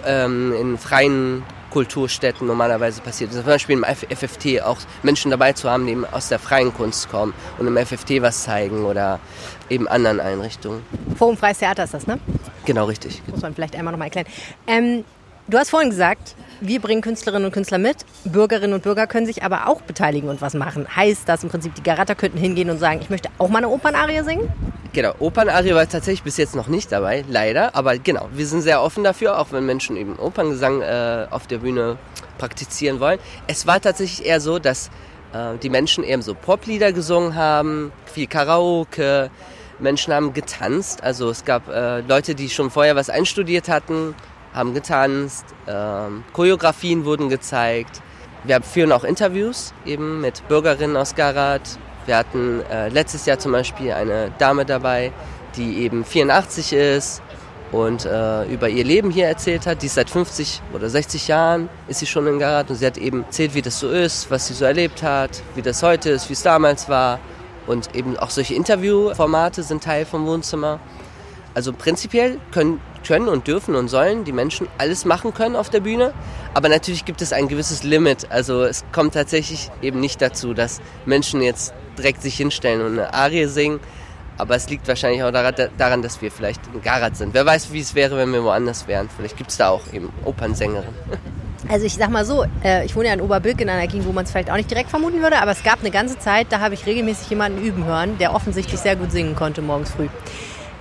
ähm, 0.06 0.54
in 0.54 0.78
freien 0.78 1.42
Kulturstätten 1.70 2.46
normalerweise 2.46 3.00
passiert. 3.00 3.30
Also 3.30 3.42
zum 3.42 3.50
Beispiel 3.50 3.76
im 3.76 3.84
FFT 3.84 4.62
auch 4.62 4.78
Menschen 5.02 5.30
dabei 5.30 5.52
zu 5.52 5.70
haben, 5.70 5.86
die 5.86 5.92
eben 5.92 6.04
aus 6.04 6.28
der 6.28 6.38
freien 6.38 6.72
Kunst 6.72 7.08
kommen 7.08 7.34
und 7.58 7.66
im 7.66 7.76
FFT 7.76 8.22
was 8.22 8.42
zeigen 8.44 8.84
oder 8.84 9.20
eben 9.68 9.88
anderen 9.88 10.20
Einrichtungen. 10.20 10.82
Forum 11.16 11.36
Freies 11.36 11.58
Theater 11.58 11.84
ist 11.84 11.94
das, 11.94 12.06
ne? 12.06 12.18
Genau, 12.64 12.86
richtig. 12.86 13.22
Muss 13.28 13.42
man 13.42 13.54
vielleicht 13.54 13.76
einmal 13.76 13.92
nochmal 13.92 14.08
erklären. 14.08 14.26
Ähm, 14.66 15.04
du 15.48 15.58
hast 15.58 15.70
vorhin 15.70 15.90
gesagt, 15.90 16.34
wir 16.60 16.80
bringen 16.80 17.02
Künstlerinnen 17.02 17.46
und 17.46 17.52
Künstler 17.52 17.78
mit. 17.78 17.98
Bürgerinnen 18.24 18.74
und 18.74 18.82
Bürger 18.82 19.06
können 19.06 19.26
sich 19.26 19.42
aber 19.42 19.68
auch 19.68 19.80
beteiligen 19.82 20.28
und 20.28 20.40
was 20.40 20.54
machen. 20.54 20.86
Heißt 20.94 21.28
das 21.28 21.44
im 21.44 21.50
Prinzip, 21.50 21.74
die 21.74 21.82
Garater 21.82 22.14
könnten 22.14 22.38
hingehen 22.38 22.70
und 22.70 22.78
sagen, 22.78 23.00
ich 23.00 23.10
möchte 23.10 23.28
auch 23.38 23.48
mal 23.48 23.58
eine 23.58 23.68
Opernarie 23.68 24.22
singen? 24.24 24.52
Genau, 24.92 25.14
Opernarie 25.18 25.74
war 25.74 25.88
tatsächlich 25.88 26.22
bis 26.22 26.38
jetzt 26.38 26.56
noch 26.56 26.66
nicht 26.66 26.90
dabei, 26.90 27.24
leider. 27.28 27.74
Aber 27.74 27.98
genau, 27.98 28.28
wir 28.32 28.46
sind 28.46 28.62
sehr 28.62 28.82
offen 28.82 29.04
dafür, 29.04 29.38
auch 29.38 29.52
wenn 29.52 29.66
Menschen 29.66 29.96
eben 29.96 30.18
Operngesang 30.18 30.80
äh, 30.80 31.26
auf 31.30 31.46
der 31.46 31.58
Bühne 31.58 31.98
praktizieren 32.38 32.98
wollen. 32.98 33.18
Es 33.46 33.66
war 33.66 33.80
tatsächlich 33.80 34.26
eher 34.26 34.40
so, 34.40 34.58
dass 34.58 34.90
äh, 35.34 35.58
die 35.62 35.68
Menschen 35.68 36.04
eben 36.04 36.22
so 36.22 36.34
Poplieder 36.34 36.92
gesungen 36.92 37.34
haben, 37.34 37.92
viel 38.06 38.26
Karaoke, 38.26 39.30
Menschen 39.78 40.12
haben 40.14 40.32
getanzt. 40.32 41.02
Also 41.02 41.28
es 41.30 41.44
gab 41.44 41.68
äh, 41.68 42.00
Leute, 42.00 42.34
die 42.34 42.48
schon 42.48 42.70
vorher 42.70 42.96
was 42.96 43.10
einstudiert 43.10 43.68
hatten 43.68 44.14
haben 44.54 44.74
getanzt, 44.74 45.44
ähm, 45.66 46.24
Choreografien 46.32 47.04
wurden 47.04 47.28
gezeigt. 47.28 48.02
Wir 48.44 48.62
führen 48.62 48.92
auch 48.92 49.04
Interviews 49.04 49.72
eben 49.84 50.20
mit 50.20 50.46
Bürgerinnen 50.48 50.96
aus 50.96 51.14
Garat. 51.14 51.78
Wir 52.08 52.16
hatten 52.16 52.62
äh, 52.70 52.88
letztes 52.88 53.26
Jahr 53.26 53.38
zum 53.38 53.52
Beispiel 53.52 53.92
eine 53.92 54.32
Dame 54.38 54.64
dabei, 54.64 55.12
die 55.56 55.82
eben 55.82 56.06
84 56.06 56.72
ist 56.72 57.20
und 57.70 58.06
äh, 58.06 58.46
über 58.46 58.70
ihr 58.70 58.82
Leben 58.82 59.10
hier 59.10 59.26
erzählt 59.26 59.66
hat. 59.66 59.82
Die 59.82 59.86
ist 59.86 59.96
seit 59.96 60.08
50 60.08 60.62
oder 60.72 60.88
60 60.88 61.28
Jahren 61.28 61.68
ist 61.86 61.98
sie 61.98 62.06
schon 62.06 62.26
in 62.26 62.38
Garat 62.38 62.70
und 62.70 62.76
sie 62.76 62.86
hat 62.86 62.96
eben 62.96 63.24
erzählt, 63.24 63.54
wie 63.54 63.60
das 63.60 63.78
so 63.78 63.90
ist, 63.90 64.30
was 64.30 64.46
sie 64.46 64.54
so 64.54 64.64
erlebt 64.64 65.02
hat, 65.02 65.42
wie 65.54 65.60
das 65.60 65.82
heute 65.82 66.08
ist, 66.08 66.30
wie 66.30 66.32
es 66.32 66.42
damals 66.42 66.88
war. 66.88 67.20
Und 67.66 67.94
eben 67.94 68.16
auch 68.16 68.30
solche 68.30 68.54
Interviewformate 68.54 69.62
sind 69.62 69.84
Teil 69.84 70.06
vom 70.06 70.24
Wohnzimmer. 70.24 70.80
Also 71.52 71.74
prinzipiell 71.74 72.38
können, 72.52 72.80
können 73.06 73.28
und 73.28 73.46
dürfen 73.48 73.74
und 73.74 73.88
sollen 73.88 74.24
die 74.24 74.32
Menschen 74.32 74.66
alles 74.78 75.04
machen 75.04 75.34
können 75.34 75.56
auf 75.56 75.68
der 75.68 75.80
Bühne. 75.80 76.14
Aber 76.54 76.70
natürlich 76.70 77.04
gibt 77.04 77.20
es 77.20 77.34
ein 77.34 77.48
gewisses 77.48 77.82
Limit. 77.82 78.30
Also 78.30 78.62
es 78.62 78.82
kommt 78.92 79.12
tatsächlich 79.12 79.70
eben 79.82 80.00
nicht 80.00 80.22
dazu, 80.22 80.54
dass 80.54 80.80
Menschen 81.04 81.42
jetzt 81.42 81.74
direkt 81.98 82.22
sich 82.22 82.36
hinstellen 82.36 82.80
und 82.80 82.98
eine 82.98 83.12
Arie 83.12 83.46
singen. 83.46 83.80
Aber 84.38 84.54
es 84.54 84.70
liegt 84.70 84.86
wahrscheinlich 84.86 85.22
auch 85.24 85.32
daran, 85.32 86.02
dass 86.02 86.22
wir 86.22 86.30
vielleicht 86.30 86.60
in 86.72 86.80
Garat 86.80 87.16
sind. 87.16 87.34
Wer 87.34 87.44
weiß, 87.44 87.72
wie 87.72 87.80
es 87.80 87.96
wäre, 87.96 88.16
wenn 88.16 88.32
wir 88.32 88.44
woanders 88.44 88.86
wären. 88.86 89.08
Vielleicht 89.14 89.36
gibt 89.36 89.50
es 89.50 89.56
da 89.56 89.70
auch 89.70 89.92
eben 89.92 90.10
Opernsängerinnen. 90.24 90.94
Also 91.68 91.86
ich 91.86 91.96
sag 91.96 92.08
mal 92.10 92.24
so, 92.24 92.44
äh, 92.62 92.86
ich 92.86 92.94
wohne 92.94 93.08
ja 93.08 93.14
in 93.14 93.20
Oberbilk 93.20 93.60
in 93.60 93.68
einer 93.68 93.86
Gegend, 93.88 94.06
wo 94.06 94.12
man 94.12 94.24
es 94.24 94.30
vielleicht 94.30 94.48
auch 94.48 94.56
nicht 94.56 94.70
direkt 94.70 94.90
vermuten 94.90 95.20
würde, 95.20 95.42
aber 95.42 95.50
es 95.50 95.64
gab 95.64 95.80
eine 95.80 95.90
ganze 95.90 96.16
Zeit, 96.16 96.46
da 96.50 96.60
habe 96.60 96.74
ich 96.74 96.86
regelmäßig 96.86 97.28
jemanden 97.30 97.62
üben 97.62 97.84
hören, 97.84 98.16
der 98.18 98.32
offensichtlich 98.32 98.80
sehr 98.80 98.94
gut 98.94 99.10
singen 99.10 99.34
konnte 99.34 99.60
morgens 99.60 99.90
früh 99.90 100.06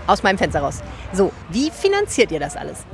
aus 0.06 0.24
meinem 0.24 0.38
Fenster 0.38 0.62
raus. 0.62 0.82
So, 1.14 1.32
wie 1.50 1.72
finanziert 1.72 2.32
ihr 2.32 2.40
das 2.40 2.56
alles? 2.56 2.86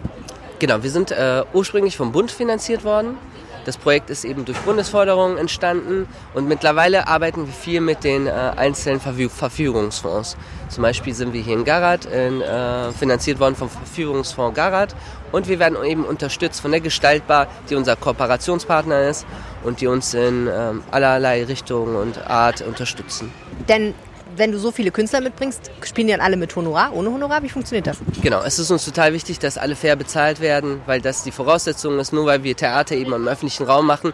Genau, 0.60 0.82
wir 0.82 0.90
sind 0.90 1.12
äh, 1.12 1.44
ursprünglich 1.54 1.98
vom 1.98 2.12
Bund 2.12 2.32
finanziert 2.32 2.84
worden. 2.84 3.18
Das 3.66 3.78
Projekt 3.78 4.10
ist 4.10 4.26
eben 4.26 4.46
durch 4.46 4.58
Bundesförderung 4.60 5.38
entstanden 5.38 6.08
und 6.34 6.48
mittlerweile 6.48 7.08
arbeiten 7.08 7.46
wir 7.46 7.54
viel 7.54 7.82
mit 7.82 8.04
den 8.04 8.28
äh, 8.28 8.32
einzelnen 8.32 9.00
Verfüg 9.00 9.32
Verfügungsfonds. 9.32 10.38
Zum 10.70 10.82
Beispiel 10.82 11.14
sind 11.14 11.34
wir 11.34 11.42
hier 11.42 11.56
in 11.56 11.64
Garat 11.64 12.06
in, 12.06 12.42
äh, 12.42 12.92
finanziert 12.92 13.40
worden 13.40 13.56
vom 13.56 13.70
Verfügungsfonds 13.70 14.56
Garat 14.56 14.96
und 15.32 15.48
wir 15.48 15.60
werden 15.60 15.82
eben 15.84 16.06
unterstützt 16.06 16.62
von 16.62 16.72
der 16.72 16.82
Gestaltbar, 16.82 17.48
die 17.70 17.76
unser 17.76 17.96
Kooperationspartner 17.96 19.10
ist 19.10 19.26
und 19.64 19.82
die 19.82 19.88
uns 19.88 20.14
in 20.14 20.50
ähm, 20.52 20.84
allerlei 20.92 21.44
Richtungen 21.46 21.96
und 21.96 22.28
Art 22.28 22.62
unterstützen. 22.62 23.32
Denn 23.70 23.94
wenn 24.36 24.52
du 24.52 24.60
so 24.60 24.72
viele 24.72 24.92
Künstler 24.92 25.22
mitbringst, 25.22 25.72
spielen 25.84 26.08
die 26.08 26.14
dann 26.14 26.22
alle 26.22 26.38
mit 26.38 26.56
Honorar, 26.56 26.94
ohne 26.94 27.12
Honorar? 27.12 27.44
Wie 27.44 27.50
funktioniert 27.50 27.88
das? 27.88 27.98
Genau, 28.22 28.42
es 28.44 28.60
ist 28.60 28.72
uns 28.72 28.86
total 28.86 29.14
wichtig, 29.14 29.40
dass 29.40 29.58
alle 29.58 29.76
fair 29.76 29.96
bezahlt 29.96 30.40
werden, 30.40 30.82
weil 30.86 31.02
das 31.02 31.24
die 31.24 31.32
Voraussetzung 31.32 32.00
ist. 32.00 32.14
Nur 32.14 32.26
weil 32.26 32.44
wir 32.44 32.56
Theater 32.56 32.96
eben 32.96 33.14
im 33.14 33.28
öffentlichen 33.28 33.64
Raum 33.64 33.86
machen, 33.86 34.14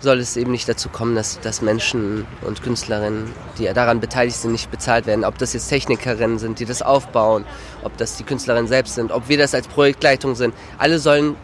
soll 0.00 0.20
es 0.20 0.36
eben 0.36 0.50
nicht 0.50 0.68
dazu 0.68 0.88
kommen, 0.88 1.14
dass, 1.14 1.40
dass 1.40 1.62
Menschen 1.62 2.26
und 2.42 2.62
Künstlerinnen, 2.62 3.32
die 3.58 3.64
daran 3.72 4.00
beteiligt 4.00 4.36
sind, 4.36 4.52
nicht 4.52 4.70
bezahlt 4.70 5.06
werden. 5.06 5.24
Ob 5.24 5.38
das 5.38 5.52
jetzt 5.52 5.68
Technikerinnen 5.68 6.38
sind, 6.38 6.58
die 6.60 6.64
das 6.64 6.82
aufbauen, 6.82 7.44
ob 7.82 7.96
das 7.96 8.16
die 8.16 8.24
Künstlerinnen 8.24 8.68
selbst 8.68 8.94
sind, 8.94 9.10
ob 9.10 9.28
wir 9.28 9.38
das 9.38 9.54
als 9.54 9.68
Projektleitung 9.68 10.34
sind. 10.34 10.54
Alle 10.78 10.98
sollen 10.98 11.36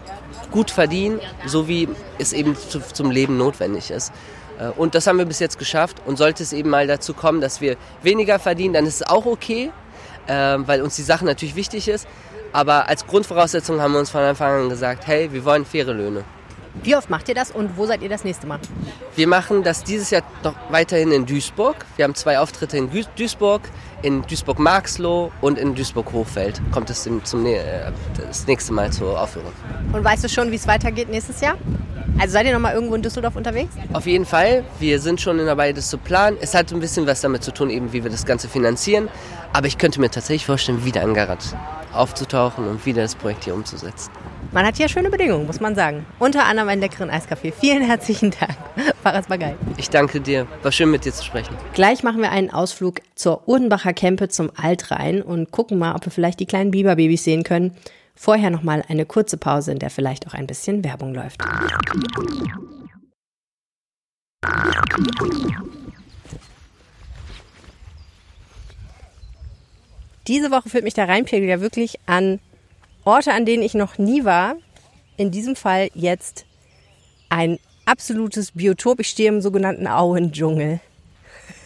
gut 0.50 0.70
verdienen, 0.70 1.18
so 1.46 1.66
wie 1.66 1.88
es 2.18 2.32
eben 2.32 2.56
zu, 2.56 2.80
zum 2.80 3.10
Leben 3.10 3.38
notwendig 3.38 3.90
ist. 3.90 4.12
Äh, 4.58 4.68
und 4.68 4.94
das 4.94 5.06
haben 5.06 5.18
wir 5.18 5.24
bis 5.24 5.38
jetzt 5.38 5.58
geschafft. 5.58 6.02
Und 6.06 6.16
sollte 6.16 6.42
es 6.42 6.52
eben 6.52 6.70
mal 6.70 6.86
dazu 6.86 7.14
kommen, 7.14 7.40
dass 7.40 7.60
wir 7.60 7.76
weniger 8.02 8.38
verdienen, 8.38 8.74
dann 8.74 8.86
ist 8.86 8.96
es 8.96 9.06
auch 9.06 9.26
okay, 9.26 9.70
ähm, 10.28 10.66
weil 10.66 10.82
uns 10.82 10.96
die 10.96 11.02
Sache 11.02 11.24
natürlich 11.24 11.56
wichtig 11.56 11.88
ist. 11.88 12.06
Aber 12.52 12.88
als 12.88 13.06
Grundvoraussetzung 13.06 13.80
haben 13.80 13.92
wir 13.92 14.00
uns 14.00 14.10
von 14.10 14.20
Anfang 14.20 14.64
an 14.64 14.68
gesagt, 14.68 15.06
hey, 15.06 15.32
wir 15.32 15.44
wollen 15.44 15.64
faire 15.64 15.92
Löhne. 15.92 16.24
Wie 16.82 16.96
oft 16.96 17.10
macht 17.10 17.28
ihr 17.28 17.34
das 17.34 17.50
und 17.50 17.76
wo 17.76 17.86
seid 17.86 18.02
ihr 18.02 18.08
das 18.08 18.24
nächste 18.24 18.46
Mal? 18.46 18.58
Wir 19.14 19.28
machen 19.28 19.62
das 19.62 19.84
dieses 19.84 20.10
Jahr 20.10 20.22
noch 20.42 20.54
weiterhin 20.70 21.12
in 21.12 21.26
Duisburg. 21.26 21.76
Wir 21.96 22.04
haben 22.04 22.14
zwei 22.14 22.38
Auftritte 22.38 22.78
in 22.78 22.90
Duisburg, 23.16 23.62
in 24.00 24.22
Duisburg-Marxloh 24.22 25.30
und 25.42 25.58
in 25.58 25.74
Duisburg-Hochfeld. 25.74 26.62
Kommt 26.72 26.88
es 26.88 27.02
zum, 27.02 27.46
äh, 27.46 27.92
das 28.16 28.46
nächste 28.46 28.72
Mal 28.72 28.90
zur 28.90 29.20
Aufführung. 29.20 29.52
Und 29.92 30.02
weißt 30.02 30.24
du 30.24 30.28
schon, 30.30 30.50
wie 30.50 30.56
es 30.56 30.66
weitergeht 30.66 31.10
nächstes 31.10 31.40
Jahr? 31.42 31.58
Also 32.18 32.32
seid 32.32 32.46
ihr 32.46 32.52
noch 32.52 32.60
mal 32.60 32.74
irgendwo 32.74 32.94
in 32.94 33.02
Düsseldorf 33.02 33.36
unterwegs? 33.36 33.74
Auf 33.92 34.06
jeden 34.06 34.26
Fall. 34.26 34.64
Wir 34.78 35.00
sind 35.00 35.20
schon 35.20 35.38
dabei, 35.38 35.72
das 35.72 35.88
zu 35.88 35.98
planen. 35.98 36.36
Es 36.40 36.54
hat 36.54 36.72
ein 36.72 36.80
bisschen 36.80 37.06
was 37.06 37.20
damit 37.20 37.42
zu 37.42 37.52
tun, 37.52 37.70
eben 37.70 37.92
wie 37.92 38.04
wir 38.04 38.10
das 38.10 38.24
Ganze 38.24 38.48
finanzieren. 38.48 39.08
Aber 39.52 39.66
ich 39.66 39.78
könnte 39.78 40.00
mir 40.00 40.10
tatsächlich 40.10 40.46
vorstellen, 40.46 40.84
wieder 40.84 41.02
an 41.02 41.14
Garat 41.14 41.56
aufzutauchen 41.92 42.66
und 42.66 42.84
wieder 42.86 43.02
das 43.02 43.14
Projekt 43.14 43.44
hier 43.44 43.54
umzusetzen. 43.54 44.10
Man 44.52 44.66
hat 44.66 44.76
hier 44.76 44.88
schöne 44.88 45.08
Bedingungen, 45.08 45.46
muss 45.46 45.60
man 45.60 45.74
sagen. 45.74 46.04
Unter 46.18 46.44
anderem 46.44 46.68
einen 46.68 46.82
leckeren 46.82 47.08
Eiskaffee. 47.08 47.52
Vielen 47.58 47.82
herzlichen 47.82 48.32
Dank. 48.38 48.54
Faras 49.02 49.26
Bagay. 49.26 49.54
Ich 49.78 49.88
danke 49.88 50.20
dir. 50.20 50.46
War 50.62 50.72
schön 50.72 50.90
mit 50.90 51.06
dir 51.06 51.12
zu 51.12 51.24
sprechen. 51.24 51.56
Gleich 51.72 52.02
machen 52.02 52.20
wir 52.20 52.30
einen 52.30 52.50
Ausflug 52.50 53.00
zur 53.14 53.48
Urdenbacher 53.48 53.94
Kempe 53.94 54.28
zum 54.28 54.50
Altrhein 54.54 55.22
und 55.22 55.52
gucken 55.52 55.78
mal, 55.78 55.94
ob 55.94 56.04
wir 56.04 56.12
vielleicht 56.12 56.40
die 56.40 56.46
kleinen 56.46 56.70
Biberbabys 56.70 57.24
sehen 57.24 57.44
können. 57.44 57.74
Vorher 58.14 58.50
nochmal 58.50 58.84
eine 58.88 59.06
kurze 59.06 59.36
Pause, 59.36 59.72
in 59.72 59.78
der 59.78 59.90
vielleicht 59.90 60.26
auch 60.26 60.34
ein 60.34 60.46
bisschen 60.46 60.84
Werbung 60.84 61.14
läuft. 61.14 61.42
diese 70.32 70.50
Woche 70.50 70.68
führt 70.68 70.84
mich 70.84 70.94
der 70.94 71.08
Rheinpegel 71.08 71.48
ja 71.48 71.60
wirklich 71.60 71.98
an 72.06 72.40
Orte, 73.04 73.32
an 73.32 73.44
denen 73.44 73.62
ich 73.62 73.74
noch 73.74 73.98
nie 73.98 74.24
war. 74.24 74.56
In 75.16 75.30
diesem 75.30 75.56
Fall 75.56 75.90
jetzt 75.94 76.46
ein 77.28 77.58
absolutes 77.84 78.52
Biotop. 78.52 79.00
Ich 79.00 79.08
stehe 79.08 79.28
im 79.28 79.40
sogenannten 79.40 79.86
Auendschungel. 79.86 80.80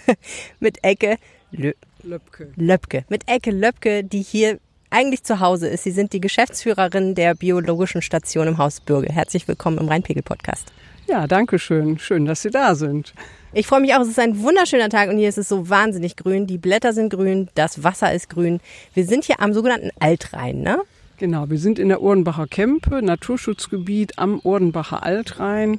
Mit 0.60 0.82
Ecke 0.82 1.18
Lö 1.50 1.72
Löpke. 2.02 2.52
Löpke. 2.56 3.04
Mit 3.08 3.28
Ecke 3.28 3.50
Löpke, 3.50 4.04
die 4.04 4.22
hier 4.22 4.58
eigentlich 4.96 5.24
zu 5.24 5.40
Hause 5.40 5.68
ist. 5.68 5.84
Sie 5.84 5.90
sind 5.90 6.14
die 6.14 6.22
Geschäftsführerin 6.22 7.14
der 7.14 7.34
biologischen 7.34 8.00
Station 8.00 8.48
im 8.48 8.56
Haus 8.56 8.80
Bürge. 8.80 9.12
Herzlich 9.12 9.46
willkommen 9.46 9.76
im 9.76 9.88
Rheinpegel-Podcast. 9.88 10.72
Ja, 11.06 11.26
danke 11.26 11.58
schön. 11.58 11.98
Schön, 11.98 12.24
dass 12.24 12.40
Sie 12.40 12.48
da 12.48 12.74
sind. 12.74 13.12
Ich 13.52 13.66
freue 13.66 13.82
mich 13.82 13.94
auch. 13.94 14.00
Es 14.00 14.08
ist 14.08 14.18
ein 14.18 14.40
wunderschöner 14.40 14.88
Tag 14.88 15.10
und 15.10 15.18
hier 15.18 15.28
ist 15.28 15.36
es 15.36 15.50
so 15.50 15.68
wahnsinnig 15.68 16.16
grün. 16.16 16.46
Die 16.46 16.56
Blätter 16.56 16.94
sind 16.94 17.10
grün, 17.10 17.50
das 17.54 17.84
Wasser 17.84 18.14
ist 18.14 18.30
grün. 18.30 18.58
Wir 18.94 19.04
sind 19.04 19.24
hier 19.24 19.40
am 19.40 19.52
sogenannten 19.52 19.90
Altrhein, 20.00 20.62
ne? 20.62 20.78
Genau, 21.18 21.50
wir 21.50 21.58
sind 21.58 21.78
in 21.78 21.90
der 21.90 22.00
Urdenbacher 22.00 22.46
Kempe, 22.46 23.02
Naturschutzgebiet 23.02 24.18
am 24.18 24.40
Urdenbacher 24.40 25.02
Altrhein. 25.02 25.78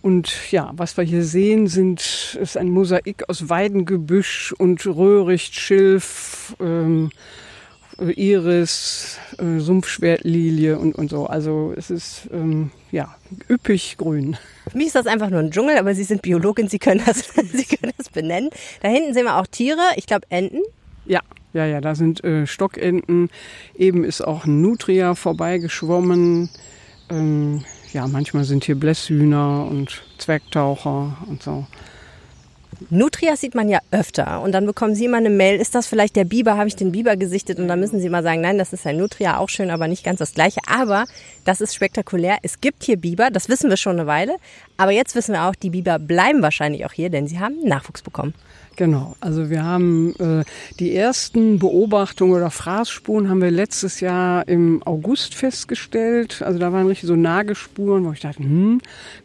Und 0.00 0.50
ja, 0.50 0.70
was 0.74 0.96
wir 0.96 1.04
hier 1.04 1.22
sehen, 1.22 1.66
sind, 1.66 2.38
ist 2.40 2.56
ein 2.56 2.70
Mosaik 2.70 3.28
aus 3.28 3.50
Weidengebüsch 3.50 4.54
und 4.56 4.86
Röhricht, 4.86 5.54
Schilf, 5.54 6.56
ähm, 6.60 7.10
Iris, 8.00 9.18
äh, 9.38 9.58
Sumpfschwertlilie 9.58 10.78
und, 10.78 10.94
und 10.94 11.10
so. 11.10 11.26
Also 11.26 11.74
es 11.76 11.90
ist 11.90 12.28
ähm, 12.32 12.70
ja 12.92 13.14
üppig 13.50 13.96
grün. 13.98 14.36
Für 14.70 14.76
mich 14.76 14.88
ist 14.88 14.96
das 14.96 15.06
einfach 15.06 15.30
nur 15.30 15.40
ein 15.40 15.50
Dschungel, 15.50 15.78
aber 15.78 15.94
Sie 15.94 16.04
sind 16.04 16.22
Biologin, 16.22 16.68
Sie 16.68 16.78
können 16.78 17.02
das, 17.04 17.28
Sie 17.52 17.64
können 17.64 17.92
das 17.96 18.08
benennen. 18.10 18.50
Da 18.82 18.88
hinten 18.88 19.14
sehen 19.14 19.24
wir 19.24 19.36
auch 19.36 19.46
Tiere, 19.46 19.82
ich 19.96 20.06
glaube 20.06 20.26
Enten. 20.30 20.62
Ja, 21.06 21.20
ja, 21.52 21.64
ja, 21.66 21.80
da 21.80 21.94
sind 21.94 22.22
äh, 22.24 22.46
Stockenten. 22.46 23.30
Eben 23.76 24.04
ist 24.04 24.20
auch 24.20 24.44
ein 24.44 24.60
Nutria 24.60 25.14
vorbeigeschwommen. 25.14 26.50
Ähm, 27.10 27.64
ja, 27.92 28.06
manchmal 28.06 28.44
sind 28.44 28.64
hier 28.64 28.78
Blässhühner 28.78 29.66
und 29.68 30.02
Zwergtaucher 30.18 31.16
und 31.26 31.42
so. 31.42 31.66
Nutrias 32.90 33.40
sieht 33.40 33.54
man 33.54 33.68
ja 33.68 33.80
öfter 33.90 34.40
und 34.40 34.52
dann 34.52 34.64
bekommen 34.64 34.94
Sie 34.94 35.06
immer 35.06 35.16
eine 35.16 35.30
Mail, 35.30 35.60
ist 35.60 35.74
das 35.74 35.86
vielleicht 35.86 36.16
der 36.16 36.24
Biber, 36.24 36.56
habe 36.56 36.68
ich 36.68 36.76
den 36.76 36.92
Biber 36.92 37.16
gesichtet 37.16 37.58
und 37.58 37.68
dann 37.68 37.80
müssen 37.80 38.00
Sie 38.00 38.08
mal 38.08 38.22
sagen, 38.22 38.40
nein, 38.40 38.58
das 38.58 38.72
ist 38.72 38.86
ein 38.86 38.96
Nutria, 38.96 39.38
auch 39.38 39.48
schön, 39.48 39.70
aber 39.70 39.88
nicht 39.88 40.04
ganz 40.04 40.18
das 40.20 40.34
gleiche. 40.34 40.60
Aber 40.66 41.04
das 41.44 41.60
ist 41.60 41.74
spektakulär. 41.74 42.38
Es 42.42 42.60
gibt 42.60 42.84
hier 42.84 42.96
Biber, 42.96 43.30
das 43.30 43.48
wissen 43.48 43.68
wir 43.68 43.76
schon 43.76 43.98
eine 43.98 44.06
Weile, 44.06 44.36
aber 44.76 44.92
jetzt 44.92 45.14
wissen 45.14 45.32
wir 45.32 45.44
auch, 45.44 45.54
die 45.54 45.70
Biber 45.70 45.98
bleiben 45.98 46.40
wahrscheinlich 46.40 46.86
auch 46.86 46.92
hier, 46.92 47.10
denn 47.10 47.26
sie 47.26 47.40
haben 47.40 47.56
Nachwuchs 47.64 48.02
bekommen. 48.02 48.34
Genau, 48.78 49.16
also 49.18 49.50
wir 49.50 49.64
haben 49.64 50.14
äh, 50.20 50.44
die 50.78 50.94
ersten 50.94 51.58
Beobachtungen 51.58 52.32
oder 52.32 52.48
Fraßspuren 52.48 53.28
haben 53.28 53.42
wir 53.42 53.50
letztes 53.50 53.98
Jahr 53.98 54.46
im 54.46 54.84
August 54.84 55.34
festgestellt. 55.34 56.42
Also 56.42 56.60
da 56.60 56.72
waren 56.72 56.86
richtig 56.86 57.08
so 57.08 57.16
Nagelspuren, 57.16 58.04
wo 58.04 58.12
ich 58.12 58.20
dachte, 58.20 58.38
hm, 58.38 58.80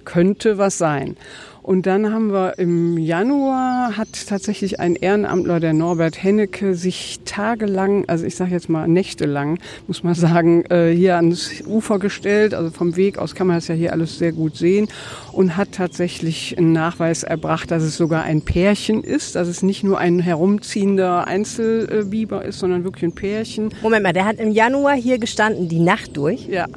könnte 0.06 0.58
was 0.58 0.80
sein. 0.80 1.18
Und 1.64 1.86
dann 1.86 2.14
haben 2.14 2.34
wir 2.34 2.60
im 2.60 2.98
Januar 2.98 3.96
hat 3.96 4.10
tatsächlich 4.28 4.82
ein 4.82 4.98
Ehrenamtler, 4.98 5.62
der 5.62 5.72
Norbert 5.72 6.22
Hennecke, 6.22 6.76
sich 6.76 7.22
tagelang, 7.24 8.04
also 8.08 8.26
ich 8.26 8.36
sage 8.36 8.52
jetzt 8.52 8.68
mal 8.68 8.86
nächtelang, 8.90 9.60
muss 9.88 10.04
man 10.04 10.14
sagen, 10.14 10.66
äh, 10.66 10.92
hier 10.92 11.16
ans 11.16 11.64
Ufer 11.66 12.00
gestellt. 12.00 12.54
Also 12.54 12.70
vom 12.70 12.98
Weg 12.98 13.18
aus 13.18 13.34
kann 13.34 13.48
man 13.48 13.58
das 13.58 13.70
ja 13.70 13.76
hier 13.76 13.94
alles 13.94 14.18
sehr 14.18 14.34
gut 14.34 14.58
sehen 14.58 14.90
und 15.34 15.58
hat 15.58 15.74
tatsächlich 15.74 16.58
einen 16.58 16.72
Nachweis 16.72 17.24
erbracht, 17.24 17.72
dass 17.72 17.84
es 17.84 17.98
sogar 17.98 18.24
ein 18.24 18.42
Pärchen 18.42 19.04
ist, 19.04 19.36
dass 19.36 19.48
es 19.48 19.64
nicht 19.64 19.84
nur 19.84 19.98
ein 19.98 20.20
herumziehender 20.20 21.28
Einzelbiber 21.28 22.46
ist, 22.46 22.60
sondern 22.60 22.84
wirklich 22.84 23.04
ein 23.04 23.16
Pärchen. 23.16 23.70
Moment 23.82 24.04
mal, 24.04 24.14
der 24.14 24.26
hat 24.26 24.40
im 24.40 24.52
Januar 24.52 24.94
hier 24.94 25.18
gestanden, 25.18 25.68
die 25.68 25.80
Nacht 25.80 26.16
durch? 26.18 26.48
Ja, 26.48 26.68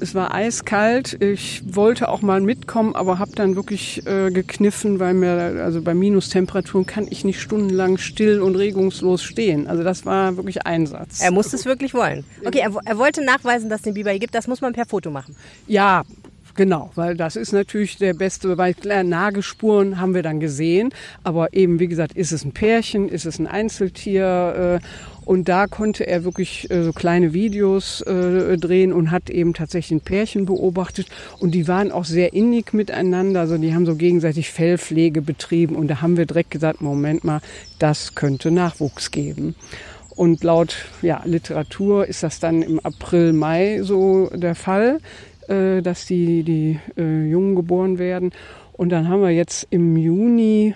es 0.00 0.14
war 0.14 0.32
eiskalt. 0.32 1.20
Ich 1.20 1.62
wollte 1.66 2.08
auch 2.08 2.22
mal 2.22 2.40
mitkommen, 2.40 2.94
aber 2.94 3.18
habe 3.18 3.32
dann 3.34 3.56
wirklich 3.56 4.06
äh, 4.06 4.30
gekniffen, 4.30 5.00
weil 5.00 5.14
mir, 5.14 5.62
also 5.62 5.82
bei 5.82 5.94
Minustemperaturen 5.94 6.86
kann 6.86 7.06
ich 7.10 7.24
nicht 7.24 7.40
stundenlang 7.40 7.98
still 7.98 8.40
und 8.40 8.56
regungslos 8.56 9.22
stehen. 9.22 9.66
Also 9.66 9.82
das 9.82 10.06
war 10.06 10.36
wirklich 10.36 10.66
Einsatz. 10.66 11.20
Er 11.20 11.32
musste 11.32 11.56
es 11.56 11.64
wirklich 11.64 11.94
wollen. 11.94 12.24
Okay, 12.44 12.60
er, 12.60 12.72
er 12.84 12.98
wollte 12.98 13.24
nachweisen, 13.24 13.68
dass 13.68 13.80
es 13.80 13.84
den 13.84 13.94
Biber 13.94 14.10
hier 14.10 14.20
gibt. 14.20 14.34
Das 14.34 14.46
muss 14.46 14.60
man 14.60 14.72
per 14.72 14.86
Foto 14.86 15.10
machen. 15.10 15.34
Ja, 15.66 16.04
Genau, 16.56 16.90
weil 16.94 17.16
das 17.16 17.34
ist 17.34 17.52
natürlich 17.52 17.96
der 17.96 18.14
beste, 18.14 18.56
weil 18.56 18.74
klar, 18.74 19.02
Nagelspuren 19.02 20.00
haben 20.00 20.14
wir 20.14 20.22
dann 20.22 20.38
gesehen, 20.38 20.90
aber 21.24 21.52
eben, 21.52 21.80
wie 21.80 21.88
gesagt, 21.88 22.16
ist 22.16 22.30
es 22.30 22.44
ein 22.44 22.52
Pärchen, 22.52 23.08
ist 23.08 23.26
es 23.26 23.40
ein 23.40 23.48
Einzeltier 23.48 24.80
äh, 24.80 24.86
und 25.24 25.48
da 25.48 25.66
konnte 25.66 26.06
er 26.06 26.24
wirklich 26.24 26.70
äh, 26.70 26.84
so 26.84 26.92
kleine 26.92 27.32
Videos 27.32 28.02
äh, 28.02 28.56
drehen 28.56 28.92
und 28.92 29.10
hat 29.10 29.30
eben 29.30 29.54
tatsächlich 29.54 29.98
ein 29.98 30.04
Pärchen 30.04 30.46
beobachtet. 30.46 31.08
Und 31.38 31.52
die 31.52 31.66
waren 31.66 31.90
auch 31.90 32.04
sehr 32.04 32.34
innig 32.34 32.72
miteinander. 32.72 33.40
Also 33.40 33.56
die 33.56 33.74
haben 33.74 33.86
so 33.86 33.96
gegenseitig 33.96 34.50
Fellpflege 34.50 35.22
betrieben. 35.22 35.76
Und 35.76 35.88
da 35.88 36.02
haben 36.02 36.16
wir 36.16 36.26
direkt 36.26 36.50
gesagt, 36.50 36.82
Moment 36.82 37.24
mal, 37.24 37.40
das 37.78 38.14
könnte 38.14 38.50
Nachwuchs 38.50 39.10
geben. 39.10 39.54
Und 40.14 40.44
laut 40.44 40.76
ja, 41.02 41.22
Literatur 41.24 42.06
ist 42.06 42.22
das 42.22 42.38
dann 42.38 42.62
im 42.62 42.78
April, 42.80 43.32
Mai 43.32 43.80
so 43.82 44.30
der 44.32 44.54
Fall, 44.54 45.00
äh, 45.48 45.82
dass 45.82 46.06
die, 46.06 46.42
die 46.42 46.78
äh, 46.96 47.26
Jungen 47.26 47.54
geboren 47.54 47.98
werden. 47.98 48.32
Und 48.72 48.90
dann 48.90 49.08
haben 49.08 49.22
wir 49.22 49.30
jetzt 49.30 49.66
im 49.70 49.96
Juni 49.96 50.74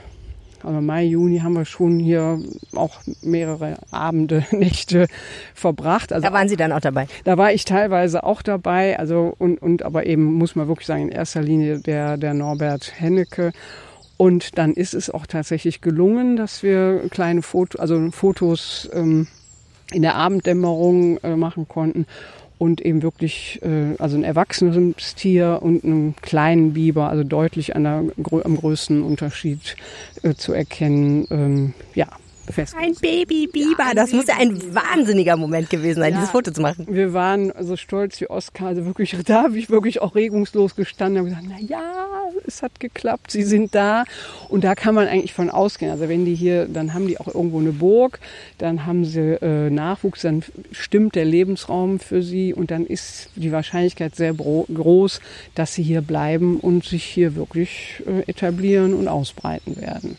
also 0.62 0.81
Mai, 0.81 1.05
Juni 1.05 1.39
haben 1.39 1.55
wir 1.55 1.64
schon 1.64 1.99
hier 1.99 2.41
auch 2.75 3.01
mehrere 3.23 3.77
Abende, 3.91 4.45
Nächte 4.51 5.07
verbracht. 5.55 6.12
Also 6.12 6.27
da 6.27 6.33
waren 6.33 6.49
Sie 6.49 6.57
dann 6.57 6.73
auch 6.73 6.81
dabei? 6.81 7.07
Da 7.25 7.39
war 7.39 7.53
ich 7.53 7.64
teilweise 7.64 8.25
auch 8.25 8.43
dabei. 8.43 8.99
Also 8.99 9.35
und, 9.39 9.62
und 9.62 9.83
aber 9.83 10.07
eben 10.07 10.25
muss 10.25 10.57
man 10.57 10.69
wirklich 10.69 10.87
sagen, 10.87 11.03
in 11.03 11.09
erster 11.11 11.43
Linie 11.43 11.79
der, 11.79 12.16
der 12.16 12.35
Norbert 12.35 12.93
Hennecke. 12.97 13.53
Und 14.16 14.59
dann 14.59 14.75
ist 14.75 14.95
es 14.95 15.11
auch 15.11 15.27
tatsächlich 15.27 15.81
gelungen, 15.81 16.37
dass 16.37 16.64
wir 16.64 17.09
kleine 17.09 17.43
Fotos, 17.43 17.81
also 17.81 18.11
Fotos 18.11 18.91
ähm, 18.93 19.29
in 19.93 20.03
der 20.03 20.16
Abenddämmerung 20.16 21.19
äh, 21.19 21.37
machen 21.37 21.69
konnten 21.69 22.05
und 22.59 22.80
eben 22.80 23.02
wirklich 23.02 23.61
äh, 23.62 23.94
also 23.98 24.16
ein 24.16 24.24
erwachsenes 24.24 25.14
Tier 25.14 25.61
und 25.62 25.84
einen 25.84 26.16
kleinen 26.20 26.74
Biber, 26.74 27.09
also 27.09 27.24
deutlich 27.24 27.76
an 27.76 27.84
der, 27.84 28.04
am 28.44 28.56
größten 28.56 29.02
Unterschied 29.02 29.76
äh, 30.22 30.34
zu 30.34 30.52
erkennen. 30.52 31.26
Ähm, 31.30 31.74
ja, 31.94 32.09
fest. 32.53 32.74
Ein 32.78 32.94
Baby-Biber, 32.94 33.88
ja, 33.88 33.94
das 33.94 34.12
muss 34.12 34.26
ja 34.26 34.34
ein 34.38 34.74
wahnsinniger 34.74 35.36
Moment 35.36 35.70
gewesen 35.70 36.01
sein, 36.01 36.12
ja, 36.12 36.18
dieses 36.18 36.30
Foto 36.30 36.51
zu 36.51 36.61
machen. 36.61 36.86
Wir 36.88 37.12
waren 37.12 37.53
so 37.61 37.76
stolz 37.76 38.20
wie 38.20 38.28
Oskar, 38.28 38.68
also 38.68 38.84
wirklich, 38.86 39.16
da 39.24 39.44
habe 39.44 39.59
ich 39.59 39.70
wirklich 39.70 40.01
auch 40.01 40.14
regungslos 40.14 40.76
gestanden 40.76 41.22
und 41.22 41.28
gesagt, 41.30 41.46
na 41.49 41.61
ja, 41.61 42.09
es 42.46 42.62
hat 42.62 42.80
geklappt, 42.80 43.30
sie 43.30 43.42
sind 43.42 43.74
da. 43.74 44.05
Und 44.49 44.64
da 44.64 44.74
kann 44.74 44.94
man 44.94 45.09
eigentlich 45.09 45.32
von 45.32 45.51
ausgehen. 45.51 45.90
Also 45.90 46.09
wenn 46.09 46.24
die 46.24 46.34
hier, 46.34 46.66
dann 46.66 46.94
haben 46.94 47.07
die 47.07 47.18
auch 47.20 47.28
irgendwo 47.28 47.59
eine 47.61 47.72
Burg, 47.72 48.20
dann 48.59 48.86
haben 48.86 49.05
sie 49.05 49.38
äh, 49.40 49.70
Nachwuchs, 49.70 50.22
dann 50.22 50.42
stimmt 50.72 51.14
der 51.14 51.24
Lebensraum 51.24 51.99
für 51.99 52.22
sie 52.22 52.55
und 52.55 52.70
dann 52.70 52.86
ist 52.86 53.30
die 53.36 53.53
Wahrscheinlichkeit 53.53 54.16
sehr 54.16 54.34
groß, 54.34 55.20
dass 55.55 55.74
sie 55.74 55.82
hier 55.82 56.01
bleiben 56.01 56.59
und 56.61 56.84
sich 56.84 57.05
hier 57.05 57.34
wirklich 57.34 58.03
äh, 58.07 58.28
etablieren 58.28 58.94
und 58.94 59.09
ausbreiten 59.09 59.80
werden. 59.80 60.18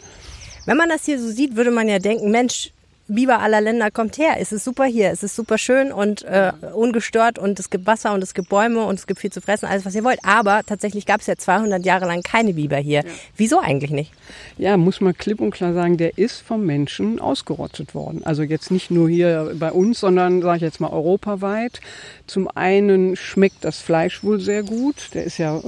Wenn 0.66 0.78
man 0.78 0.90
das 0.90 1.06
hier 1.06 1.20
so 1.20 1.30
sieht, 1.30 1.56
würde 1.56 1.72
man 1.72 1.88
ja 1.88 2.00
denken, 2.00 2.32
Mensch, 2.32 2.72
Biber 3.10 3.40
aller 3.40 3.60
Länder 3.60 3.90
kommt 3.90 4.18
her. 4.18 4.36
Es 4.40 4.52
ist 4.52 4.64
super 4.64 4.86
hier, 4.86 5.10
es 5.10 5.24
ist 5.24 5.36
super 5.36 5.58
schön 5.58 5.92
und 5.92 6.24
äh, 6.24 6.52
ungestört 6.74 7.40
und 7.40 7.60
es 7.60 7.72
gibt 7.72 7.88
Wasser 7.88 8.14
und 8.14 8.22
es 8.24 8.36
gibt 8.36 8.50
Bäume 8.50 8.86
und 8.86 9.00
es 9.00 9.08
gibt 9.08 9.20
viel 9.20 9.32
zu 9.32 9.42
fressen, 9.42 9.66
alles 9.66 9.84
was 9.86 9.96
ihr 9.96 10.04
wollt. 10.04 10.20
Aber 10.24 10.62
tatsächlich 10.64 11.08
gab 11.08 11.22
es 11.22 11.28
ja 11.28 11.36
200 11.36 11.84
Jahre 11.84 12.06
lang 12.06 12.22
keine 12.22 12.54
Biber 12.54 12.78
hier. 12.78 13.04
Ja. 13.04 13.12
Wieso 13.36 13.60
eigentlich 13.60 13.90
nicht? 13.90 14.12
Ja, 14.58 14.78
muss 14.78 15.02
man 15.02 15.18
klipp 15.18 15.42
und 15.42 15.52
klar 15.52 15.74
sagen, 15.74 15.98
der 15.98 16.18
ist 16.20 16.42
vom 16.42 16.66
Menschen 16.66 17.20
ausgerottet 17.20 17.96
worden. 17.96 18.22
Also 18.26 18.44
jetzt 18.44 18.70
nicht 18.70 18.92
nur 18.92 19.10
hier 19.10 19.56
bei 19.56 19.72
uns, 19.72 20.00
sondern 20.00 20.42
sage 20.44 20.58
ich 20.58 20.64
jetzt 20.64 20.80
mal 20.80 20.92
europaweit. 20.92 21.82
Zum 22.28 22.48
einen 22.48 23.16
schmeckt 23.16 23.66
das 23.66 23.80
Fleisch 23.80 24.24
wohl 24.24 24.40
sehr 24.40 24.62
gut. 24.62 25.10
Der 25.16 25.24
ist 25.24 25.40
ja 25.40 25.58
äh, 25.58 25.62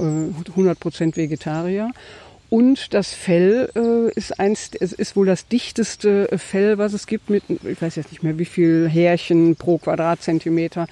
100% 0.56 1.16
Vegetarier. 1.16 1.90
Und 2.52 2.92
das 2.92 3.14
Fell 3.14 3.70
äh, 3.74 4.12
ist 4.14 4.38
eins, 4.38 4.72
es 4.78 4.92
ist 4.92 5.16
wohl 5.16 5.24
das 5.24 5.48
dichteste 5.48 6.28
Fell, 6.36 6.76
was 6.76 6.92
es 6.92 7.06
gibt 7.06 7.30
mit, 7.30 7.44
ich 7.48 7.80
weiß 7.80 7.96
jetzt 7.96 8.12
nicht 8.12 8.22
mehr 8.22 8.38
wie 8.38 8.44
viel 8.44 8.90
Härchen 8.90 9.56
pro 9.56 9.78
Quadratzentimeter, 9.78 10.86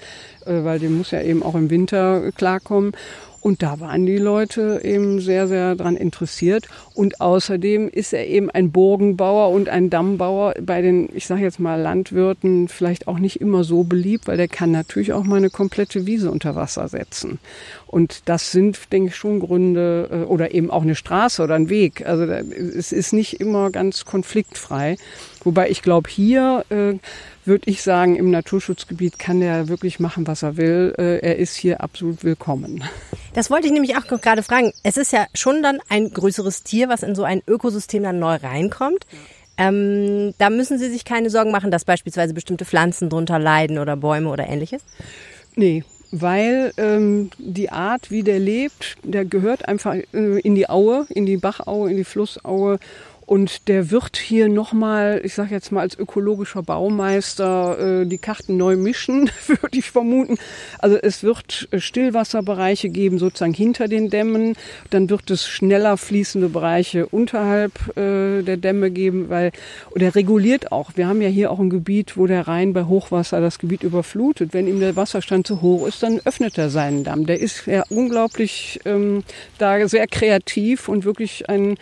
äh, 0.47 0.63
weil 0.63 0.79
dem 0.79 0.97
muss 0.97 1.11
ja 1.11 1.21
eben 1.21 1.43
auch 1.43 1.53
im 1.53 1.69
Winter 1.69 2.31
klarkommen. 2.31 2.93
Und 3.41 3.63
da 3.63 3.79
waren 3.79 4.05
die 4.05 4.17
Leute 4.17 4.81
eben 4.83 5.19
sehr, 5.19 5.47
sehr 5.47 5.75
dran 5.75 5.97
interessiert. 5.97 6.67
Und 6.93 7.21
außerdem 7.21 7.89
ist 7.89 8.13
er 8.13 8.27
eben 8.27 8.51
ein 8.51 8.71
Burgenbauer 8.71 9.49
und 9.49 9.67
ein 9.67 9.89
Dammbauer 9.89 10.53
bei 10.61 10.81
den, 10.81 11.09
ich 11.13 11.25
sage 11.25 11.41
jetzt 11.41 11.59
mal, 11.59 11.81
Landwirten 11.81 12.67
vielleicht 12.67 13.07
auch 13.07 13.17
nicht 13.17 13.41
immer 13.41 13.63
so 13.63 13.83
beliebt, 13.83 14.27
weil 14.27 14.37
der 14.37 14.47
kann 14.47 14.71
natürlich 14.71 15.11
auch 15.13 15.23
mal 15.23 15.37
eine 15.37 15.49
komplette 15.49 16.05
Wiese 16.05 16.29
unter 16.29 16.55
Wasser 16.55 16.87
setzen. 16.87 17.39
Und 17.91 18.29
das 18.29 18.51
sind, 18.51 18.91
denke 18.93 19.09
ich, 19.09 19.15
schon 19.17 19.41
Gründe 19.41 20.09
äh, 20.09 20.15
oder 20.25 20.53
eben 20.53 20.71
auch 20.71 20.83
eine 20.83 20.95
Straße 20.95 21.43
oder 21.43 21.55
ein 21.55 21.69
Weg. 21.69 22.07
Also 22.07 22.23
es 22.23 22.93
ist 22.93 23.11
nicht 23.11 23.41
immer 23.41 23.69
ganz 23.69 24.05
konfliktfrei. 24.05 24.95
Wobei 25.43 25.69
ich 25.69 25.81
glaube, 25.81 26.09
hier 26.09 26.63
äh, 26.69 26.93
würde 27.43 27.69
ich 27.69 27.81
sagen, 27.81 28.15
im 28.15 28.31
Naturschutzgebiet 28.31 29.19
kann 29.19 29.41
er 29.41 29.67
wirklich 29.67 29.99
machen, 29.99 30.25
was 30.25 30.41
er 30.41 30.55
will. 30.55 30.95
Äh, 30.97 31.17
er 31.19 31.35
ist 31.37 31.55
hier 31.55 31.81
absolut 31.81 32.23
willkommen. 32.23 32.83
Das 33.33 33.49
wollte 33.49 33.67
ich 33.67 33.73
nämlich 33.73 33.97
auch 33.97 34.05
gerade 34.07 34.43
fragen. 34.43 34.71
Es 34.83 34.97
ist 34.97 35.11
ja 35.11 35.25
schon 35.33 35.61
dann 35.61 35.79
ein 35.89 36.11
größeres 36.11 36.63
Tier, 36.63 36.87
was 36.87 37.03
in 37.03 37.13
so 37.13 37.23
ein 37.23 37.41
Ökosystem 37.45 38.03
dann 38.03 38.19
neu 38.19 38.35
reinkommt. 38.35 39.05
Ähm, 39.57 40.33
da 40.37 40.49
müssen 40.49 40.79
Sie 40.79 40.89
sich 40.89 41.03
keine 41.03 41.29
Sorgen 41.29 41.51
machen, 41.51 41.71
dass 41.71 41.85
beispielsweise 41.85 42.33
bestimmte 42.33 42.65
Pflanzen 42.65 43.09
drunter 43.09 43.37
leiden 43.37 43.79
oder 43.79 43.97
Bäume 43.97 44.29
oder 44.29 44.47
ähnliches? 44.47 44.81
Nee, 45.55 45.83
weil 46.11 46.73
ähm, 46.77 47.29
die 47.37 47.69
Art, 47.69 48.11
wie 48.11 48.23
der 48.23 48.39
lebt, 48.39 48.97
der 49.03 49.25
gehört 49.25 49.67
einfach 49.67 49.95
äh, 49.95 50.39
in 50.39 50.55
die 50.55 50.69
Aue, 50.69 51.05
in 51.09 51.25
die 51.25 51.37
Bachaue, 51.37 51.89
in 51.89 51.97
die 51.97 52.03
Flussaue 52.03 52.79
und 53.31 53.69
der 53.69 53.91
wird 53.91 54.17
hier 54.17 54.49
nochmal, 54.49 55.21
ich 55.23 55.35
sage 55.35 55.55
jetzt 55.55 55.71
mal 55.71 55.79
als 55.79 55.97
ökologischer 55.97 56.63
Baumeister, 56.63 58.01
äh, 58.01 58.05
die 58.05 58.17
Karten 58.17 58.57
neu 58.57 58.75
mischen, 58.75 59.31
würde 59.47 59.77
ich 59.77 59.89
vermuten. 59.89 60.37
Also 60.79 60.97
es 60.97 61.23
wird 61.23 61.69
äh, 61.71 61.79
Stillwasserbereiche 61.79 62.89
geben, 62.89 63.19
sozusagen 63.19 63.53
hinter 63.53 63.87
den 63.87 64.09
Dämmen. 64.09 64.57
Dann 64.89 65.09
wird 65.09 65.31
es 65.31 65.47
schneller 65.47 65.95
fließende 65.95 66.49
Bereiche 66.49 67.05
unterhalb 67.05 67.95
äh, 67.95 68.41
der 68.41 68.57
Dämme 68.57 68.91
geben, 68.91 69.29
weil, 69.29 69.53
und 69.91 70.01
er 70.01 70.13
reguliert 70.13 70.73
auch. 70.73 70.91
Wir 70.95 71.07
haben 71.07 71.21
ja 71.21 71.29
hier 71.29 71.51
auch 71.51 71.59
ein 71.59 71.69
Gebiet, 71.69 72.17
wo 72.17 72.27
der 72.27 72.49
Rhein 72.49 72.73
bei 72.73 72.83
Hochwasser 72.83 73.39
das 73.39 73.59
Gebiet 73.59 73.83
überflutet. 73.83 74.53
Wenn 74.53 74.67
ihm 74.67 74.81
der 74.81 74.97
Wasserstand 74.97 75.47
zu 75.47 75.61
hoch 75.61 75.87
ist, 75.87 76.03
dann 76.03 76.19
öffnet 76.25 76.57
er 76.57 76.69
seinen 76.69 77.05
Damm. 77.05 77.25
Der 77.25 77.39
ist 77.39 77.65
ja 77.65 77.83
unglaublich 77.87 78.81
ähm, 78.83 79.23
da 79.57 79.87
sehr 79.87 80.07
kreativ 80.07 80.89
und 80.89 81.05
wirklich 81.05 81.47
ein 81.47 81.77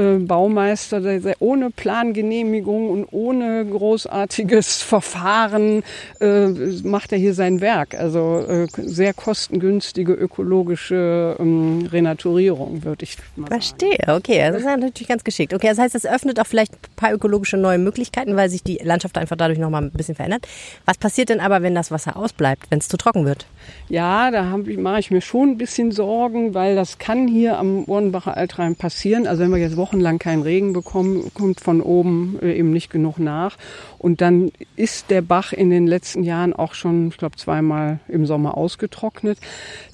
äh, 0.00 0.18
Baumeister, 0.18 1.00
der, 1.00 1.36
ohne 1.40 1.70
Plangenehmigung 1.70 2.88
und 2.88 3.06
ohne 3.10 3.66
großartiges 3.66 4.82
Verfahren 4.82 5.82
äh, 6.20 6.46
macht 6.82 7.12
er 7.12 7.18
hier 7.18 7.34
sein 7.34 7.60
Werk. 7.60 7.94
Also 7.94 8.44
äh, 8.48 8.66
sehr 8.76 9.12
kostengünstige 9.12 10.12
ökologische 10.12 11.36
ähm, 11.38 11.88
Renaturierung, 11.92 12.84
würde 12.84 13.04
ich 13.04 13.16
mal 13.36 13.48
sagen. 13.48 13.60
Verstehe, 13.60 13.98
okay, 14.08 14.42
also 14.42 14.58
das 14.58 14.62
ist 14.62 14.80
natürlich 14.80 15.08
ganz 15.08 15.24
geschickt. 15.24 15.52
Okay, 15.52 15.68
das 15.68 15.78
heißt, 15.78 15.94
es 15.94 16.06
öffnet 16.06 16.40
auch 16.40 16.46
vielleicht 16.46 16.72
ein 16.72 16.96
paar 16.96 17.12
ökologische 17.12 17.56
neue 17.56 17.78
Möglichkeiten, 17.78 18.36
weil 18.36 18.48
sich 18.48 18.62
die 18.62 18.78
Landschaft 18.82 19.18
einfach 19.18 19.36
dadurch 19.36 19.58
nochmal 19.58 19.82
ein 19.82 19.90
bisschen 19.90 20.14
verändert. 20.14 20.46
Was 20.86 20.96
passiert 20.96 21.28
denn 21.28 21.40
aber, 21.40 21.62
wenn 21.62 21.74
das 21.74 21.90
Wasser 21.90 22.16
ausbleibt, 22.16 22.70
wenn 22.70 22.78
es 22.78 22.88
zu 22.88 22.96
trocken 22.96 23.26
wird? 23.26 23.46
Ja, 23.88 24.30
da 24.30 24.56
mache 24.56 25.00
ich 25.00 25.10
mir 25.10 25.20
schon 25.20 25.50
ein 25.50 25.58
bisschen 25.58 25.92
Sorgen, 25.92 26.54
weil 26.54 26.74
das 26.74 26.98
kann 26.98 27.28
hier 27.28 27.58
am 27.58 27.84
Ohrenbacher 27.86 28.36
Altrhein 28.36 28.76
passieren. 28.76 29.26
Also 29.26 29.42
wenn 29.42 29.50
wir 29.50 29.58
jetzt 29.58 29.76
wochenlang 29.90 30.20
keinen 30.20 30.42
Regen 30.42 30.72
bekommen, 30.72 31.32
kommt 31.34 31.60
von 31.60 31.80
oben 31.80 32.38
äh, 32.42 32.56
eben 32.56 32.70
nicht 32.70 32.90
genug 32.90 33.18
nach. 33.18 33.56
Und 33.98 34.20
dann 34.20 34.52
ist 34.76 35.10
der 35.10 35.20
Bach 35.20 35.52
in 35.52 35.68
den 35.68 35.86
letzten 35.86 36.22
Jahren 36.22 36.52
auch 36.52 36.74
schon, 36.74 37.08
ich 37.08 37.16
glaube, 37.16 37.36
zweimal 37.36 37.98
im 38.06 38.24
Sommer 38.24 38.56
ausgetrocknet. 38.56 39.38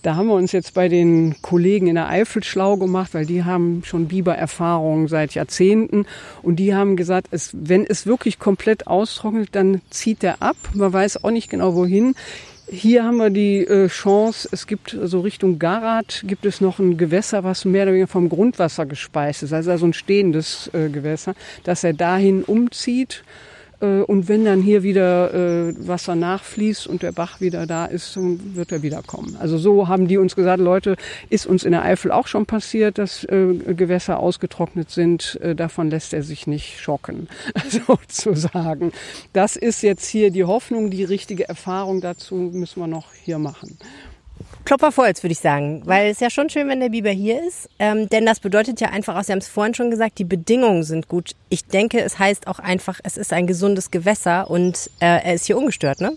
Da 0.02 0.14
haben 0.14 0.28
wir 0.28 0.34
uns 0.34 0.52
jetzt 0.52 0.74
bei 0.74 0.88
den 0.88 1.36
Kollegen 1.40 1.86
in 1.86 1.94
der 1.94 2.08
Eifel 2.08 2.44
schlau 2.44 2.76
gemacht, 2.76 3.14
weil 3.14 3.24
die 3.24 3.44
haben 3.44 3.82
schon 3.84 4.06
Bibererfahrungen 4.08 5.08
seit 5.08 5.34
Jahrzehnten. 5.34 6.04
Und 6.42 6.56
die 6.56 6.74
haben 6.74 6.96
gesagt, 6.96 7.28
es, 7.30 7.50
wenn 7.54 7.86
es 7.86 8.06
wirklich 8.06 8.38
komplett 8.38 8.86
austrocknet, 8.86 9.48
dann 9.52 9.80
zieht 9.88 10.22
er 10.22 10.42
ab. 10.42 10.56
Man 10.74 10.92
weiß 10.92 11.24
auch 11.24 11.30
nicht 11.30 11.48
genau 11.48 11.74
wohin. 11.74 12.14
Hier 12.68 13.04
haben 13.04 13.18
wir 13.18 13.30
die 13.30 13.64
äh, 13.64 13.86
Chance, 13.86 14.48
es 14.50 14.66
gibt 14.66 14.96
so 15.00 15.20
Richtung 15.20 15.60
Garat 15.60 16.24
gibt 16.26 16.44
es 16.44 16.60
noch 16.60 16.80
ein 16.80 16.96
Gewässer, 16.96 17.44
was 17.44 17.64
mehr 17.64 17.84
oder 17.84 17.92
weniger 17.92 18.08
vom 18.08 18.28
Grundwasser 18.28 18.86
gespeist 18.86 19.44
ist, 19.44 19.52
also 19.52 19.86
ein 19.86 19.92
stehendes 19.92 20.68
äh, 20.74 20.88
Gewässer, 20.88 21.36
dass 21.62 21.84
er 21.84 21.92
dahin 21.92 22.42
umzieht 22.42 23.22
und 23.80 24.28
wenn 24.28 24.44
dann 24.44 24.62
hier 24.62 24.82
wieder 24.82 25.34
äh, 25.34 25.74
Wasser 25.86 26.14
nachfließt 26.14 26.86
und 26.86 27.02
der 27.02 27.12
Bach 27.12 27.40
wieder 27.40 27.66
da 27.66 27.86
ist, 27.86 28.16
wird 28.16 28.72
er 28.72 28.82
wiederkommen. 28.82 29.36
Also 29.38 29.58
so 29.58 29.88
haben 29.88 30.08
die 30.08 30.18
uns 30.18 30.34
gesagt, 30.34 30.60
Leute, 30.60 30.96
ist 31.28 31.46
uns 31.46 31.64
in 31.64 31.72
der 31.72 31.82
Eifel 31.82 32.10
auch 32.10 32.26
schon 32.26 32.46
passiert, 32.46 32.98
dass 32.98 33.24
äh, 33.24 33.54
Gewässer 33.74 34.18
ausgetrocknet 34.18 34.90
sind. 34.90 35.38
Davon 35.56 35.90
lässt 35.90 36.14
er 36.14 36.22
sich 36.22 36.46
nicht 36.46 36.80
schocken, 36.80 37.28
sozusagen. 37.68 38.92
Das 39.32 39.56
ist 39.56 39.82
jetzt 39.82 40.06
hier 40.06 40.30
die 40.30 40.44
Hoffnung, 40.44 40.90
die 40.90 41.04
richtige 41.04 41.48
Erfahrung 41.48 42.00
dazu 42.00 42.34
müssen 42.34 42.80
wir 42.80 42.86
noch 42.86 43.12
hier 43.12 43.38
machen. 43.38 43.78
Klopfer 44.66 44.90
Volz, 44.90 45.22
würde 45.22 45.32
ich 45.32 45.38
sagen. 45.38 45.82
Weil 45.84 46.10
es 46.10 46.18
ja 46.18 46.28
schon 46.28 46.50
schön, 46.50 46.68
wenn 46.68 46.80
der 46.80 46.88
Biber 46.88 47.10
hier 47.10 47.40
ist. 47.46 47.70
Ähm, 47.78 48.08
denn 48.08 48.26
das 48.26 48.40
bedeutet 48.40 48.80
ja 48.80 48.88
einfach 48.88 49.16
auch, 49.16 49.22
Sie 49.22 49.30
haben 49.30 49.38
es 49.38 49.46
vorhin 49.46 49.74
schon 49.74 49.92
gesagt, 49.92 50.18
die 50.18 50.24
Bedingungen 50.24 50.82
sind 50.82 51.06
gut. 51.06 51.36
Ich 51.48 51.64
denke, 51.66 52.00
es 52.00 52.18
heißt 52.18 52.48
auch 52.48 52.58
einfach, 52.58 52.98
es 53.04 53.16
ist 53.16 53.32
ein 53.32 53.46
gesundes 53.46 53.92
Gewässer 53.92 54.50
und 54.50 54.90
äh, 54.98 55.22
er 55.22 55.34
ist 55.34 55.46
hier 55.46 55.56
ungestört, 55.56 56.00
ne? 56.00 56.12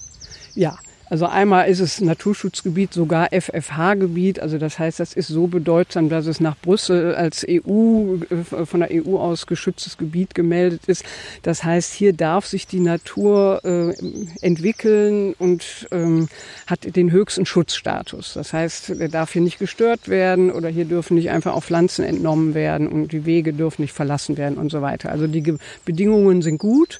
Ja, 0.55 0.79
also 1.09 1.25
einmal 1.25 1.67
ist 1.67 1.79
es 1.79 2.01
Naturschutzgebiet, 2.01 2.93
sogar 2.93 3.29
FFH-Gebiet. 3.31 4.39
Also 4.39 4.59
das 4.59 4.77
heißt, 4.77 4.99
das 4.99 5.13
ist 5.13 5.27
so 5.27 5.47
bedeutsam, 5.47 6.09
dass 6.09 6.27
es 6.27 6.39
nach 6.39 6.55
Brüssel 6.57 7.15
als 7.15 7.45
EU, 7.49 8.17
äh, 8.29 8.65
von 8.65 8.81
der 8.81 8.89
EU 8.91 9.17
aus 9.17 9.47
geschütztes 9.47 9.97
Gebiet 9.97 10.35
gemeldet 10.35 10.81
ist. 10.85 11.03
Das 11.41 11.63
heißt, 11.63 11.93
hier 11.93 12.13
darf 12.13 12.45
sich 12.45 12.67
die 12.67 12.79
Natur 12.79 13.61
äh, 13.63 13.93
entwickeln 14.41 15.33
und 15.39 15.87
ähm, 15.91 16.27
hat 16.67 16.95
den 16.95 17.11
höchsten 17.11 17.45
Schutzstatus. 17.45 18.33
Das 18.35 18.53
heißt, 18.53 18.91
er 18.91 19.09
darf 19.09 19.33
hier 19.33 19.41
nicht 19.41 19.57
gestört 19.57 20.09
werden 20.09 20.51
oder 20.51 20.69
hier 20.69 20.85
dürfen 20.85 21.15
nicht 21.15 21.31
einfach 21.31 21.53
auch 21.53 21.63
Pflanzen 21.63 22.05
entnommen 22.05 22.53
werden 22.53 22.87
und 22.87 23.11
die 23.11 23.25
Wege 23.25 23.53
dürfen 23.53 23.81
nicht 23.81 23.93
verlassen 23.93 24.37
werden 24.37 24.57
und 24.59 24.71
so 24.71 24.81
weiter. 24.83 25.09
Also 25.11 25.25
die 25.25 25.55
Bedingungen 25.85 26.43
sind 26.43 26.59
gut 26.59 26.99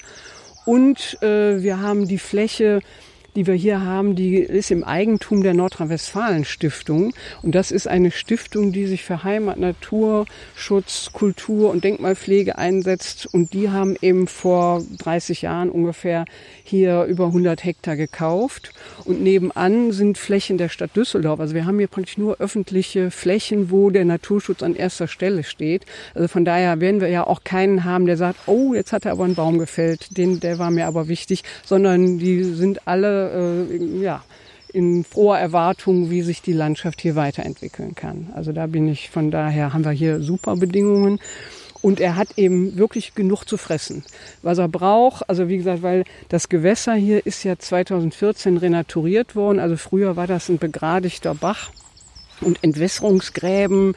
und 0.64 1.22
äh, 1.22 1.62
wir 1.62 1.80
haben 1.80 2.08
die 2.08 2.18
Fläche, 2.18 2.80
die 3.36 3.46
wir 3.46 3.54
hier 3.54 3.84
haben, 3.84 4.16
die 4.16 4.36
ist 4.36 4.70
im 4.70 4.84
Eigentum 4.84 5.42
der 5.42 5.54
Nordrhein-Westfalen-Stiftung. 5.54 7.12
Und 7.42 7.54
das 7.54 7.70
ist 7.70 7.86
eine 7.86 8.10
Stiftung, 8.10 8.72
die 8.72 8.86
sich 8.86 9.04
für 9.04 9.22
Heimat, 9.22 9.58
Naturschutz, 9.58 11.10
Kultur 11.12 11.70
und 11.70 11.84
Denkmalpflege 11.84 12.58
einsetzt. 12.58 13.28
Und 13.32 13.52
die 13.52 13.70
haben 13.70 13.96
eben 14.00 14.26
vor 14.26 14.82
30 14.98 15.42
Jahren 15.42 15.70
ungefähr 15.70 16.24
hier 16.64 17.04
über 17.04 17.26
100 17.26 17.64
Hektar 17.64 17.96
gekauft. 17.96 18.72
Und 19.04 19.22
nebenan 19.22 19.92
sind 19.92 20.18
Flächen 20.18 20.58
der 20.58 20.68
Stadt 20.68 20.96
Düsseldorf. 20.96 21.40
Also 21.40 21.54
wir 21.54 21.66
haben 21.66 21.78
hier 21.78 21.88
praktisch 21.88 22.18
nur 22.18 22.40
öffentliche 22.40 23.10
Flächen, 23.10 23.70
wo 23.70 23.90
der 23.90 24.04
Naturschutz 24.04 24.62
an 24.62 24.74
erster 24.74 25.08
Stelle 25.08 25.44
steht. 25.44 25.86
Also 26.14 26.28
von 26.28 26.44
daher 26.44 26.80
werden 26.80 27.00
wir 27.00 27.08
ja 27.08 27.26
auch 27.26 27.44
keinen 27.44 27.84
haben, 27.84 28.06
der 28.06 28.16
sagt, 28.16 28.38
oh, 28.46 28.74
jetzt 28.74 28.92
hat 28.92 29.04
er 29.04 29.12
aber 29.12 29.24
einen 29.24 29.34
Baum 29.34 29.58
gefällt. 29.58 30.16
Den, 30.16 30.40
der 30.40 30.58
war 30.58 30.70
mir 30.70 30.86
aber 30.86 31.08
wichtig, 31.08 31.44
sondern 31.64 32.18
die 32.18 32.44
sind 32.44 32.86
alle 32.86 33.19
äh, 33.28 34.00
ja, 34.00 34.22
in 34.72 35.04
froher 35.04 35.38
Erwartung, 35.38 36.10
wie 36.10 36.22
sich 36.22 36.42
die 36.42 36.52
Landschaft 36.52 37.00
hier 37.00 37.16
weiterentwickeln 37.16 37.94
kann. 37.94 38.30
Also 38.34 38.52
da 38.52 38.66
bin 38.66 38.88
ich 38.88 39.10
von 39.10 39.30
daher 39.30 39.72
haben 39.72 39.84
wir 39.84 39.92
hier 39.92 40.20
super 40.20 40.56
Bedingungen. 40.56 41.18
Und 41.82 41.98
er 41.98 42.16
hat 42.16 42.36
eben 42.36 42.76
wirklich 42.76 43.14
genug 43.14 43.44
zu 43.44 43.56
fressen, 43.56 44.04
was 44.42 44.58
er 44.58 44.68
braucht. 44.68 45.28
Also 45.30 45.48
wie 45.48 45.56
gesagt, 45.56 45.82
weil 45.82 46.04
das 46.28 46.50
Gewässer 46.50 46.94
hier 46.94 47.24
ist 47.24 47.42
ja 47.42 47.58
2014 47.58 48.58
renaturiert 48.58 49.34
worden. 49.34 49.58
Also 49.58 49.78
früher 49.78 50.14
war 50.14 50.26
das 50.26 50.50
ein 50.50 50.58
begradigter 50.58 51.34
Bach 51.34 51.70
und 52.40 52.62
Entwässerungsgräben 52.62 53.94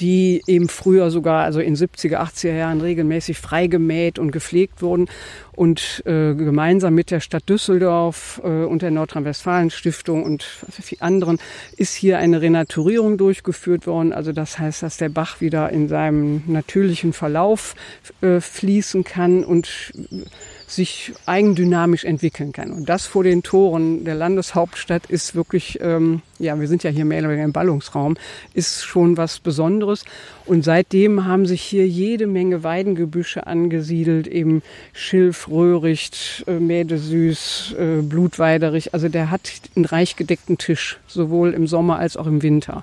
die 0.00 0.42
eben 0.46 0.68
früher 0.68 1.10
sogar, 1.10 1.44
also 1.44 1.60
in 1.60 1.76
70er, 1.76 2.16
80er 2.16 2.54
Jahren 2.54 2.80
regelmäßig 2.80 3.38
freigemäht 3.38 4.18
und 4.18 4.32
gepflegt 4.32 4.82
wurden. 4.82 5.08
Und 5.52 6.02
äh, 6.04 6.34
gemeinsam 6.34 6.94
mit 6.94 7.12
der 7.12 7.20
Stadt 7.20 7.48
Düsseldorf 7.48 8.40
äh, 8.42 8.64
und 8.64 8.82
der 8.82 8.90
Nordrhein-Westfalen-Stiftung 8.90 10.24
und 10.24 10.44
anderen 10.98 11.38
ist 11.76 11.94
hier 11.94 12.18
eine 12.18 12.40
Renaturierung 12.40 13.18
durchgeführt 13.18 13.86
worden. 13.86 14.12
Also 14.12 14.32
das 14.32 14.58
heißt, 14.58 14.82
dass 14.82 14.96
der 14.96 15.10
Bach 15.10 15.40
wieder 15.40 15.70
in 15.70 15.86
seinem 15.86 16.42
natürlichen 16.48 17.12
Verlauf 17.12 17.76
äh, 18.20 18.40
fließen 18.40 19.04
kann 19.04 19.44
und 19.44 19.92
sich 20.74 21.12
eigendynamisch 21.26 22.04
entwickeln 22.04 22.52
kann. 22.52 22.70
Und 22.70 22.88
das 22.88 23.06
vor 23.06 23.24
den 23.24 23.42
Toren 23.42 24.04
der 24.04 24.14
Landeshauptstadt 24.14 25.06
ist 25.06 25.34
wirklich, 25.34 25.78
ähm, 25.80 26.22
ja, 26.38 26.58
wir 26.58 26.68
sind 26.68 26.82
ja 26.82 26.90
hier 26.90 27.04
mehr 27.04 27.20
oder 27.20 27.28
weniger 27.28 27.44
im 27.44 27.52
Ballungsraum, 27.52 28.16
ist 28.54 28.84
schon 28.84 29.16
was 29.16 29.40
Besonderes. 29.40 30.04
Und 30.46 30.64
seitdem 30.64 31.24
haben 31.24 31.46
sich 31.46 31.62
hier 31.62 31.86
jede 31.86 32.26
Menge 32.26 32.62
Weidengebüsche 32.62 33.46
angesiedelt, 33.46 34.26
eben 34.26 34.62
Schilf, 34.92 35.48
Röhricht, 35.48 36.44
äh, 36.46 36.58
Mädesüß, 36.58 37.74
äh, 37.78 38.02
Blutweiderich. 38.02 38.94
Also 38.94 39.08
der 39.08 39.30
hat 39.30 39.50
einen 39.76 39.84
reich 39.84 40.16
gedeckten 40.16 40.58
Tisch, 40.58 40.98
sowohl 41.06 41.54
im 41.54 41.66
Sommer 41.66 41.98
als 41.98 42.16
auch 42.16 42.26
im 42.26 42.42
Winter. 42.42 42.82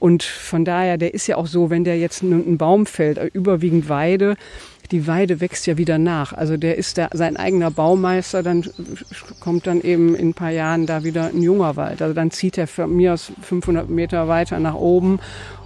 Und 0.00 0.22
von 0.22 0.64
daher, 0.64 0.96
der 0.96 1.12
ist 1.12 1.26
ja 1.26 1.36
auch 1.36 1.46
so, 1.46 1.68
wenn 1.68 1.84
der 1.84 1.98
jetzt 1.98 2.22
ein 2.22 2.56
Baum 2.56 2.86
fällt, 2.86 3.18
äh, 3.18 3.30
überwiegend 3.32 3.88
Weide, 3.88 4.36
die 4.90 5.06
Weide 5.06 5.40
wächst 5.40 5.66
ja 5.66 5.76
wieder 5.76 5.98
nach. 5.98 6.32
Also 6.32 6.56
der 6.56 6.76
ist 6.76 6.96
der, 6.96 7.10
sein 7.12 7.36
eigener 7.36 7.70
Baumeister, 7.70 8.42
dann 8.42 8.68
kommt 9.40 9.66
dann 9.66 9.80
eben 9.80 10.14
in 10.14 10.30
ein 10.30 10.34
paar 10.34 10.50
Jahren 10.50 10.86
da 10.86 11.04
wieder 11.04 11.26
ein 11.26 11.42
junger 11.42 11.76
Wald. 11.76 12.02
Also 12.02 12.14
dann 12.14 12.30
zieht 12.30 12.58
er 12.58 12.66
von 12.66 12.94
mir 12.94 13.14
aus 13.14 13.32
500 13.42 13.88
Meter 13.88 14.28
weiter 14.28 14.58
nach 14.58 14.74
oben 14.74 15.20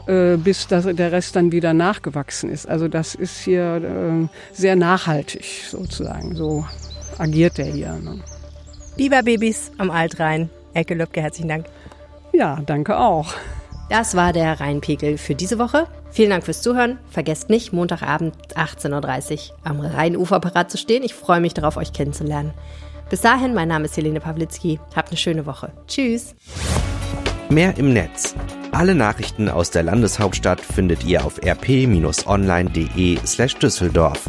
äh, 0.06 0.36
bis 0.36 0.66
das, 0.66 0.84
der 0.84 1.12
Rest 1.12 1.36
dann 1.36 1.52
wieder 1.52 1.72
nachgewachsen 1.72 2.50
ist. 2.50 2.68
Also 2.68 2.88
das 2.88 3.14
ist 3.14 3.38
hier 3.38 3.76
äh, 3.76 4.28
sehr 4.52 4.76
nachhaltig 4.76 5.64
sozusagen. 5.68 6.36
So 6.36 6.66
agiert 7.18 7.58
er 7.58 7.66
hier. 7.66 7.92
Ne? 7.94 8.20
Biberbabys 8.96 9.72
am 9.78 9.90
Altrhein. 9.90 10.50
Elke 10.74 10.94
Löbke, 10.94 11.22
herzlichen 11.22 11.48
Dank. 11.48 11.66
Ja, 12.32 12.60
danke 12.66 12.98
auch. 12.98 13.32
Das 13.88 14.16
war 14.16 14.32
der 14.32 14.60
Rheinpegel 14.60 15.18
für 15.18 15.34
diese 15.34 15.58
Woche. 15.58 15.86
Vielen 16.10 16.30
Dank 16.30 16.44
fürs 16.44 16.62
Zuhören. 16.62 16.98
Vergesst 17.10 17.50
nicht, 17.50 17.72
Montagabend 17.72 18.34
18.30 18.54 19.50
Uhr 19.50 19.56
am 19.64 19.80
Rheinufer 19.80 20.40
parat 20.40 20.70
zu 20.70 20.78
stehen. 20.78 21.02
Ich 21.02 21.14
freue 21.14 21.40
mich 21.40 21.54
darauf, 21.54 21.76
euch 21.76 21.92
kennenzulernen. 21.92 22.54
Bis 23.10 23.20
dahin, 23.20 23.52
mein 23.52 23.68
Name 23.68 23.84
ist 23.84 23.96
Helene 23.96 24.20
Pawlitzki. 24.20 24.80
Habt 24.96 25.10
eine 25.10 25.18
schöne 25.18 25.44
Woche. 25.46 25.72
Tschüss. 25.86 26.34
Mehr 27.50 27.76
im 27.76 27.92
Netz. 27.92 28.34
Alle 28.72 28.94
Nachrichten 28.94 29.48
aus 29.48 29.70
der 29.70 29.82
Landeshauptstadt 29.82 30.60
findet 30.60 31.04
ihr 31.04 31.24
auf 31.24 31.38
rp-online.de 31.44 33.18
slash 33.24 33.56
Düsseldorf. 33.56 34.24